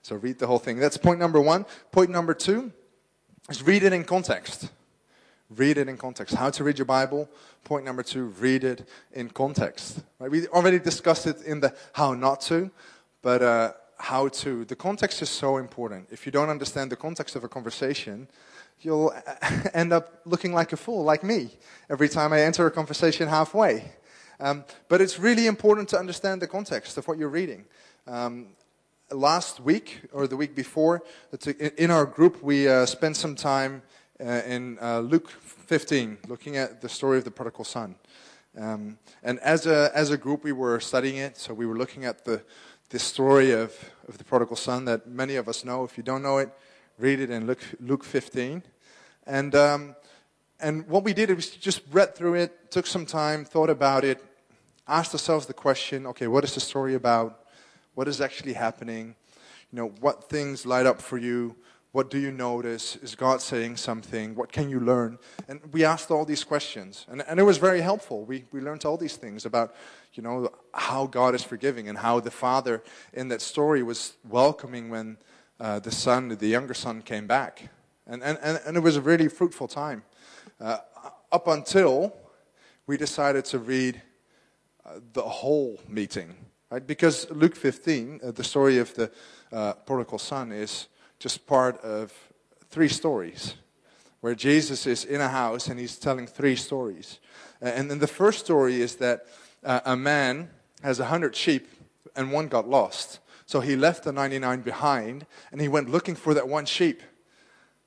So 0.02 0.16
read 0.18 0.38
the 0.38 0.46
whole 0.46 0.60
thing. 0.60 0.78
That's 0.78 0.98
point 0.98 1.20
number 1.20 1.42
one. 1.42 1.66
Point 1.92 2.12
number 2.12 2.36
two 2.36 2.72
is 3.50 3.64
read 3.64 3.82
it 3.82 3.92
in 3.92 4.04
context. 4.04 4.70
Read 5.50 5.80
it 5.80 5.88
in 5.88 5.98
context. 5.98 6.36
How 6.36 6.52
to 6.52 6.64
read 6.64 6.78
your 6.78 6.86
Bible. 6.86 7.28
Point 7.64 7.86
number 7.86 8.04
two, 8.04 8.26
read 8.40 8.64
it 8.64 8.88
in 9.14 9.30
context. 9.30 10.04
Right? 10.20 10.30
We 10.30 10.48
already 10.50 10.78
discussed 10.78 11.26
it 11.26 11.42
in 11.42 11.60
the 11.60 11.74
how 11.94 12.14
not 12.14 12.42
to, 12.42 12.70
but 13.24 13.42
uh, 13.42 13.72
how 13.98 14.28
to. 14.28 14.66
The 14.66 14.76
context 14.76 15.24
is 15.24 15.30
so 15.32 15.58
important. 15.58 16.10
If 16.12 16.28
you 16.28 16.32
don't 16.32 16.50
understand 16.50 16.92
the 16.92 16.96
context 16.96 17.36
of 17.36 17.44
a 17.44 17.48
conversation, 17.48 18.28
you'll 18.82 19.12
end 19.74 19.92
up 19.92 20.22
looking 20.26 20.54
like 20.54 20.72
a 20.72 20.78
fool, 20.78 21.04
like 21.04 21.24
me, 21.24 21.50
every 21.90 22.10
time 22.10 22.32
I 22.32 22.42
enter 22.42 22.68
a 22.68 22.72
conversation 22.72 23.28
halfway. 23.28 23.92
Um, 24.40 24.66
but 24.90 25.02
it's 25.02 25.20
really 25.20 25.48
important 25.48 25.90
to 25.90 26.00
understand 26.00 26.42
the 26.42 26.48
context 26.48 26.98
of 26.98 27.08
what 27.08 27.18
you're 27.18 27.30
reading. 27.30 27.66
Um, 28.08 28.48
last 29.12 29.60
week, 29.60 30.02
or 30.12 30.28
the 30.28 30.36
week 30.36 30.56
before, 30.56 31.04
in 31.78 31.92
our 31.92 32.06
group, 32.06 32.42
we 32.44 32.68
uh, 32.68 32.86
spent 32.86 33.16
some 33.16 33.36
time 33.36 33.82
uh, 34.20 34.42
in 34.46 34.78
uh, 34.82 35.00
Luke 35.00 35.30
15, 35.30 36.18
looking 36.28 36.58
at 36.58 36.82
the 36.82 36.90
story 36.90 37.18
of 37.18 37.24
the 37.24 37.32
prodigal 37.32 37.66
son. 37.66 37.96
Um, 38.58 38.98
and 39.24 39.40
as 39.40 39.66
a, 39.68 39.92
as 39.94 40.12
a 40.12 40.18
group, 40.18 40.44
we 40.44 40.52
were 40.52 40.80
studying 40.80 41.18
it, 41.18 41.38
so 41.38 41.54
we 41.54 41.66
were 41.66 41.78
looking 41.78 42.06
at 42.06 42.24
the, 42.26 42.42
the 42.90 43.00
story 43.00 43.52
of, 43.52 43.74
of 44.08 44.18
the 44.18 44.24
prodigal 44.24 44.56
son 44.56 44.86
that 44.86 45.08
many 45.08 45.36
of 45.36 45.50
us 45.50 45.66
know. 45.66 45.84
If 45.84 45.98
you 45.98 46.04
don't 46.04 46.22
know 46.22 46.38
it, 46.38 46.50
read 46.98 47.20
it 47.20 47.30
in 47.30 47.48
Luke, 47.48 47.64
Luke 47.80 48.04
15. 48.04 48.64
And, 49.28 49.56
um, 49.56 49.96
and 50.60 50.88
what 50.88 51.04
we 51.04 51.14
did 51.14 51.30
is 51.30 51.50
just 51.50 51.82
read 51.92 52.16
through 52.16 52.36
it, 52.36 52.72
took 52.72 52.88
some 52.88 53.06
time, 53.06 53.46
thought 53.46 53.70
about 53.70 54.04
it, 54.04 54.24
asked 54.88 55.14
ourselves 55.14 55.46
the 55.46 55.54
question 55.54 56.06
okay, 56.08 56.28
what 56.28 56.44
is 56.44 56.54
the 56.54 56.60
story 56.60 56.96
about? 56.96 57.42
What 57.94 58.08
is 58.08 58.22
actually 58.22 58.54
happening? 58.54 59.16
You 59.72 59.78
know, 59.78 59.88
what 60.00 60.30
things 60.30 60.66
light 60.66 60.86
up 60.86 61.02
for 61.02 61.18
you? 61.18 61.56
What 61.92 62.10
do 62.10 62.20
you 62.20 62.32
notice? 62.32 62.98
Is 62.98 63.16
God 63.16 63.42
saying 63.42 63.78
something? 63.78 64.36
What 64.36 64.52
can 64.52 64.70
you 64.70 64.82
learn? 64.82 65.18
And 65.48 65.62
we 65.72 65.86
asked 65.86 66.12
all 66.12 66.26
these 66.26 66.44
questions. 66.44 67.06
And, 67.10 67.24
and 67.26 67.40
it 67.40 67.44
was 67.44 67.58
very 67.58 67.80
helpful. 67.80 68.26
We, 68.26 68.44
we 68.52 68.60
learned 68.60 68.84
all 68.84 68.98
these 68.98 69.16
things 69.16 69.46
about, 69.46 69.74
you 70.14 70.22
know, 70.22 70.50
how 70.74 71.08
God 71.08 71.36
is 71.36 71.44
forgiving 71.44 71.88
and 71.88 71.98
how 71.98 72.20
the 72.20 72.32
father 72.32 72.84
in 73.14 73.30
that 73.30 73.42
story 73.42 73.82
was 73.82 74.18
welcoming 74.28 74.90
when 74.90 75.18
uh, 75.58 75.80
the 75.80 75.92
son, 75.92 76.28
the 76.28 76.48
younger 76.48 76.74
son, 76.74 77.02
came 77.02 77.28
back. 77.28 77.70
And, 78.06 78.22
and, 78.22 78.38
and 78.44 78.76
it 78.76 78.82
was 78.82 78.98
a 78.98 79.02
really 79.02 79.30
fruitful 79.30 79.70
time. 79.70 80.04
Uh, 80.60 80.78
up 81.32 81.48
until 81.48 82.16
we 82.88 82.98
decided 82.98 83.44
to 83.46 83.60
read 83.60 84.02
uh, 84.86 85.00
the 85.14 85.22
whole 85.22 85.80
meeting. 85.88 86.34
Right? 86.70 86.86
Because 86.86 87.30
Luke 87.30 87.56
15, 87.56 88.22
uh, 88.24 88.32
the 88.32 88.44
story 88.44 88.78
of 88.78 88.94
the 88.96 89.12
uh, 89.52 89.74
prodigal 89.74 90.20
son, 90.20 90.52
is 90.52 90.88
just 91.20 91.46
part 91.46 91.78
of 91.82 92.14
three 92.70 92.88
stories 92.88 93.56
where 94.22 94.36
Jesus 94.36 94.88
is 94.88 95.06
in 95.06 95.22
a 95.22 95.28
house 95.28 95.68
and 95.68 95.80
he's 95.80 95.98
telling 95.98 96.26
three 96.26 96.56
stories. 96.56 97.20
And 97.62 97.92
then 97.92 98.00
the 98.00 98.08
first 98.08 98.40
story 98.40 98.82
is 98.82 98.96
that 98.96 99.26
uh, 99.64 99.82
a 99.86 99.96
man 99.96 100.50
has 100.84 101.00
a 101.00 101.06
hundred 101.06 101.36
sheep 101.36 101.68
and 102.16 102.32
one 102.32 102.48
got 102.48 102.68
lost. 102.68 103.20
So 103.46 103.60
he 103.60 103.76
left 103.76 104.04
the 104.04 104.12
99 104.12 104.62
behind 104.62 105.26
and 105.52 105.62
he 105.62 105.68
went 105.68 105.90
looking 105.90 106.16
for 106.16 106.34
that 106.34 106.48
one 106.48 106.66
sheep. 106.66 107.02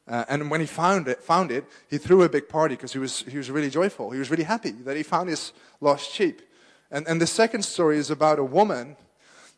Uh, 0.08 0.24
and 0.28 0.50
when 0.50 0.60
he 0.60 0.66
found 0.66 1.06
it, 1.06 1.22
found 1.22 1.50
it, 1.50 1.64
he 1.90 1.98
threw 1.98 2.22
a 2.22 2.28
big 2.28 2.48
party 2.48 2.74
because 2.74 2.92
he 2.92 2.98
was, 2.98 3.20
he 3.22 3.36
was 3.36 3.50
really 3.50 3.68
joyful. 3.68 4.10
He 4.10 4.18
was 4.18 4.30
really 4.30 4.44
happy 4.44 4.70
that 4.70 4.96
he 4.96 5.02
found 5.02 5.28
his 5.28 5.52
lost 5.80 6.10
sheep. 6.10 6.40
And, 6.90 7.06
and 7.06 7.20
the 7.20 7.26
second 7.26 7.62
story 7.62 7.98
is 7.98 8.10
about 8.10 8.38
a 8.38 8.44
woman 8.44 8.96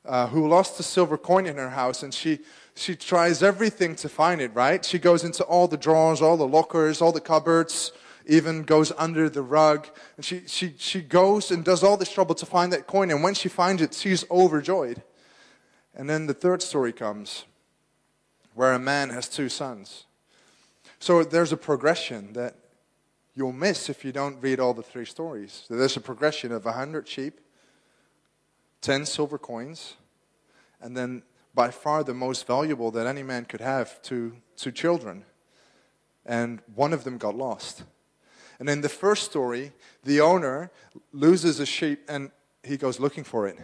uh, 0.04 0.26
who 0.26 0.48
lost 0.48 0.80
a 0.80 0.82
silver 0.82 1.16
coin 1.16 1.46
in 1.46 1.56
her 1.56 1.70
house 1.70 2.02
and 2.02 2.12
she, 2.12 2.40
she 2.74 2.96
tries 2.96 3.42
everything 3.42 3.94
to 3.96 4.08
find 4.08 4.40
it, 4.40 4.52
right? 4.54 4.84
She 4.84 4.98
goes 4.98 5.22
into 5.22 5.44
all 5.44 5.68
the 5.68 5.76
drawers, 5.76 6.20
all 6.20 6.36
the 6.36 6.48
lockers, 6.48 7.00
all 7.00 7.12
the 7.12 7.20
cupboards, 7.20 7.92
even 8.26 8.64
goes 8.64 8.92
under 8.98 9.28
the 9.28 9.42
rug. 9.42 9.86
And 10.16 10.24
she, 10.24 10.42
she, 10.46 10.74
she 10.78 11.00
goes 11.00 11.52
and 11.52 11.64
does 11.64 11.84
all 11.84 11.96
this 11.96 12.12
trouble 12.12 12.34
to 12.36 12.46
find 12.46 12.72
that 12.72 12.88
coin. 12.88 13.10
And 13.10 13.22
when 13.22 13.34
she 13.34 13.48
finds 13.48 13.82
it, 13.82 13.94
she's 13.94 14.28
overjoyed. 14.30 15.02
And 15.94 16.10
then 16.10 16.26
the 16.26 16.34
third 16.34 16.60
story 16.62 16.92
comes 16.92 17.44
where 18.54 18.72
a 18.72 18.78
man 18.78 19.10
has 19.10 19.28
two 19.28 19.48
sons. 19.48 20.06
So 21.02 21.24
there's 21.24 21.50
a 21.50 21.56
progression 21.56 22.34
that 22.34 22.56
you'll 23.34 23.52
miss 23.52 23.88
if 23.88 24.04
you 24.04 24.12
don't 24.12 24.38
read 24.42 24.60
all 24.60 24.74
the 24.74 24.82
three 24.82 25.06
stories. 25.06 25.64
So 25.66 25.74
there's 25.74 25.96
a 25.96 26.00
progression 26.00 26.52
of 26.52 26.66
100 26.66 27.08
sheep, 27.08 27.40
10 28.82 29.06
silver 29.06 29.38
coins, 29.38 29.94
and 30.78 30.94
then 30.94 31.22
by 31.54 31.70
far 31.70 32.04
the 32.04 32.12
most 32.12 32.46
valuable 32.46 32.90
that 32.90 33.06
any 33.06 33.22
man 33.22 33.46
could 33.46 33.62
have 33.62 34.00
to, 34.02 34.36
to 34.56 34.70
children. 34.70 35.24
And 36.26 36.60
one 36.74 36.92
of 36.92 37.04
them 37.04 37.16
got 37.16 37.34
lost. 37.34 37.84
And 38.58 38.68
in 38.68 38.82
the 38.82 38.90
first 38.90 39.24
story, 39.24 39.72
the 40.04 40.20
owner 40.20 40.70
loses 41.12 41.60
a 41.60 41.66
sheep 41.66 42.00
and 42.08 42.30
he 42.62 42.76
goes 42.76 43.00
looking 43.00 43.24
for 43.24 43.48
it. 43.48 43.56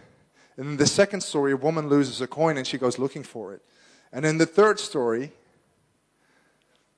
And 0.57 0.69
in 0.69 0.77
the 0.77 0.87
second 0.87 1.21
story, 1.21 1.51
a 1.51 1.57
woman 1.57 1.87
loses 1.87 2.19
a 2.19 2.25
coin 2.25 2.57
and 2.57 2.65
she 2.65 2.79
goes 2.79 2.97
looking 2.97 3.21
for 3.21 3.53
it. 3.53 3.61
And 4.11 4.25
in 4.25 4.39
the 4.39 4.47
third 4.47 4.79
story, 4.79 5.33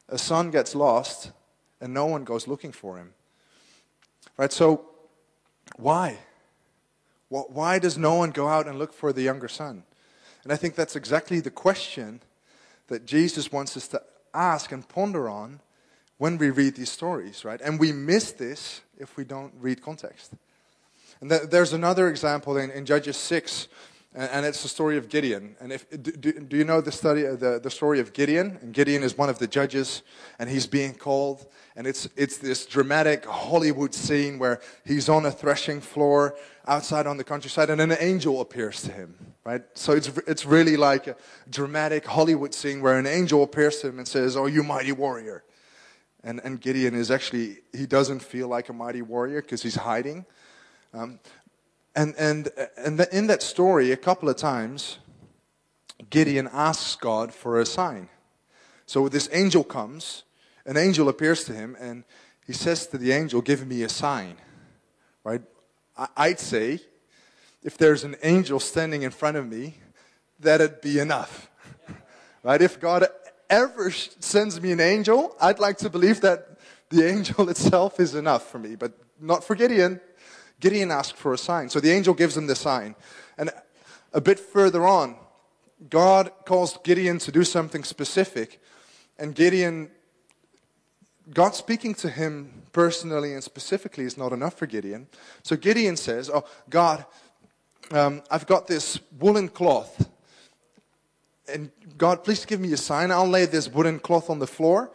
a 0.09 0.17
son 0.17 0.51
gets 0.51 0.75
lost 0.75 1.31
and 1.81 1.93
no 1.93 2.05
one 2.05 2.23
goes 2.23 2.47
looking 2.47 2.71
for 2.71 2.97
him. 2.97 3.13
Right? 4.37 4.51
So, 4.51 4.85
why? 5.77 6.17
Why 7.29 7.77
does 7.77 7.97
no 7.97 8.15
one 8.15 8.31
go 8.31 8.47
out 8.47 8.67
and 8.67 8.79
look 8.79 8.91
for 8.91 9.13
the 9.13 9.21
younger 9.21 9.47
son? 9.47 9.83
And 10.43 10.51
I 10.51 10.55
think 10.55 10.75
that's 10.75 10.95
exactly 10.95 11.39
the 11.39 11.51
question 11.51 12.21
that 12.87 13.05
Jesus 13.05 13.51
wants 13.51 13.77
us 13.77 13.87
to 13.89 14.01
ask 14.33 14.71
and 14.71 14.87
ponder 14.87 15.29
on 15.29 15.59
when 16.17 16.37
we 16.37 16.49
read 16.49 16.75
these 16.75 16.91
stories, 16.91 17.45
right? 17.45 17.61
And 17.61 17.79
we 17.79 17.91
miss 17.91 18.31
this 18.31 18.81
if 18.97 19.15
we 19.15 19.23
don't 19.23 19.53
read 19.59 19.81
context. 19.81 20.33
And 21.21 21.29
th- 21.29 21.43
there's 21.43 21.73
another 21.73 22.09
example 22.09 22.57
in, 22.57 22.71
in 22.71 22.85
Judges 22.85 23.17
6 23.17 23.67
and, 24.15 24.45
it's 24.45 24.63
the 24.63 24.69
story 24.69 24.97
of 24.97 25.07
Gideon. 25.07 25.55
And 25.59 25.71
if, 25.71 25.87
do, 25.89 26.11
do 26.11 26.57
you 26.57 26.63
know 26.63 26.81
the, 26.81 26.91
study, 26.91 27.21
the, 27.21 27.59
the 27.61 27.69
story 27.69 27.99
of 27.99 28.11
Gideon? 28.11 28.57
And 28.61 28.73
Gideon 28.73 29.03
is 29.03 29.15
one 29.15 29.29
of 29.29 29.37
the 29.37 29.47
judges, 29.47 30.01
and 30.39 30.49
he's 30.49 30.65
being 30.65 30.95
called. 30.95 31.45
And 31.75 31.85
it's, 31.85 32.09
it's 32.15 32.39
this 32.39 32.65
dramatic 32.65 33.25
Hollywood 33.25 33.93
scene 33.93 34.39
where 34.39 34.61
he's 34.83 35.09
on 35.09 35.27
a 35.27 35.31
threshing 35.31 35.79
floor 35.79 36.35
outside 36.67 37.05
on 37.05 37.17
the 37.17 37.23
countryside, 37.23 37.69
and 37.69 37.79
an 37.79 37.95
angel 37.99 38.41
appears 38.41 38.81
to 38.81 38.91
him, 38.91 39.15
right? 39.43 39.61
So 39.75 39.93
it's, 39.93 40.07
it's 40.25 40.45
really 40.45 40.75
like 40.75 41.05
a 41.05 41.15
dramatic 41.49 42.05
Hollywood 42.05 42.55
scene 42.55 42.81
where 42.81 42.97
an 42.97 43.05
angel 43.05 43.43
appears 43.43 43.79
to 43.81 43.89
him 43.89 43.99
and 43.99 44.07
says, 44.07 44.35
Oh, 44.35 44.47
you 44.47 44.63
mighty 44.63 44.91
warrior. 44.91 45.43
And, 46.23 46.41
and 46.43 46.59
Gideon 46.59 46.95
is 46.95 47.11
actually, 47.11 47.59
he 47.73 47.85
doesn't 47.85 48.21
feel 48.21 48.47
like 48.47 48.69
a 48.69 48.73
mighty 48.73 49.01
warrior 49.01 49.41
because 49.41 49.61
he's 49.61 49.75
hiding. 49.75 50.25
Um, 50.93 51.19
And, 51.95 52.13
and, 52.17 52.49
and 52.77 53.01
in 53.11 53.27
that 53.27 53.41
story, 53.41 53.91
a 53.91 53.97
couple 53.97 54.29
of 54.29 54.37
times, 54.37 54.99
Gideon 56.09 56.49
asks 56.51 56.95
God 56.95 57.33
for 57.33 57.59
a 57.59 57.65
sign. 57.65 58.09
So 58.85 59.09
this 59.09 59.29
angel 59.31 59.63
comes, 59.63 60.23
an 60.65 60.77
angel 60.77 61.09
appears 61.09 61.43
to 61.45 61.53
him, 61.53 61.75
and 61.79 62.03
he 62.45 62.53
says 62.53 62.87
to 62.87 62.97
the 62.97 63.11
angel, 63.11 63.41
Give 63.41 63.67
me 63.67 63.83
a 63.83 63.89
sign. 63.89 64.37
Right? 65.23 65.41
I'd 66.15 66.39
say, 66.39 66.79
if 67.63 67.77
there's 67.77 68.03
an 68.03 68.15
angel 68.23 68.59
standing 68.59 69.01
in 69.01 69.11
front 69.11 69.37
of 69.37 69.47
me, 69.47 69.75
that'd 70.39 70.81
be 70.81 70.99
enough. 70.99 71.49
right? 72.43 72.61
If 72.61 72.79
God 72.79 73.05
ever 73.49 73.91
sends 73.91 74.61
me 74.61 74.71
an 74.71 74.79
angel, 74.79 75.35
I'd 75.41 75.59
like 75.59 75.77
to 75.79 75.89
believe 75.89 76.21
that 76.21 76.57
the 76.89 77.07
angel 77.09 77.49
itself 77.49 77.99
is 77.99 78.15
enough 78.15 78.49
for 78.49 78.59
me, 78.59 78.75
but 78.75 78.93
not 79.19 79.43
for 79.43 79.55
Gideon. 79.55 79.99
Gideon 80.59 80.91
asked 80.91 81.15
for 81.15 81.33
a 81.33 81.37
sign. 81.37 81.69
So 81.69 81.79
the 81.79 81.91
angel 81.91 82.13
gives 82.13 82.35
him 82.35 82.47
the 82.47 82.55
sign. 82.55 82.95
And 83.37 83.49
a 84.13 84.21
bit 84.21 84.39
further 84.39 84.85
on, 84.85 85.15
God 85.89 86.31
calls 86.45 86.77
Gideon 86.83 87.19
to 87.19 87.31
do 87.31 87.43
something 87.43 87.83
specific. 87.83 88.61
And 89.17 89.33
Gideon, 89.33 89.89
God 91.33 91.55
speaking 91.55 91.93
to 91.95 92.09
him 92.09 92.63
personally 92.73 93.33
and 93.33 93.43
specifically 93.43 94.03
is 94.03 94.17
not 94.17 94.33
enough 94.33 94.55
for 94.55 94.65
Gideon. 94.65 95.07
So 95.43 95.55
Gideon 95.55 95.95
says, 95.95 96.29
Oh, 96.29 96.43
God, 96.69 97.05
um, 97.91 98.21
I've 98.29 98.45
got 98.45 98.67
this 98.67 98.99
woolen 99.19 99.47
cloth. 99.47 100.09
And 101.51 101.71
God, 101.97 102.23
please 102.23 102.45
give 102.45 102.59
me 102.59 102.71
a 102.73 102.77
sign. 102.77 103.11
I'll 103.11 103.27
lay 103.27 103.45
this 103.45 103.67
woolen 103.67 103.99
cloth 103.99 104.29
on 104.29 104.39
the 104.39 104.47
floor. 104.47 104.91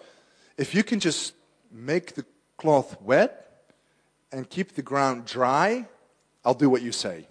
If 0.56 0.74
you 0.74 0.84
can 0.84 1.00
just 1.00 1.34
make 1.72 2.14
the 2.14 2.24
cloth 2.56 3.00
wet, 3.00 3.53
and 4.34 4.50
keep 4.50 4.74
the 4.74 4.82
ground 4.82 5.24
dry, 5.26 5.86
I'll 6.44 6.54
do 6.54 6.68
what 6.68 6.82
you 6.82 6.92
say. 6.92 7.28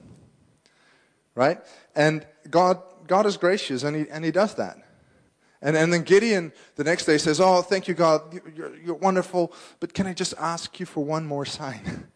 Right? 1.35 1.59
And 1.95 2.25
God, 2.49 2.81
God 3.07 3.25
is 3.25 3.37
gracious, 3.37 3.83
and 3.83 3.95
he, 3.95 4.09
and 4.09 4.23
he 4.23 4.31
does 4.31 4.55
that. 4.55 4.77
And, 5.61 5.75
and 5.75 5.91
then 5.91 6.03
Gideon 6.03 6.51
the 6.75 6.83
next 6.83 7.05
day 7.05 7.17
says, 7.17 7.39
Oh, 7.39 7.61
thank 7.61 7.87
you, 7.87 7.93
God. 7.93 8.21
You're, 8.55 8.75
you're 8.77 8.95
wonderful. 8.95 9.53
But 9.79 9.93
can 9.93 10.07
I 10.07 10.13
just 10.13 10.33
ask 10.37 10.79
you 10.79 10.85
for 10.85 11.03
one 11.03 11.25
more 11.25 11.45
sign? 11.45 12.07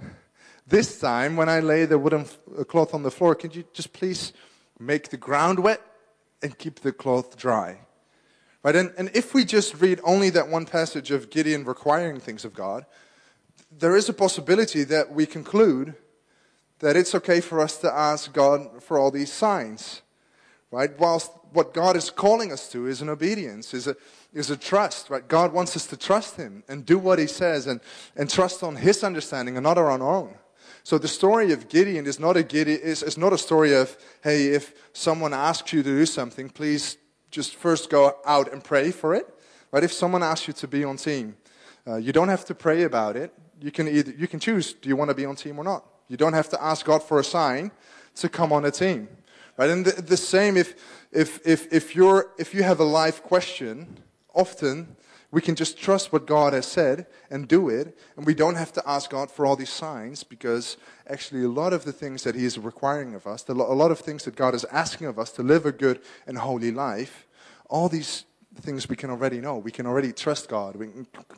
this 0.66 0.98
time, 0.98 1.36
when 1.36 1.48
I 1.48 1.60
lay 1.60 1.84
the 1.84 1.98
wooden 1.98 2.26
uh, 2.58 2.64
cloth 2.64 2.94
on 2.94 3.02
the 3.02 3.10
floor, 3.10 3.34
can 3.34 3.50
you 3.52 3.64
just 3.72 3.92
please 3.92 4.32
make 4.78 5.10
the 5.10 5.16
ground 5.16 5.60
wet 5.60 5.80
and 6.42 6.58
keep 6.58 6.80
the 6.80 6.92
cloth 6.92 7.36
dry? 7.36 7.78
Right? 8.64 8.74
And, 8.74 8.92
and 8.98 9.10
if 9.14 9.34
we 9.34 9.44
just 9.44 9.80
read 9.80 10.00
only 10.02 10.30
that 10.30 10.48
one 10.48 10.66
passage 10.66 11.10
of 11.10 11.30
Gideon 11.30 11.64
requiring 11.64 12.18
things 12.18 12.44
of 12.44 12.52
God, 12.52 12.84
there 13.70 13.96
is 13.96 14.08
a 14.08 14.12
possibility 14.12 14.84
that 14.84 15.12
we 15.12 15.26
conclude 15.26 15.94
that 16.78 16.96
it's 16.96 17.14
okay 17.14 17.40
for 17.40 17.60
us 17.60 17.76
to 17.78 17.92
ask 17.92 18.32
God 18.32 18.82
for 18.82 18.98
all 18.98 19.10
these 19.10 19.32
signs, 19.32 20.02
right? 20.70 20.96
Whilst 20.98 21.30
what 21.52 21.74
God 21.74 21.96
is 21.96 22.10
calling 22.10 22.52
us 22.52 22.70
to 22.72 22.86
is 22.86 23.02
an 23.02 23.08
obedience, 23.08 23.74
is 23.74 23.86
a, 23.86 23.96
is 24.32 24.50
a 24.50 24.56
trust, 24.56 25.10
right? 25.10 25.26
God 25.26 25.52
wants 25.52 25.76
us 25.76 25.86
to 25.86 25.96
trust 25.96 26.36
Him 26.36 26.62
and 26.68 26.86
do 26.86 26.98
what 26.98 27.18
He 27.18 27.26
says 27.26 27.66
and, 27.66 27.80
and 28.16 28.30
trust 28.30 28.62
on 28.62 28.76
His 28.76 29.02
understanding 29.02 29.56
and 29.56 29.64
not 29.64 29.78
on 29.78 30.02
our 30.02 30.14
own. 30.14 30.34
So 30.84 30.96
the 30.96 31.08
story 31.08 31.52
of 31.52 31.68
Gideon 31.68 32.06
is 32.06 32.18
not 32.18 32.36
a 32.36 32.42
Gideon, 32.42 32.80
is, 32.80 33.18
not 33.18 33.32
a 33.32 33.38
story 33.38 33.74
of, 33.74 33.96
hey, 34.22 34.46
if 34.46 34.72
someone 34.92 35.34
asks 35.34 35.72
you 35.72 35.82
to 35.82 35.88
do 35.88 36.06
something, 36.06 36.48
please 36.48 36.96
just 37.30 37.56
first 37.56 37.90
go 37.90 38.16
out 38.24 38.50
and 38.52 38.64
pray 38.64 38.90
for 38.90 39.14
it, 39.14 39.26
right? 39.72 39.84
If 39.84 39.92
someone 39.92 40.22
asks 40.22 40.48
you 40.48 40.54
to 40.54 40.68
be 40.68 40.84
on 40.84 40.96
team, 40.96 41.36
uh, 41.86 41.96
you 41.96 42.12
don't 42.12 42.28
have 42.28 42.44
to 42.46 42.54
pray 42.54 42.84
about 42.84 43.16
it 43.16 43.34
you 43.60 43.70
can 43.70 43.88
either 43.88 44.12
you 44.12 44.28
can 44.28 44.40
choose 44.40 44.72
do 44.72 44.88
you 44.88 44.96
want 44.96 45.10
to 45.10 45.14
be 45.14 45.24
on 45.24 45.36
team 45.36 45.58
or 45.58 45.64
not? 45.64 45.84
You 46.08 46.16
don't 46.16 46.32
have 46.32 46.48
to 46.50 46.62
ask 46.62 46.86
god 46.86 47.02
for 47.02 47.18
a 47.18 47.24
sign 47.24 47.70
to 48.16 48.28
come 48.28 48.52
on 48.52 48.64
a 48.64 48.70
team 48.70 49.08
right? 49.56 49.70
And 49.70 49.84
the, 49.84 50.00
the 50.00 50.16
same 50.16 50.56
if 50.56 50.74
if 51.12 51.46
if 51.46 51.72
if 51.72 51.94
you're 51.94 52.30
if 52.38 52.54
you 52.54 52.62
have 52.62 52.80
a 52.80 52.84
life 52.84 53.22
question 53.22 53.98
often 54.34 54.96
we 55.30 55.42
can 55.42 55.54
just 55.54 55.78
trust 55.78 56.12
what 56.12 56.26
god 56.26 56.52
has 56.52 56.66
said 56.66 57.06
and 57.30 57.48
do 57.48 57.68
it 57.68 57.98
and 58.16 58.24
we 58.24 58.34
don't 58.34 58.54
have 58.54 58.72
to 58.72 58.82
ask 58.88 59.10
god 59.10 59.30
for 59.30 59.44
all 59.44 59.56
these 59.56 59.70
signs 59.70 60.24
because 60.24 60.76
actually 61.08 61.44
a 61.44 61.48
lot 61.48 61.72
of 61.72 61.84
the 61.84 61.92
things 61.92 62.22
that 62.22 62.34
he 62.34 62.44
is 62.44 62.58
requiring 62.58 63.14
of 63.14 63.26
us 63.26 63.46
a 63.48 63.52
lot 63.52 63.90
of 63.90 63.98
things 63.98 64.24
that 64.24 64.36
god 64.36 64.54
is 64.54 64.64
asking 64.66 65.06
of 65.06 65.18
us 65.18 65.30
to 65.32 65.42
live 65.42 65.66
a 65.66 65.72
good 65.72 66.00
and 66.26 66.38
holy 66.38 66.70
life 66.70 67.26
all 67.68 67.88
these 67.88 68.24
things 68.60 68.88
we 68.88 68.96
can 68.96 69.10
already 69.10 69.40
know. 69.40 69.58
We 69.58 69.70
can 69.70 69.86
already 69.86 70.12
trust 70.12 70.48
god. 70.48 70.76
We, 70.76 70.88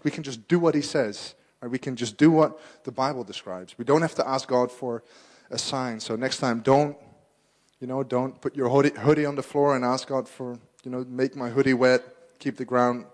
we 0.03 0.11
can 0.11 0.23
just 0.23 0.47
do 0.49 0.59
what 0.59 0.75
he 0.75 0.83
says? 0.83 1.35
We 1.69 1.79
can 1.79 1.97
just 1.97 2.17
do 2.17 2.31
what 2.31 2.59
the 2.85 2.93
Bible 2.93 3.25
describes. 3.25 3.77
We 3.77 3.85
don't 3.85 4.03
have 4.03 4.15
to 4.15 4.27
ask 4.27 4.49
God 4.49 4.73
for 4.73 5.03
a 5.51 5.59
sign. 5.59 6.01
So 6.01 6.17
next 6.17 6.39
time, 6.39 6.61
don't, 6.61 6.97
you 7.81 7.87
know, 7.87 8.03
don't 8.03 8.41
put 8.41 8.57
your 8.57 8.69
hoodie, 8.69 9.27
on 9.27 9.35
the 9.35 9.43
floor 9.43 9.77
and 9.77 9.85
ask 9.85 10.09
God 10.09 10.29
for, 10.29 10.59
you 10.85 10.91
know, 10.91 11.05
make 11.09 11.37
my 11.37 11.51
hoodie 11.51 11.75
wet, 11.75 12.03
keep 12.39 12.57
the 12.57 12.65
ground 12.65 13.05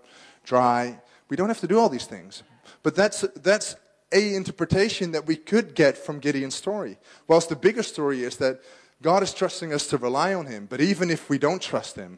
dry. 0.43 0.99
We 1.29 1.35
don't 1.35 1.49
have 1.49 1.59
to 1.59 1.67
do 1.67 1.77
all 1.77 1.89
these 1.89 2.05
things. 2.05 2.43
But 2.83 2.95
that's, 2.95 3.21
that's 3.35 3.75
a 4.13 4.35
interpretation 4.35 5.11
that 5.11 5.25
we 5.25 5.35
could 5.35 5.75
get 5.75 5.97
from 5.97 6.19
Gideon's 6.19 6.55
story. 6.55 6.97
Whilst 7.27 7.49
the 7.49 7.55
bigger 7.55 7.83
story 7.83 8.23
is 8.23 8.37
that 8.37 8.61
God 9.01 9.23
is 9.23 9.33
trusting 9.33 9.73
us 9.73 9.87
to 9.87 9.97
rely 9.97 10.33
on 10.33 10.45
Him. 10.45 10.67
But 10.69 10.79
even 10.79 11.11
if 11.11 11.29
we 11.29 11.37
don't 11.37 11.61
trust 11.61 11.97
Him, 11.97 12.17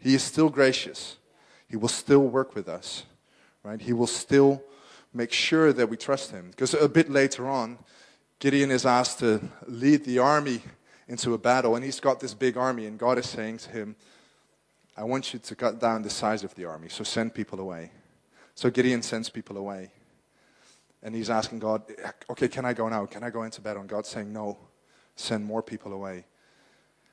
He 0.00 0.14
is 0.14 0.22
still 0.22 0.48
gracious. 0.48 1.16
He 1.68 1.76
will 1.76 1.88
still 1.88 2.26
work 2.26 2.54
with 2.54 2.68
us. 2.68 3.04
Right? 3.62 3.80
He 3.80 3.92
will 3.92 4.06
still 4.06 4.62
make 5.16 5.32
sure 5.32 5.72
that 5.72 5.88
we 5.88 5.96
trust 5.96 6.30
him. 6.30 6.50
Because 6.50 6.74
a 6.74 6.88
bit 6.88 7.10
later 7.10 7.48
on, 7.48 7.78
Gideon 8.38 8.70
is 8.70 8.84
asked 8.84 9.20
to 9.20 9.40
lead 9.66 10.04
the 10.04 10.18
army 10.18 10.60
into 11.08 11.34
a 11.34 11.38
battle, 11.38 11.74
and 11.74 11.84
he's 11.84 12.00
got 12.00 12.20
this 12.20 12.34
big 12.34 12.56
army, 12.56 12.86
and 12.86 12.98
God 12.98 13.18
is 13.18 13.28
saying 13.28 13.58
to 13.58 13.70
him, 13.70 13.96
I 14.96 15.04
want 15.04 15.32
you 15.32 15.38
to 15.38 15.54
cut 15.54 15.80
down 15.80 16.02
the 16.02 16.10
size 16.10 16.44
of 16.44 16.54
the 16.54 16.64
army, 16.64 16.88
so 16.88 17.04
send 17.04 17.34
people 17.34 17.60
away. 17.60 17.92
So 18.54 18.70
Gideon 18.70 19.02
sends 19.02 19.28
people 19.28 19.56
away. 19.56 19.90
And 21.02 21.14
he's 21.14 21.30
asking 21.30 21.60
God, 21.60 21.82
okay, 22.30 22.48
can 22.48 22.64
I 22.64 22.72
go 22.72 22.88
now? 22.88 23.06
Can 23.06 23.22
I 23.22 23.30
go 23.30 23.42
into 23.42 23.60
battle? 23.60 23.80
And 23.80 23.88
God's 23.88 24.08
saying, 24.08 24.32
no, 24.32 24.58
send 25.14 25.44
more 25.44 25.62
people 25.62 25.92
away. 25.92 26.24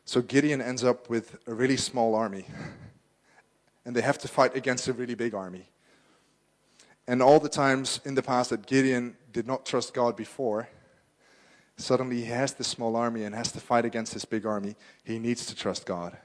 So 0.05 0.21
Gideon 0.21 0.61
ends 0.61 0.83
up 0.83 1.09
with 1.09 1.37
a 1.47 1.53
really 1.53 1.77
small 1.77 2.15
army. 2.15 2.45
and 3.85 3.95
they 3.95 4.01
have 4.01 4.17
to 4.19 4.27
fight 4.27 4.55
against 4.55 4.87
a 4.87 4.93
really 4.93 5.15
big 5.15 5.33
army. 5.33 5.69
And 7.07 7.21
all 7.21 7.39
the 7.39 7.49
times 7.49 7.99
in 8.05 8.15
the 8.15 8.23
past 8.23 8.49
that 8.51 8.65
Gideon 8.65 9.17
did 9.31 9.45
not 9.45 9.65
trust 9.65 9.93
God 9.93 10.15
before, 10.15 10.69
suddenly 11.75 12.17
he 12.17 12.25
has 12.25 12.53
this 12.53 12.67
small 12.67 12.95
army 12.95 13.23
and 13.23 13.35
has 13.35 13.51
to 13.51 13.59
fight 13.59 13.85
against 13.85 14.13
this 14.13 14.25
big 14.25 14.45
army. 14.45 14.75
He 15.03 15.19
needs 15.19 15.45
to 15.47 15.55
trust 15.55 15.85
God. 15.85 16.17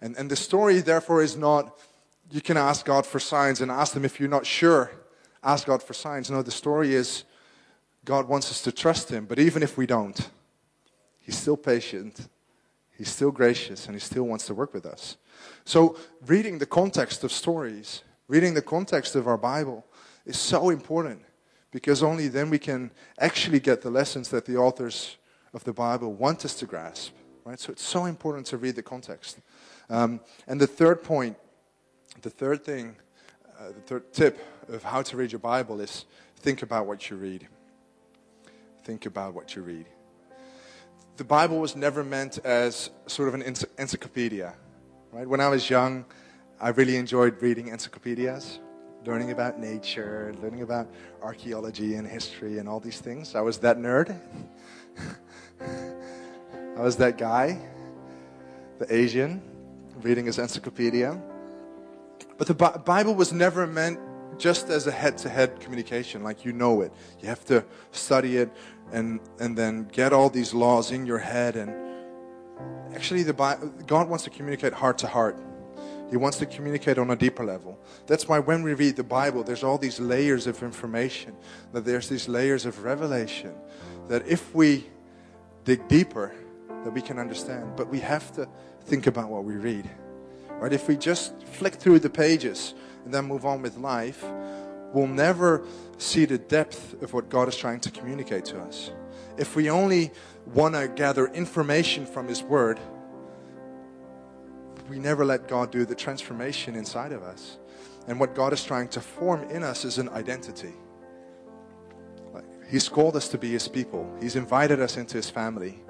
And, 0.00 0.16
and 0.16 0.30
the 0.30 0.36
story, 0.36 0.80
therefore, 0.80 1.22
is 1.22 1.36
not 1.36 1.78
you 2.30 2.40
can 2.40 2.56
ask 2.56 2.84
God 2.84 3.06
for 3.06 3.20
signs 3.20 3.60
and 3.60 3.70
ask 3.70 3.94
Him 3.94 4.04
if 4.04 4.18
you're 4.18 4.28
not 4.28 4.46
sure. 4.46 4.90
Ask 5.42 5.66
God 5.66 5.82
for 5.82 5.94
signs. 5.94 6.30
No, 6.30 6.42
the 6.42 6.50
story 6.50 6.94
is 6.94 7.24
God 8.04 8.28
wants 8.28 8.50
us 8.50 8.62
to 8.62 8.72
trust 8.72 9.10
Him, 9.10 9.26
but 9.26 9.38
even 9.38 9.62
if 9.62 9.76
we 9.76 9.86
don't, 9.86 10.30
He's 11.20 11.36
still 11.36 11.56
patient, 11.56 12.28
He's 12.96 13.08
still 13.08 13.30
gracious, 13.30 13.86
and 13.86 13.94
He 13.94 14.00
still 14.00 14.24
wants 14.24 14.46
to 14.46 14.54
work 14.54 14.74
with 14.74 14.86
us. 14.86 15.16
So, 15.64 15.96
reading 16.26 16.58
the 16.58 16.66
context 16.66 17.22
of 17.24 17.30
stories 17.30 18.02
Reading 18.28 18.54
the 18.54 18.62
context 18.62 19.14
of 19.14 19.28
our 19.28 19.38
Bible 19.38 19.84
is 20.24 20.36
so 20.36 20.70
important 20.70 21.22
because 21.70 22.02
only 22.02 22.26
then 22.26 22.50
we 22.50 22.58
can 22.58 22.90
actually 23.20 23.60
get 23.60 23.82
the 23.82 23.90
lessons 23.90 24.28
that 24.30 24.44
the 24.46 24.56
authors 24.56 25.16
of 25.54 25.62
the 25.62 25.72
Bible 25.72 26.12
want 26.12 26.44
us 26.44 26.54
to 26.56 26.66
grasp. 26.66 27.12
Right? 27.44 27.60
So 27.60 27.70
it's 27.70 27.84
so 27.84 28.06
important 28.06 28.46
to 28.46 28.56
read 28.56 28.74
the 28.74 28.82
context. 28.82 29.38
Um, 29.88 30.20
and 30.48 30.60
the 30.60 30.66
third 30.66 31.04
point, 31.04 31.36
the 32.22 32.30
third 32.30 32.64
thing, 32.64 32.96
uh, 33.58 33.68
the 33.68 33.80
third 33.80 34.12
tip 34.12 34.38
of 34.68 34.82
how 34.82 35.02
to 35.02 35.16
read 35.16 35.30
your 35.30 35.38
Bible 35.38 35.80
is 35.80 36.04
think 36.36 36.62
about 36.62 36.86
what 36.86 37.08
you 37.08 37.16
read. 37.16 37.46
Think 38.82 39.06
about 39.06 39.34
what 39.34 39.54
you 39.54 39.62
read. 39.62 39.86
The 41.16 41.24
Bible 41.24 41.60
was 41.60 41.76
never 41.76 42.02
meant 42.02 42.38
as 42.44 42.90
sort 43.06 43.28
of 43.28 43.34
an 43.34 43.42
encyclopedia. 43.78 44.54
Right? 45.12 45.28
When 45.28 45.40
I 45.40 45.48
was 45.48 45.70
young, 45.70 46.04
I 46.58 46.70
really 46.70 46.96
enjoyed 46.96 47.42
reading 47.42 47.68
encyclopedias, 47.68 48.60
learning 49.04 49.30
about 49.30 49.58
nature, 49.58 50.34
learning 50.40 50.62
about 50.62 50.88
archaeology 51.20 51.96
and 51.96 52.08
history 52.08 52.58
and 52.58 52.66
all 52.66 52.80
these 52.80 52.98
things. 52.98 53.34
I 53.34 53.42
was 53.42 53.58
that 53.58 53.76
nerd. 53.76 54.18
I 55.60 56.80
was 56.80 56.96
that 56.96 57.18
guy, 57.18 57.58
the 58.78 58.94
Asian, 58.94 59.42
reading 60.00 60.24
his 60.24 60.38
encyclopedia. 60.38 61.20
But 62.38 62.46
the 62.46 62.54
Bible 62.54 63.14
was 63.14 63.34
never 63.34 63.66
meant 63.66 63.98
just 64.38 64.70
as 64.70 64.86
a 64.86 64.90
head 64.90 65.18
to 65.18 65.28
head 65.28 65.60
communication, 65.60 66.22
like 66.22 66.46
you 66.46 66.54
know 66.54 66.80
it. 66.80 66.92
You 67.20 67.28
have 67.28 67.44
to 67.46 67.66
study 67.92 68.38
it 68.38 68.50
and, 68.92 69.20
and 69.38 69.58
then 69.58 69.88
get 69.92 70.14
all 70.14 70.30
these 70.30 70.54
laws 70.54 70.90
in 70.90 71.04
your 71.04 71.18
head. 71.18 71.56
And 71.56 71.74
actually, 72.94 73.24
the 73.24 73.34
Bible, 73.34 73.68
God 73.86 74.08
wants 74.08 74.24
to 74.24 74.30
communicate 74.30 74.72
heart 74.72 74.96
to 74.98 75.06
heart. 75.06 75.38
He 76.10 76.16
wants 76.16 76.38
to 76.38 76.46
communicate 76.46 76.98
on 76.98 77.10
a 77.10 77.16
deeper 77.16 77.44
level. 77.44 77.78
That's 78.06 78.28
why 78.28 78.38
when 78.38 78.62
we 78.62 78.74
read 78.74 78.96
the 78.96 79.04
Bible, 79.04 79.42
there's 79.42 79.64
all 79.64 79.78
these 79.78 79.98
layers 79.98 80.46
of 80.46 80.62
information, 80.62 81.34
that 81.72 81.84
there's 81.84 82.08
these 82.08 82.28
layers 82.28 82.64
of 82.64 82.84
revelation. 82.84 83.52
That 84.08 84.26
if 84.26 84.54
we 84.54 84.86
dig 85.64 85.88
deeper, 85.88 86.32
that 86.68 86.90
we 86.92 87.02
can 87.02 87.18
understand. 87.18 87.74
But 87.76 87.88
we 87.88 87.98
have 88.00 88.32
to 88.36 88.48
think 88.82 89.08
about 89.08 89.28
what 89.28 89.44
we 89.44 89.54
read. 89.54 89.90
Right? 90.50 90.72
If 90.72 90.86
we 90.88 90.96
just 90.96 91.34
flick 91.44 91.74
through 91.74 91.98
the 91.98 92.10
pages 92.10 92.74
and 93.04 93.12
then 93.12 93.24
move 93.26 93.44
on 93.44 93.60
with 93.60 93.76
life, 93.76 94.24
we'll 94.92 95.08
never 95.08 95.64
see 95.98 96.24
the 96.24 96.38
depth 96.38 97.02
of 97.02 97.12
what 97.12 97.28
God 97.28 97.48
is 97.48 97.56
trying 97.56 97.80
to 97.80 97.90
communicate 97.90 98.44
to 98.46 98.60
us. 98.60 98.90
If 99.36 99.56
we 99.56 99.68
only 99.68 100.12
want 100.54 100.74
to 100.76 100.88
gather 100.88 101.26
information 101.26 102.06
from 102.06 102.28
His 102.28 102.42
Word, 102.42 102.78
we 104.88 104.98
never 104.98 105.24
let 105.24 105.48
God 105.48 105.70
do 105.70 105.84
the 105.84 105.94
transformation 105.94 106.74
inside 106.74 107.12
of 107.12 107.22
us. 107.22 107.58
And 108.08 108.20
what 108.20 108.34
God 108.34 108.52
is 108.52 108.64
trying 108.64 108.88
to 108.88 109.00
form 109.00 109.42
in 109.50 109.62
us 109.62 109.84
is 109.84 109.98
an 109.98 110.08
identity. 110.10 110.74
He's 112.68 112.88
called 112.88 113.16
us 113.16 113.28
to 113.28 113.38
be 113.38 113.50
His 113.50 113.68
people, 113.68 114.12
He's 114.20 114.36
invited 114.36 114.80
us 114.80 114.96
into 114.96 115.16
His 115.16 115.30
family. 115.30 115.80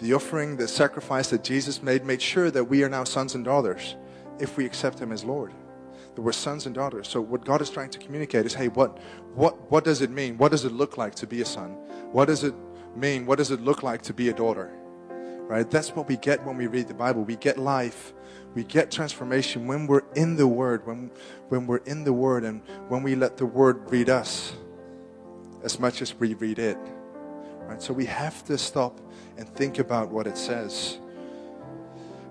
The 0.00 0.14
offering, 0.14 0.56
the 0.56 0.66
sacrifice 0.66 1.30
that 1.30 1.44
Jesus 1.44 1.80
made, 1.80 2.04
made 2.04 2.20
sure 2.20 2.50
that 2.50 2.64
we 2.64 2.82
are 2.82 2.88
now 2.88 3.04
sons 3.04 3.36
and 3.36 3.44
daughters 3.44 3.94
if 4.40 4.56
we 4.56 4.66
accept 4.66 4.98
Him 4.98 5.12
as 5.12 5.24
Lord. 5.24 5.52
That 6.14 6.22
we're 6.22 6.32
sons 6.32 6.66
and 6.66 6.74
daughters. 6.74 7.08
So, 7.08 7.20
what 7.20 7.44
God 7.44 7.62
is 7.62 7.70
trying 7.70 7.90
to 7.90 7.98
communicate 7.98 8.44
is 8.44 8.54
hey, 8.54 8.68
what, 8.68 8.98
what, 9.34 9.70
what 9.70 9.84
does 9.84 10.02
it 10.02 10.10
mean? 10.10 10.38
What 10.38 10.50
does 10.50 10.64
it 10.64 10.72
look 10.72 10.98
like 10.98 11.14
to 11.16 11.26
be 11.26 11.40
a 11.40 11.44
son? 11.44 11.70
What 12.10 12.26
does 12.26 12.42
it 12.42 12.54
mean? 12.96 13.26
What 13.26 13.38
does 13.38 13.50
it 13.50 13.60
look 13.60 13.82
like 13.82 14.02
to 14.02 14.12
be 14.12 14.28
a 14.28 14.32
daughter? 14.32 14.70
Right? 15.52 15.70
That's 15.70 15.94
what 15.94 16.08
we 16.08 16.16
get 16.16 16.42
when 16.46 16.56
we 16.56 16.66
read 16.66 16.88
the 16.88 16.94
Bible. 16.94 17.24
We 17.24 17.36
get 17.36 17.58
life. 17.58 18.14
We 18.54 18.64
get 18.64 18.90
transformation 18.90 19.66
when 19.66 19.86
we're 19.86 20.04
in 20.16 20.36
the 20.36 20.46
Word, 20.46 20.86
when, 20.86 21.10
when 21.50 21.66
we're 21.66 21.84
in 21.84 22.04
the 22.04 22.12
Word, 22.14 22.44
and 22.44 22.62
when 22.88 23.02
we 23.02 23.14
let 23.16 23.36
the 23.36 23.44
Word 23.44 23.90
read 23.90 24.08
us 24.08 24.54
as 25.62 25.78
much 25.78 26.00
as 26.00 26.14
we 26.14 26.32
read 26.32 26.58
it. 26.58 26.78
Right? 27.66 27.82
So 27.82 27.92
we 27.92 28.06
have 28.06 28.42
to 28.46 28.56
stop 28.56 28.98
and 29.36 29.46
think 29.46 29.78
about 29.78 30.08
what 30.08 30.26
it 30.26 30.38
says. 30.38 30.96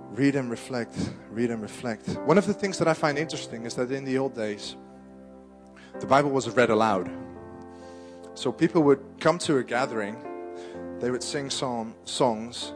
Read 0.10 0.36
and 0.36 0.50
reflect. 0.50 0.96
Read 1.30 1.52
and 1.52 1.62
reflect. 1.62 2.10
One 2.26 2.40
of 2.40 2.48
the 2.48 2.56
things 2.56 2.80
that 2.80 2.88
I 2.88 2.96
find 2.96 3.20
interesting 3.20 3.68
is 3.68 3.76
that 3.76 3.92
in 3.92 4.04
the 4.04 4.18
old 4.18 4.34
days, 4.34 4.76
the 6.00 6.08
Bible 6.08 6.32
was 6.32 6.50
read 6.50 6.72
aloud. 6.72 7.08
So 8.34 8.52
people 8.52 8.82
would 8.82 9.04
come 9.20 9.38
to 9.38 9.60
a 9.60 9.64
gathering, 9.64 10.16
they 11.00 11.12
would 11.12 11.22
sing 11.22 11.52
psalm, 11.52 11.94
songs, 12.06 12.74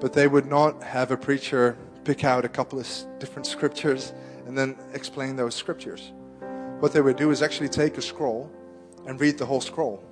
but 0.00 0.12
they 0.12 0.28
would 0.28 0.46
not 0.46 0.82
have 0.82 1.10
a 1.10 1.16
preacher 1.16 1.76
pick 2.04 2.24
out 2.24 2.44
a 2.44 2.48
couple 2.48 2.78
of 2.78 2.88
different 3.18 3.46
scriptures 3.46 4.12
and 4.46 4.56
then 4.56 4.76
explain 4.94 5.36
those 5.36 5.54
scriptures. 5.54 6.12
What 6.80 6.92
they 6.92 7.00
would 7.00 7.16
do 7.16 7.30
is 7.30 7.42
actually 7.42 7.68
take 7.68 7.98
a 7.98 8.02
scroll 8.02 8.50
and 9.06 9.20
read 9.20 9.36
the 9.36 9.46
whole 9.46 9.60
scroll. 9.60 10.02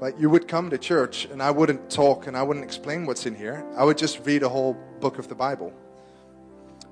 Like 0.00 0.14
you 0.20 0.28
would 0.28 0.46
come 0.46 0.68
to 0.70 0.78
church 0.78 1.24
and 1.24 1.42
I 1.42 1.50
wouldn't 1.50 1.90
talk 1.90 2.26
and 2.26 2.36
I 2.36 2.42
wouldn't 2.42 2.64
explain 2.64 3.06
what's 3.06 3.24
in 3.24 3.34
here. 3.34 3.64
I 3.76 3.84
would 3.84 3.96
just 3.96 4.24
read 4.26 4.42
a 4.42 4.48
whole 4.48 4.76
book 5.00 5.18
of 5.18 5.28
the 5.28 5.34
Bible. 5.34 5.72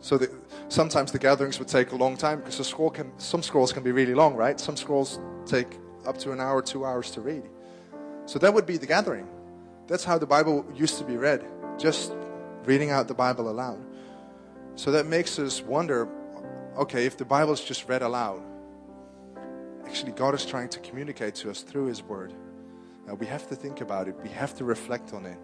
So 0.00 0.18
the, 0.18 0.30
sometimes 0.68 1.12
the 1.12 1.18
gatherings 1.18 1.58
would 1.58 1.68
take 1.68 1.92
a 1.92 1.96
long 1.96 2.16
time 2.16 2.38
because 2.38 2.58
the 2.58 2.64
scroll 2.64 2.90
can, 2.90 3.12
some 3.18 3.42
scrolls 3.42 3.72
can 3.72 3.82
be 3.82 3.92
really 3.92 4.14
long, 4.14 4.34
right? 4.34 4.58
Some 4.58 4.76
scrolls 4.76 5.20
take 5.46 5.78
up 6.06 6.18
to 6.18 6.32
an 6.32 6.40
hour, 6.40 6.62
two 6.62 6.84
hours 6.84 7.10
to 7.12 7.20
read. 7.20 7.44
So 8.26 8.38
that 8.38 8.52
would 8.52 8.66
be 8.66 8.78
the 8.78 8.86
gathering. 8.86 9.28
That's 9.86 10.04
how 10.04 10.18
the 10.18 10.26
Bible 10.26 10.64
used 10.74 10.98
to 10.98 11.04
be 11.04 11.16
read 11.16 11.44
just 11.78 12.12
reading 12.64 12.90
out 12.90 13.08
the 13.08 13.14
Bible 13.14 13.50
aloud. 13.50 13.80
So 14.76 14.90
that 14.92 15.06
makes 15.06 15.38
us 15.38 15.62
wonder 15.62 16.08
okay, 16.76 17.06
if 17.06 17.16
the 17.16 17.24
Bible 17.24 17.52
is 17.52 17.60
just 17.60 17.88
read 17.88 18.02
aloud, 18.02 18.42
actually, 19.86 20.12
God 20.12 20.34
is 20.34 20.44
trying 20.44 20.68
to 20.70 20.80
communicate 20.80 21.34
to 21.36 21.50
us 21.50 21.62
through 21.62 21.86
His 21.86 22.02
Word. 22.02 22.32
We 23.18 23.26
have 23.26 23.48
to 23.48 23.54
think 23.54 23.80
about 23.80 24.08
it, 24.08 24.16
we 24.22 24.30
have 24.30 24.56
to 24.56 24.64
reflect 24.64 25.12
on 25.12 25.26
it. 25.26 25.38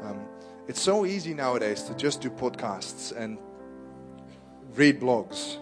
Um, 0.00 0.20
it's 0.68 0.80
so 0.80 1.04
easy 1.04 1.34
nowadays 1.34 1.82
to 1.84 1.94
just 1.94 2.20
do 2.20 2.30
podcasts 2.30 3.14
and 3.14 3.38
read 4.74 5.00
blogs, 5.00 5.56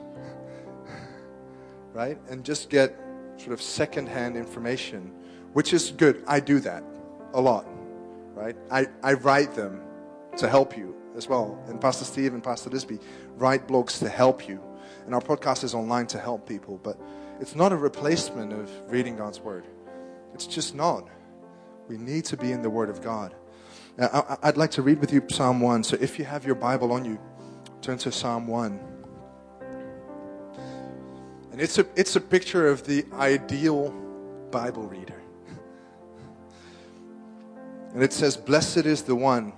right? 1.92 2.18
And 2.28 2.44
just 2.44 2.68
get 2.68 2.98
sort 3.36 3.52
of 3.52 3.62
secondhand 3.62 4.36
information, 4.36 5.12
which 5.54 5.72
is 5.72 5.90
good. 5.90 6.22
I 6.26 6.40
do 6.40 6.60
that 6.60 6.84
a 7.32 7.40
lot, 7.40 7.66
right? 8.34 8.56
I, 8.70 8.86
I 9.02 9.14
write 9.14 9.54
them 9.54 9.80
to 10.36 10.48
help 10.48 10.76
you 10.76 10.94
as 11.16 11.28
well. 11.28 11.62
And 11.68 11.80
Pastor 11.80 12.04
Steve 12.04 12.34
and 12.34 12.42
Pastor 12.42 12.70
Disby 12.70 13.00
write 13.36 13.68
blogs 13.68 13.98
to 14.00 14.08
help 14.08 14.48
you. 14.48 14.60
And 15.06 15.14
our 15.14 15.20
podcast 15.20 15.64
is 15.64 15.74
online 15.74 16.06
to 16.08 16.18
help 16.18 16.48
people. 16.48 16.78
But 16.82 16.98
it's 17.40 17.54
not 17.54 17.72
a 17.72 17.76
replacement 17.76 18.52
of 18.52 18.70
reading 18.90 19.16
God's 19.16 19.40
Word. 19.40 19.66
It's 20.34 20.46
just 20.46 20.74
not. 20.74 21.08
We 21.88 21.96
need 21.96 22.24
to 22.26 22.36
be 22.36 22.52
in 22.52 22.62
the 22.62 22.70
Word 22.70 22.90
of 22.90 23.02
God. 23.02 23.34
Now, 23.96 24.38
I'd 24.42 24.56
like 24.56 24.72
to 24.72 24.82
read 24.82 24.98
with 24.98 25.12
you 25.12 25.22
Psalm 25.30 25.60
1. 25.60 25.84
So 25.84 25.96
if 26.00 26.18
you 26.18 26.24
have 26.24 26.44
your 26.44 26.56
Bible 26.56 26.92
on 26.92 27.04
you, 27.04 27.18
turn 27.80 27.98
to 27.98 28.10
Psalm 28.10 28.46
1. 28.46 28.80
And 31.52 31.60
it's 31.60 31.78
a, 31.78 31.86
it's 31.94 32.16
a 32.16 32.20
picture 32.20 32.66
of 32.66 32.84
the 32.84 33.04
ideal 33.12 33.90
Bible 34.50 34.88
reader. 34.88 35.23
And 37.94 38.02
it 38.02 38.12
says, 38.12 38.36
Blessed 38.36 38.86
is 38.86 39.02
the 39.02 39.14
one 39.14 39.52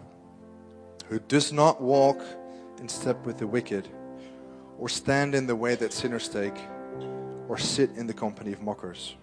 who 1.08 1.18
does 1.18 1.52
not 1.52 1.80
walk 1.80 2.22
in 2.78 2.88
step 2.88 3.24
with 3.24 3.38
the 3.38 3.46
wicked, 3.46 3.88
or 4.78 4.90
stand 4.90 5.34
in 5.34 5.46
the 5.46 5.56
way 5.56 5.74
that 5.74 5.92
sinners 5.92 6.28
take, 6.28 6.56
or 7.48 7.56
sit 7.56 7.90
in 7.96 8.06
the 8.06 8.12
company 8.12 8.52
of 8.52 8.60
mockers. 8.60 9.16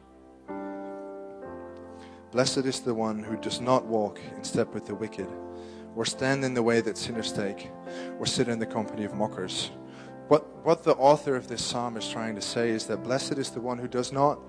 Blessed 2.31 2.65
is 2.65 2.79
the 2.79 2.95
one 2.95 3.21
who 3.21 3.37
does 3.37 3.61
not 3.61 3.85
walk 3.85 4.19
in 4.35 4.43
step 4.43 4.73
with 4.73 4.87
the 4.87 4.95
wicked, 4.95 5.27
or 5.95 6.05
stand 6.05 6.43
in 6.43 6.55
the 6.55 6.63
way 6.63 6.81
that 6.81 6.97
sinners 6.97 7.31
take, 7.31 7.69
or 8.17 8.25
sit 8.25 8.47
in 8.47 8.57
the 8.57 8.65
company 8.65 9.03
of 9.03 9.13
mockers. 9.13 9.69
What, 10.29 10.65
what 10.65 10.83
the 10.83 10.95
author 10.95 11.35
of 11.35 11.47
this 11.47 11.63
psalm 11.63 11.97
is 11.97 12.09
trying 12.09 12.33
to 12.33 12.41
say 12.41 12.69
is 12.69 12.87
that 12.87 13.03
blessed 13.03 13.33
is 13.33 13.51
the 13.51 13.61
one 13.61 13.77
who 13.77 13.87
does 13.87 14.11
not 14.11 14.39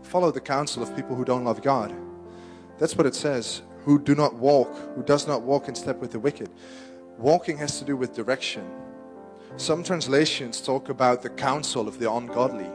follow 0.00 0.30
the 0.30 0.40
counsel 0.40 0.82
of 0.82 0.96
people 0.96 1.14
who 1.14 1.24
don't 1.26 1.44
love 1.44 1.60
God. 1.60 1.94
That's 2.78 2.96
what 2.96 3.06
it 3.06 3.14
says 3.14 3.60
who 3.86 4.00
do 4.00 4.16
not 4.16 4.34
walk, 4.34 4.76
who 4.96 5.02
does 5.04 5.28
not 5.28 5.42
walk 5.42 5.68
in 5.68 5.74
step 5.76 5.98
with 5.98 6.10
the 6.10 6.18
wicked. 6.18 6.50
Walking 7.18 7.56
has 7.58 7.78
to 7.78 7.84
do 7.84 7.96
with 7.96 8.16
direction. 8.16 8.68
Some 9.56 9.84
translations 9.84 10.60
talk 10.60 10.88
about 10.88 11.22
the 11.22 11.30
counsel 11.30 11.86
of 11.86 12.00
the 12.00 12.12
ungodly. 12.12 12.68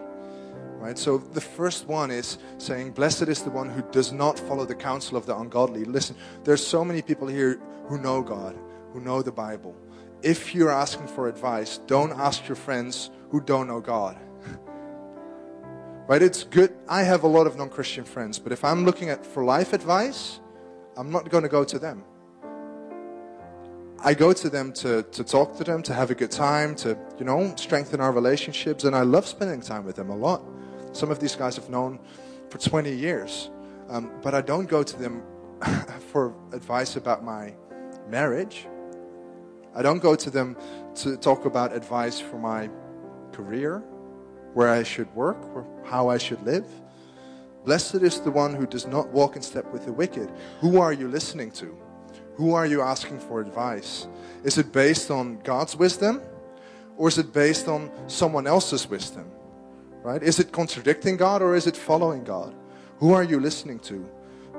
Right? 0.79 0.97
So 0.97 1.17
the 1.17 1.41
first 1.41 1.85
one 1.85 2.11
is 2.11 2.37
saying, 2.57 2.91
Blessed 2.91 3.23
is 3.23 3.43
the 3.43 3.51
one 3.51 3.69
who 3.69 3.83
does 3.91 4.13
not 4.13 4.39
follow 4.39 4.65
the 4.65 4.73
counsel 4.73 5.17
of 5.17 5.25
the 5.25 5.37
ungodly. 5.37 5.83
Listen, 5.83 6.15
there's 6.45 6.65
so 6.65 6.83
many 6.85 7.01
people 7.01 7.27
here 7.27 7.59
who 7.87 7.99
know 7.99 8.21
God, 8.21 8.57
who 8.93 9.01
know 9.01 9.21
the 9.21 9.33
Bible. 9.33 9.75
If 10.23 10.55
you're 10.55 10.71
asking 10.71 11.07
for 11.07 11.27
advice, 11.27 11.77
don't 11.87 12.13
ask 12.13 12.47
your 12.47 12.55
friends 12.55 13.11
who 13.31 13.41
don't 13.41 13.67
know 13.67 13.81
God. 13.81 14.17
right? 16.07 16.21
It's 16.21 16.45
good. 16.45 16.73
I 16.87 17.03
have 17.03 17.23
a 17.23 17.27
lot 17.27 17.47
of 17.47 17.57
non 17.57 17.69
Christian 17.69 18.05
friends, 18.05 18.39
but 18.39 18.53
if 18.53 18.63
I'm 18.63 18.85
looking 18.85 19.09
at 19.09 19.25
for 19.25 19.43
life 19.43 19.73
advice, 19.73 20.40
I'm 20.97 21.11
not 21.11 21.29
going 21.29 21.43
to 21.43 21.49
go 21.49 21.63
to 21.63 21.79
them. 21.79 22.03
I 24.03 24.13
go 24.15 24.33
to 24.33 24.49
them 24.49 24.73
to, 24.73 25.03
to 25.03 25.23
talk 25.23 25.55
to 25.57 25.63
them, 25.63 25.83
to 25.83 25.93
have 25.93 26.09
a 26.09 26.15
good 26.15 26.31
time, 26.31 26.75
to, 26.77 26.97
you 27.19 27.25
know, 27.25 27.53
strengthen 27.55 28.01
our 28.01 28.11
relationships. 28.11 28.83
And 28.83 28.95
I 28.95 29.01
love 29.01 29.27
spending 29.27 29.61
time 29.61 29.85
with 29.85 29.95
them 29.95 30.09
a 30.09 30.15
lot. 30.15 30.41
Some 30.91 31.11
of 31.11 31.19
these 31.19 31.35
guys 31.35 31.59
I've 31.59 31.69
known 31.69 31.99
for 32.49 32.57
20 32.57 32.91
years. 32.91 33.51
Um, 33.89 34.11
but 34.23 34.33
I 34.33 34.41
don't 34.41 34.67
go 34.67 34.81
to 34.81 34.97
them 34.97 35.23
for 36.11 36.33
advice 36.51 36.95
about 36.95 37.23
my 37.23 37.53
marriage. 38.09 38.67
I 39.75 39.81
don't 39.81 39.99
go 39.99 40.15
to 40.15 40.29
them 40.29 40.57
to 40.95 41.15
talk 41.15 41.45
about 41.45 41.73
advice 41.73 42.19
for 42.19 42.37
my 42.37 42.69
career, 43.31 43.79
where 44.53 44.69
I 44.69 44.83
should 44.83 45.13
work, 45.15 45.37
or 45.55 45.65
how 45.85 46.09
I 46.09 46.17
should 46.17 46.41
live. 46.43 46.65
Blessed 47.63 47.95
is 47.95 48.19
the 48.19 48.31
one 48.31 48.55
who 48.55 48.65
does 48.65 48.87
not 48.87 49.07
walk 49.09 49.35
in 49.35 49.41
step 49.41 49.71
with 49.71 49.85
the 49.85 49.93
wicked. 49.93 50.31
Who 50.61 50.79
are 50.79 50.93
you 50.93 51.07
listening 51.07 51.51
to? 51.51 51.77
Who 52.35 52.53
are 52.53 52.65
you 52.65 52.81
asking 52.81 53.19
for 53.19 53.39
advice? 53.39 54.07
Is 54.43 54.57
it 54.57 54.71
based 54.71 55.11
on 55.11 55.39
God's 55.43 55.75
wisdom 55.75 56.21
or 56.97 57.07
is 57.07 57.17
it 57.19 57.31
based 57.31 57.67
on 57.67 57.91
someone 58.07 58.47
else's 58.47 58.89
wisdom? 58.89 59.29
Right? 60.01 60.23
Is 60.23 60.39
it 60.39 60.51
contradicting 60.51 61.17
God 61.17 61.43
or 61.43 61.55
is 61.55 61.67
it 61.67 61.77
following 61.77 62.23
God? 62.23 62.55
Who 62.97 63.13
are 63.13 63.23
you 63.23 63.39
listening 63.39 63.79
to? 63.79 64.09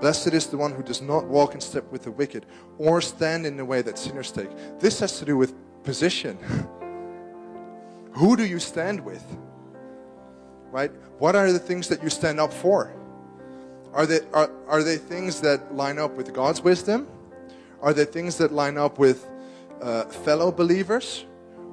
Blessed 0.00 0.28
is 0.34 0.46
the 0.46 0.57
one 0.57 0.72
who 0.72 0.82
does 0.82 1.03
not 1.03 1.26
walk 1.26 1.55
in 1.55 1.61
step 1.61 1.90
with 1.90 2.03
the 2.03 2.11
wicked 2.11 2.46
or 2.78 3.00
stand 3.00 3.46
in 3.46 3.57
the 3.57 3.64
way 3.64 3.82
that 3.82 3.98
sinners 3.98 4.30
take. 4.30 4.50
This 4.78 5.00
has 5.00 5.18
to 5.18 5.24
do 5.24 5.36
with 5.36 5.55
position. 5.82 6.36
who 8.12 8.36
do 8.36 8.46
you 8.46 8.59
stand 8.59 9.05
with? 9.05 9.24
Right? 10.72 10.90
What 11.18 11.36
are 11.36 11.52
the 11.52 11.58
things 11.58 11.86
that 11.88 12.02
you 12.02 12.10
stand 12.10 12.40
up 12.40 12.52
for? 12.52 12.92
Are 13.92 14.06
they, 14.06 14.20
are, 14.32 14.50
are 14.66 14.82
they 14.82 14.96
things 14.96 15.40
that 15.42 15.74
line 15.74 15.98
up 15.98 16.16
with 16.16 16.32
God's 16.32 16.62
wisdom? 16.62 17.06
Are 17.82 17.92
they 17.92 18.06
things 18.06 18.38
that 18.38 18.50
line 18.50 18.78
up 18.78 18.98
with 18.98 19.28
uh, 19.82 20.04
fellow 20.04 20.50
believers? 20.50 21.26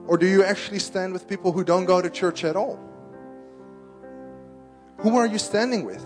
Or 0.05 0.17
do 0.17 0.27
you 0.27 0.43
actually 0.43 0.79
stand 0.79 1.13
with 1.13 1.27
people 1.27 1.51
who 1.51 1.63
don't 1.63 1.85
go 1.85 2.01
to 2.01 2.09
church 2.09 2.43
at 2.43 2.55
all? 2.55 2.77
Who 4.97 5.15
are 5.17 5.27
you 5.27 5.37
standing 5.37 5.85
with? 5.85 6.03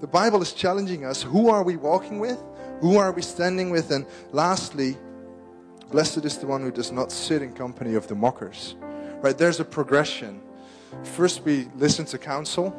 The 0.00 0.06
Bible 0.06 0.42
is 0.42 0.52
challenging 0.52 1.06
us. 1.06 1.22
Who 1.22 1.48
are 1.48 1.62
we 1.62 1.76
walking 1.76 2.18
with? 2.18 2.38
Who 2.80 2.98
are 2.98 3.12
we 3.12 3.22
standing 3.22 3.70
with? 3.70 3.90
And 3.90 4.04
lastly, 4.32 4.98
blessed 5.90 6.24
is 6.24 6.36
the 6.38 6.46
one 6.46 6.60
who 6.60 6.72
does 6.72 6.92
not 6.92 7.10
sit 7.10 7.40
in 7.40 7.54
company 7.54 7.94
of 7.94 8.08
the 8.08 8.14
mockers. 8.14 8.74
Right? 9.22 9.38
There's 9.38 9.60
a 9.60 9.64
progression. 9.64 10.42
First, 11.02 11.44
we 11.44 11.68
listen 11.76 12.04
to 12.06 12.18
counsel, 12.18 12.74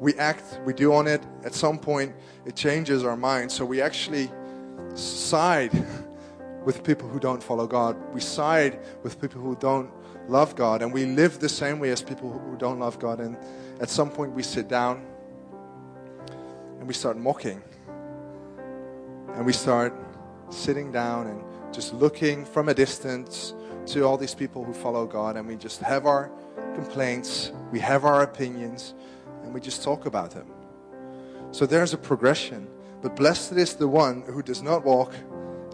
we 0.00 0.14
act, 0.14 0.58
we 0.64 0.72
do 0.72 0.92
on 0.92 1.06
it. 1.06 1.22
At 1.44 1.54
some 1.54 1.78
point, 1.78 2.14
it 2.44 2.56
changes 2.56 3.04
our 3.04 3.16
mind. 3.16 3.52
So 3.52 3.64
we 3.64 3.80
actually 3.80 4.30
side 4.94 5.72
with 6.64 6.82
people 6.82 7.08
who 7.08 7.20
don't 7.20 7.42
follow 7.42 7.66
God. 7.66 7.96
We 8.12 8.20
side 8.20 8.80
with 9.04 9.20
people 9.20 9.40
who 9.40 9.54
don't 9.56 9.90
love 10.28 10.56
God. 10.56 10.82
And 10.82 10.92
we 10.92 11.06
live 11.06 11.38
the 11.38 11.48
same 11.48 11.78
way 11.78 11.90
as 11.90 12.02
people 12.02 12.30
who 12.32 12.56
don't 12.56 12.80
love 12.80 12.98
God. 12.98 13.20
And 13.20 13.36
at 13.80 13.90
some 13.90 14.10
point, 14.10 14.32
we 14.32 14.42
sit 14.42 14.68
down 14.68 15.04
and 16.78 16.88
we 16.88 16.94
start 16.94 17.16
mocking. 17.16 17.62
And 19.34 19.46
we 19.46 19.52
start 19.52 19.94
sitting 20.50 20.90
down 20.92 21.28
and 21.28 21.42
just 21.72 21.94
looking 21.94 22.44
from 22.44 22.68
a 22.68 22.74
distance 22.74 23.54
to 23.86 24.02
all 24.02 24.16
these 24.16 24.34
people 24.34 24.64
who 24.64 24.72
follow 24.72 25.06
God. 25.06 25.36
And 25.36 25.46
we 25.46 25.56
just 25.56 25.80
have 25.80 26.06
our 26.06 26.30
complaints, 26.74 27.52
we 27.70 27.80
have 27.80 28.04
our 28.04 28.22
opinions, 28.22 28.94
and 29.42 29.52
we 29.52 29.60
just 29.60 29.82
talk 29.82 30.06
about 30.06 30.30
them. 30.30 30.46
So 31.50 31.66
there's 31.66 31.92
a 31.92 31.98
progression. 31.98 32.68
But 33.02 33.16
blessed 33.16 33.52
is 33.52 33.74
the 33.74 33.88
one 33.88 34.22
who 34.22 34.42
does 34.42 34.62
not 34.62 34.84
walk 34.84 35.12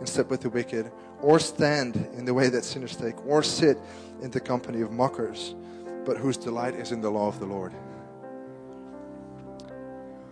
in 0.00 0.06
step 0.06 0.30
with 0.30 0.40
the 0.40 0.50
wicked, 0.50 0.90
or 1.20 1.38
stand 1.38 1.96
in 2.16 2.24
the 2.24 2.32
way 2.32 2.48
that 2.48 2.64
sinners 2.64 2.96
take, 2.96 3.24
or 3.26 3.42
sit 3.42 3.78
in 4.22 4.30
the 4.30 4.40
company 4.40 4.80
of 4.80 4.92
mockers, 4.92 5.54
but 6.04 6.16
whose 6.16 6.36
delight 6.36 6.74
is 6.74 6.92
in 6.92 7.00
the 7.00 7.10
law 7.10 7.28
of 7.28 7.38
the 7.38 7.46
Lord. 7.46 7.72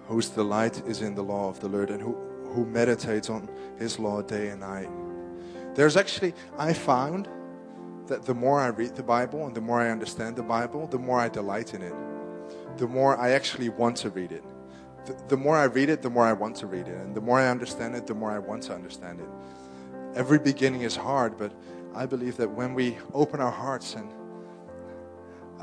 Whose 0.06 0.28
delight 0.28 0.82
is 0.86 1.02
in 1.02 1.14
the 1.14 1.22
law 1.22 1.48
of 1.48 1.60
the 1.60 1.68
Lord, 1.68 1.90
and 1.90 2.00
who, 2.00 2.14
who 2.54 2.64
meditates 2.64 3.28
on 3.28 3.48
his 3.78 3.98
law 3.98 4.22
day 4.22 4.48
and 4.48 4.60
night. 4.60 4.88
There's 5.74 5.96
actually, 5.96 6.32
I 6.56 6.72
found 6.72 7.28
that 8.06 8.24
the 8.24 8.34
more 8.34 8.60
I 8.60 8.68
read 8.68 8.94
the 8.94 9.02
Bible 9.02 9.46
and 9.46 9.54
the 9.54 9.60
more 9.60 9.80
I 9.80 9.90
understand 9.90 10.36
the 10.36 10.42
Bible, 10.42 10.86
the 10.86 10.98
more 10.98 11.20
I 11.20 11.28
delight 11.28 11.74
in 11.74 11.82
it. 11.82 11.94
The 12.76 12.86
more 12.86 13.18
I 13.18 13.30
actually 13.30 13.68
want 13.68 13.96
to 13.98 14.10
read 14.10 14.32
it. 14.32 14.44
The, 15.06 15.16
the 15.28 15.36
more 15.36 15.56
I 15.56 15.64
read 15.64 15.88
it, 15.88 16.02
the 16.02 16.10
more 16.10 16.24
I 16.24 16.32
want 16.32 16.56
to 16.56 16.66
read 16.66 16.88
it. 16.88 16.96
And 16.96 17.14
the 17.14 17.20
more 17.20 17.38
I 17.38 17.48
understand 17.48 17.94
it, 17.94 18.06
the 18.06 18.14
more 18.14 18.30
I 18.30 18.38
want 18.38 18.62
to 18.64 18.74
understand 18.74 19.20
it. 19.20 19.28
Every 20.14 20.38
beginning 20.38 20.82
is 20.82 20.96
hard, 20.96 21.36
but 21.36 21.52
I 21.94 22.06
believe 22.06 22.36
that 22.36 22.50
when 22.50 22.74
we 22.74 22.96
open 23.14 23.40
our 23.40 23.50
hearts 23.50 23.94
and 23.94 24.12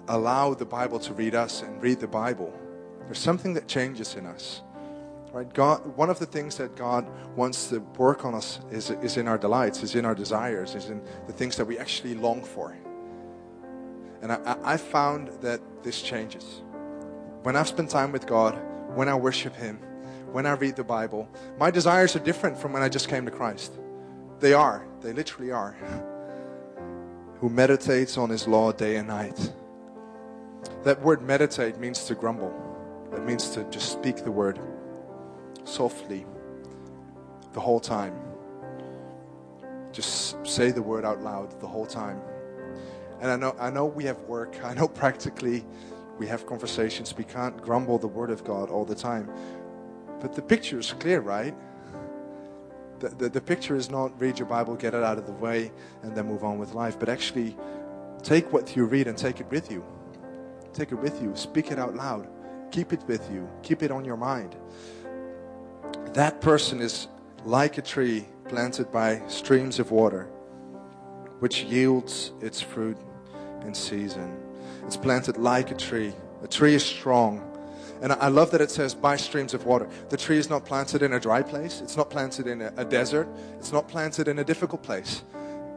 allow 0.08 0.54
the 0.54 0.66
Bible 0.66 1.00
to 1.00 1.14
read 1.14 1.36
us 1.36 1.62
and 1.62 1.82
read 1.82 2.00
the 2.00 2.08
Bible, 2.08 2.54
there's 3.06 3.20
something 3.20 3.54
that 3.54 3.68
changes 3.68 4.16
in 4.16 4.26
us. 4.26 4.62
Right? 5.34 5.52
God, 5.52 5.98
one 5.98 6.12
of 6.12 6.20
the 6.20 6.28
things 6.28 6.58
that 6.58 6.76
God 6.76 7.10
wants 7.36 7.70
to 7.70 7.80
work 7.98 8.24
on 8.24 8.36
us 8.36 8.60
is, 8.70 8.92
is 8.92 9.18
in 9.18 9.28
our 9.28 9.40
delights, 9.40 9.82
is 9.82 9.96
in 9.96 10.06
our 10.06 10.14
desires, 10.14 10.76
is 10.76 10.92
in 10.92 11.02
the 11.26 11.34
things 11.34 11.56
that 11.56 11.66
we 11.66 11.80
actually 11.80 12.14
long 12.14 12.44
for. 12.44 12.78
And 14.22 14.32
I, 14.32 14.58
I 14.64 14.78
found 14.78 15.30
that 15.42 15.60
this 15.82 16.04
changes. 16.04 16.62
When 17.42 17.56
I've 17.56 17.68
spent 17.68 17.90
time 17.90 18.12
with 18.12 18.28
God, 18.28 18.62
when 18.94 19.10
I 19.10 19.16
worship 19.16 19.56
Him, 19.56 19.78
when 20.32 20.46
I 20.46 20.52
read 20.52 20.76
the 20.76 20.84
Bible, 20.84 21.28
my 21.58 21.72
desires 21.72 22.16
are 22.16 22.20
different 22.20 22.56
from 22.56 22.72
when 22.72 22.84
I 22.84 22.88
just 22.88 23.10
came 23.10 23.26
to 23.26 23.32
Christ. 23.32 23.74
They 24.40 24.54
are, 24.54 24.86
they 25.02 25.14
literally 25.14 25.52
are. 25.52 25.72
Who 27.40 27.50
meditates 27.50 28.20
on 28.20 28.30
His 28.30 28.48
law 28.48 28.72
day 28.72 28.98
and 28.98 29.08
night. 29.08 29.52
That 30.84 31.02
word 31.02 31.24
meditate 31.24 31.80
means 31.80 32.06
to 32.06 32.14
grumble, 32.14 32.54
that 33.12 33.26
means 33.26 33.50
to 33.50 33.64
just 33.72 33.92
speak 33.92 34.18
the 34.18 34.32
word 34.32 34.60
softly 35.64 36.26
the 37.54 37.60
whole 37.60 37.80
time. 37.80 38.14
Just 39.92 40.46
say 40.46 40.72
the 40.72 40.82
word 40.82 41.06
out 41.06 41.22
loud 41.22 41.60
the 41.60 41.68
whole 41.68 41.86
time. 41.86 42.20
And 43.22 43.32
I 43.32 43.36
know, 43.36 43.56
I 43.60 43.70
know 43.70 43.86
we 43.86 44.04
have 44.06 44.20
work. 44.22 44.58
I 44.64 44.74
know 44.74 44.88
practically 45.04 45.64
we 46.18 46.28
have 46.28 46.46
conversations. 46.46 47.16
We 47.16 47.24
can't 47.24 47.56
grumble 47.62 47.98
the 47.98 48.08
word 48.08 48.30
of 48.30 48.44
God 48.44 48.70
all 48.70 48.86
the 48.86 48.96
time. 48.96 49.30
But 50.20 50.34
the 50.34 50.42
picture 50.42 50.80
is 50.80 50.94
clear, 50.94 51.20
right? 51.20 51.56
The, 53.00 53.10
the, 53.10 53.30
the 53.30 53.42
picture 53.42 53.76
is 53.76 53.90
not 53.90 54.20
read 54.20 54.40
your 54.40 54.48
Bible, 54.48 54.76
get 54.76 54.94
it 54.94 55.04
out 55.04 55.18
of 55.18 55.26
the 55.26 55.34
way, 55.34 55.72
and 56.04 56.16
then 56.16 56.28
move 56.28 56.44
on 56.44 56.58
with 56.58 56.74
life, 56.74 56.98
but 56.98 57.10
actually 57.10 57.58
take 58.24 58.52
what 58.54 58.76
you 58.76 58.86
read 58.86 59.08
and 59.08 59.18
take 59.18 59.40
it 59.40 59.50
with 59.52 59.70
you. 59.70 59.84
Take 60.74 60.92
it 60.92 60.96
with 60.96 61.22
you. 61.22 61.36
Speak 61.36 61.72
it 61.72 61.78
out 61.78 61.96
loud. 61.96 62.28
Keep 62.72 62.94
it 62.94 63.04
with 63.08 63.30
you. 63.32 63.48
Keep 63.62 63.84
it 63.84 63.92
on 63.92 64.06
your 64.06 64.18
mind. 64.18 64.56
That 66.14 66.42
person 66.42 66.80
is 66.80 67.08
like 67.44 67.80
a 67.80 67.82
tree 67.82 68.26
planted 68.48 68.92
by 68.92 69.28
streams 69.28 69.80
of 69.80 69.90
water, 69.90 70.26
which 71.40 71.64
yields 71.64 72.34
its 72.40 72.62
fruit 72.62 72.98
in 73.66 73.74
season. 73.74 74.38
It's 74.86 74.96
planted 74.96 75.38
like 75.38 75.72
a 75.72 75.76
tree. 75.76 76.14
A 76.44 76.48
tree 76.48 76.76
is 76.76 76.86
strong. 76.86 77.42
And 78.04 78.14
I 78.14 78.28
love 78.28 78.52
that 78.52 78.62
it 78.62 78.70
says 78.70 78.94
by 78.94 79.16
streams 79.16 79.56
of 79.56 79.66
water. 79.66 79.90
The 80.10 80.18
tree 80.18 80.38
is 80.38 80.52
not 80.52 80.66
planted 80.66 81.02
in 81.02 81.14
a 81.14 81.20
dry 81.20 81.42
place. 81.42 81.82
It's 81.82 81.98
not 81.98 82.12
planted 82.12 82.46
in 82.46 82.62
a, 82.62 82.72
a 82.78 82.86
desert. 82.86 83.28
It's 83.58 83.72
not 83.72 83.88
planted 83.88 84.28
in 84.28 84.38
a 84.38 84.44
difficult 84.44 84.84
place. 84.84 85.24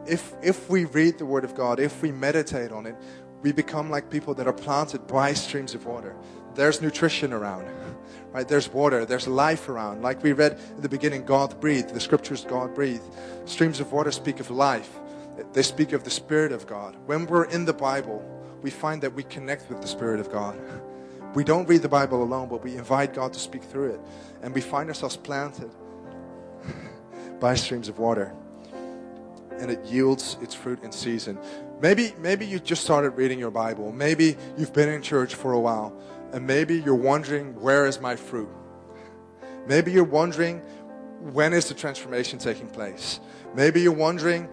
If, 0.06 0.34
if 0.42 0.68
we 0.68 0.84
read 0.84 1.16
the 1.16 1.24
Word 1.24 1.44
of 1.44 1.54
God, 1.54 1.80
if 1.80 2.02
we 2.02 2.12
meditate 2.12 2.72
on 2.72 2.84
it, 2.84 2.94
we 3.40 3.52
become 3.52 3.88
like 3.88 4.10
people 4.10 4.34
that 4.34 4.46
are 4.46 4.52
planted 4.52 5.06
by 5.06 5.32
streams 5.32 5.74
of 5.74 5.86
water. 5.86 6.14
There's 6.54 6.82
nutrition 6.82 7.32
around 7.32 7.68
right? 8.36 8.46
There's 8.46 8.68
water, 8.68 9.06
there's 9.06 9.26
life 9.26 9.66
around. 9.66 10.02
Like 10.02 10.22
we 10.22 10.34
read 10.34 10.58
in 10.76 10.82
the 10.82 10.90
beginning, 10.90 11.24
God 11.24 11.58
breathed. 11.58 11.94
The 11.94 12.00
scriptures, 12.00 12.44
God 12.44 12.74
breathed. 12.74 13.02
Streams 13.46 13.80
of 13.80 13.92
water 13.92 14.12
speak 14.12 14.40
of 14.40 14.50
life, 14.50 14.90
they 15.54 15.62
speak 15.62 15.94
of 15.94 16.04
the 16.04 16.10
Spirit 16.10 16.52
of 16.52 16.66
God. 16.66 16.96
When 17.06 17.24
we're 17.24 17.46
in 17.46 17.64
the 17.64 17.72
Bible, 17.72 18.22
we 18.60 18.68
find 18.68 19.00
that 19.00 19.14
we 19.14 19.22
connect 19.22 19.70
with 19.70 19.80
the 19.80 19.88
Spirit 19.88 20.20
of 20.20 20.30
God. 20.30 20.60
We 21.34 21.44
don't 21.44 21.66
read 21.66 21.80
the 21.80 21.88
Bible 21.88 22.22
alone, 22.22 22.50
but 22.50 22.62
we 22.62 22.76
invite 22.76 23.14
God 23.14 23.32
to 23.32 23.38
speak 23.38 23.62
through 23.62 23.92
it. 23.92 24.00
And 24.42 24.54
we 24.54 24.60
find 24.60 24.90
ourselves 24.90 25.16
planted 25.16 25.70
by 27.40 27.54
streams 27.54 27.88
of 27.88 27.98
water. 27.98 28.34
And 29.58 29.70
it 29.70 29.82
yields 29.86 30.36
its 30.42 30.54
fruit 30.54 30.82
in 30.84 30.92
season. 30.92 31.38
Maybe, 31.80 32.12
maybe 32.18 32.44
you 32.44 32.58
just 32.58 32.84
started 32.84 33.10
reading 33.12 33.38
your 33.38 33.50
Bible. 33.50 33.92
Maybe 33.92 34.36
you've 34.58 34.74
been 34.74 34.90
in 34.90 35.00
church 35.00 35.34
for 35.34 35.52
a 35.52 35.60
while. 35.60 35.98
And 36.32 36.46
maybe 36.46 36.80
you're 36.80 36.94
wondering, 36.94 37.58
where 37.60 37.86
is 37.86 38.00
my 38.00 38.16
fruit? 38.16 38.48
Maybe 39.66 39.92
you're 39.92 40.04
wondering, 40.04 40.60
when 41.32 41.52
is 41.52 41.68
the 41.68 41.74
transformation 41.74 42.38
taking 42.38 42.68
place? 42.68 43.20
Maybe 43.54 43.80
you're 43.80 43.92
wondering, 43.92 44.48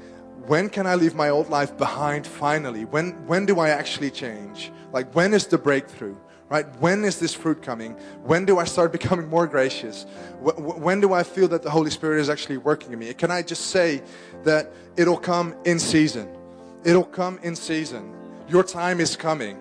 when 0.47 0.69
can 0.69 0.87
I 0.87 0.95
leave 0.95 1.15
my 1.15 1.29
old 1.29 1.49
life 1.49 1.77
behind 1.77 2.25
finally? 2.27 2.85
When, 2.85 3.11
when 3.27 3.45
do 3.45 3.59
I 3.59 3.69
actually 3.69 4.11
change? 4.11 4.71
Like, 4.91 5.13
when 5.15 5.33
is 5.33 5.47
the 5.47 5.57
breakthrough? 5.57 6.15
Right? 6.49 6.67
When 6.79 7.03
is 7.03 7.19
this 7.19 7.33
fruit 7.33 7.61
coming? 7.61 7.93
When 8.23 8.45
do 8.45 8.59
I 8.59 8.65
start 8.65 8.91
becoming 8.99 9.27
more 9.27 9.47
gracious? 9.47 10.05
When 10.39 10.99
do 10.99 11.13
I 11.13 11.23
feel 11.23 11.47
that 11.47 11.63
the 11.63 11.69
Holy 11.69 11.89
Spirit 11.89 12.19
is 12.19 12.29
actually 12.29 12.57
working 12.57 12.91
in 12.93 12.99
me? 12.99 13.13
Can 13.13 13.31
I 13.31 13.41
just 13.41 13.67
say 13.67 14.03
that 14.43 14.71
it'll 14.97 15.17
come 15.17 15.55
in 15.65 15.79
season? 15.79 16.29
It'll 16.83 17.05
come 17.05 17.39
in 17.43 17.55
season. 17.55 18.13
Your 18.47 18.63
time 18.63 18.99
is 18.99 19.15
coming. 19.15 19.57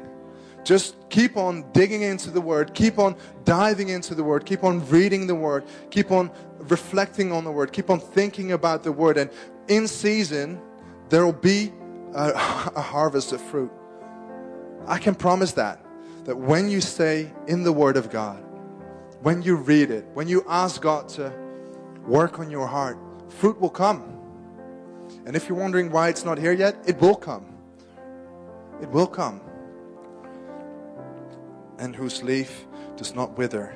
Just 0.64 0.96
keep 1.08 1.36
on 1.36 1.70
digging 1.72 2.02
into 2.02 2.30
the 2.30 2.40
Word, 2.40 2.72
keep 2.72 2.98
on 2.98 3.16
diving 3.44 3.88
into 3.88 4.14
the 4.14 4.22
Word, 4.22 4.46
keep 4.46 4.62
on 4.62 4.86
reading 4.88 5.26
the 5.26 5.34
Word, 5.34 5.64
keep 5.90 6.10
on 6.12 6.30
reflecting 6.58 7.32
on 7.32 7.44
the 7.44 7.50
Word, 7.50 7.72
keep 7.72 7.90
on 7.90 7.98
thinking 7.98 8.52
about 8.52 8.84
the 8.84 8.92
Word. 8.92 9.16
And 9.16 9.30
in 9.68 9.88
season, 9.88 10.60
there 11.08 11.24
will 11.24 11.32
be 11.32 11.72
a, 12.14 12.28
a 12.30 12.80
harvest 12.80 13.32
of 13.32 13.40
fruit. 13.40 13.72
I 14.86 14.98
can 14.98 15.14
promise 15.14 15.52
that. 15.52 15.84
That 16.24 16.36
when 16.36 16.68
you 16.68 16.80
stay 16.80 17.32
in 17.48 17.64
the 17.64 17.72
Word 17.72 17.96
of 17.96 18.08
God, 18.08 18.40
when 19.22 19.42
you 19.42 19.56
read 19.56 19.90
it, 19.90 20.04
when 20.14 20.28
you 20.28 20.44
ask 20.48 20.80
God 20.80 21.08
to 21.10 21.32
work 22.06 22.38
on 22.38 22.48
your 22.48 22.68
heart, 22.68 22.96
fruit 23.28 23.60
will 23.60 23.70
come. 23.70 24.04
And 25.26 25.34
if 25.34 25.48
you're 25.48 25.58
wondering 25.58 25.90
why 25.90 26.08
it's 26.08 26.24
not 26.24 26.38
here 26.38 26.52
yet, 26.52 26.76
it 26.86 27.00
will 27.00 27.16
come. 27.16 27.46
It 28.80 28.88
will 28.90 29.06
come 29.08 29.40
and 31.82 31.96
whose 31.96 32.22
leaf 32.22 32.64
does 32.96 33.12
not 33.12 33.36
wither. 33.36 33.74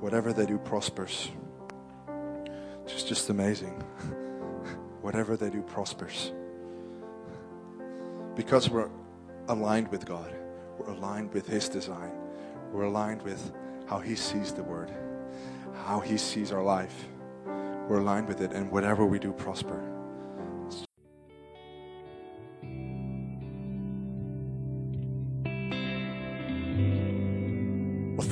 Whatever 0.00 0.32
they 0.32 0.46
do 0.46 0.58
prospers. 0.58 1.30
It's 2.86 3.04
just 3.04 3.30
amazing. 3.30 3.70
Whatever 5.00 5.36
they 5.36 5.48
do 5.48 5.62
prospers. 5.62 6.32
Because 8.34 8.68
we're 8.68 8.90
aligned 9.46 9.92
with 9.92 10.04
God, 10.04 10.34
we're 10.76 10.92
aligned 10.92 11.32
with 11.32 11.46
His 11.46 11.68
design, 11.68 12.10
we're 12.72 12.82
aligned 12.82 13.22
with 13.22 13.52
how 13.86 14.00
He 14.00 14.16
sees 14.16 14.52
the 14.52 14.64
Word, 14.64 14.90
how 15.86 16.00
He 16.00 16.18
sees 16.18 16.50
our 16.50 16.64
life. 16.64 17.06
We're 17.46 18.00
aligned 18.00 18.26
with 18.26 18.40
it, 18.40 18.50
and 18.50 18.72
whatever 18.72 19.06
we 19.06 19.20
do 19.20 19.32
prosper. 19.32 19.93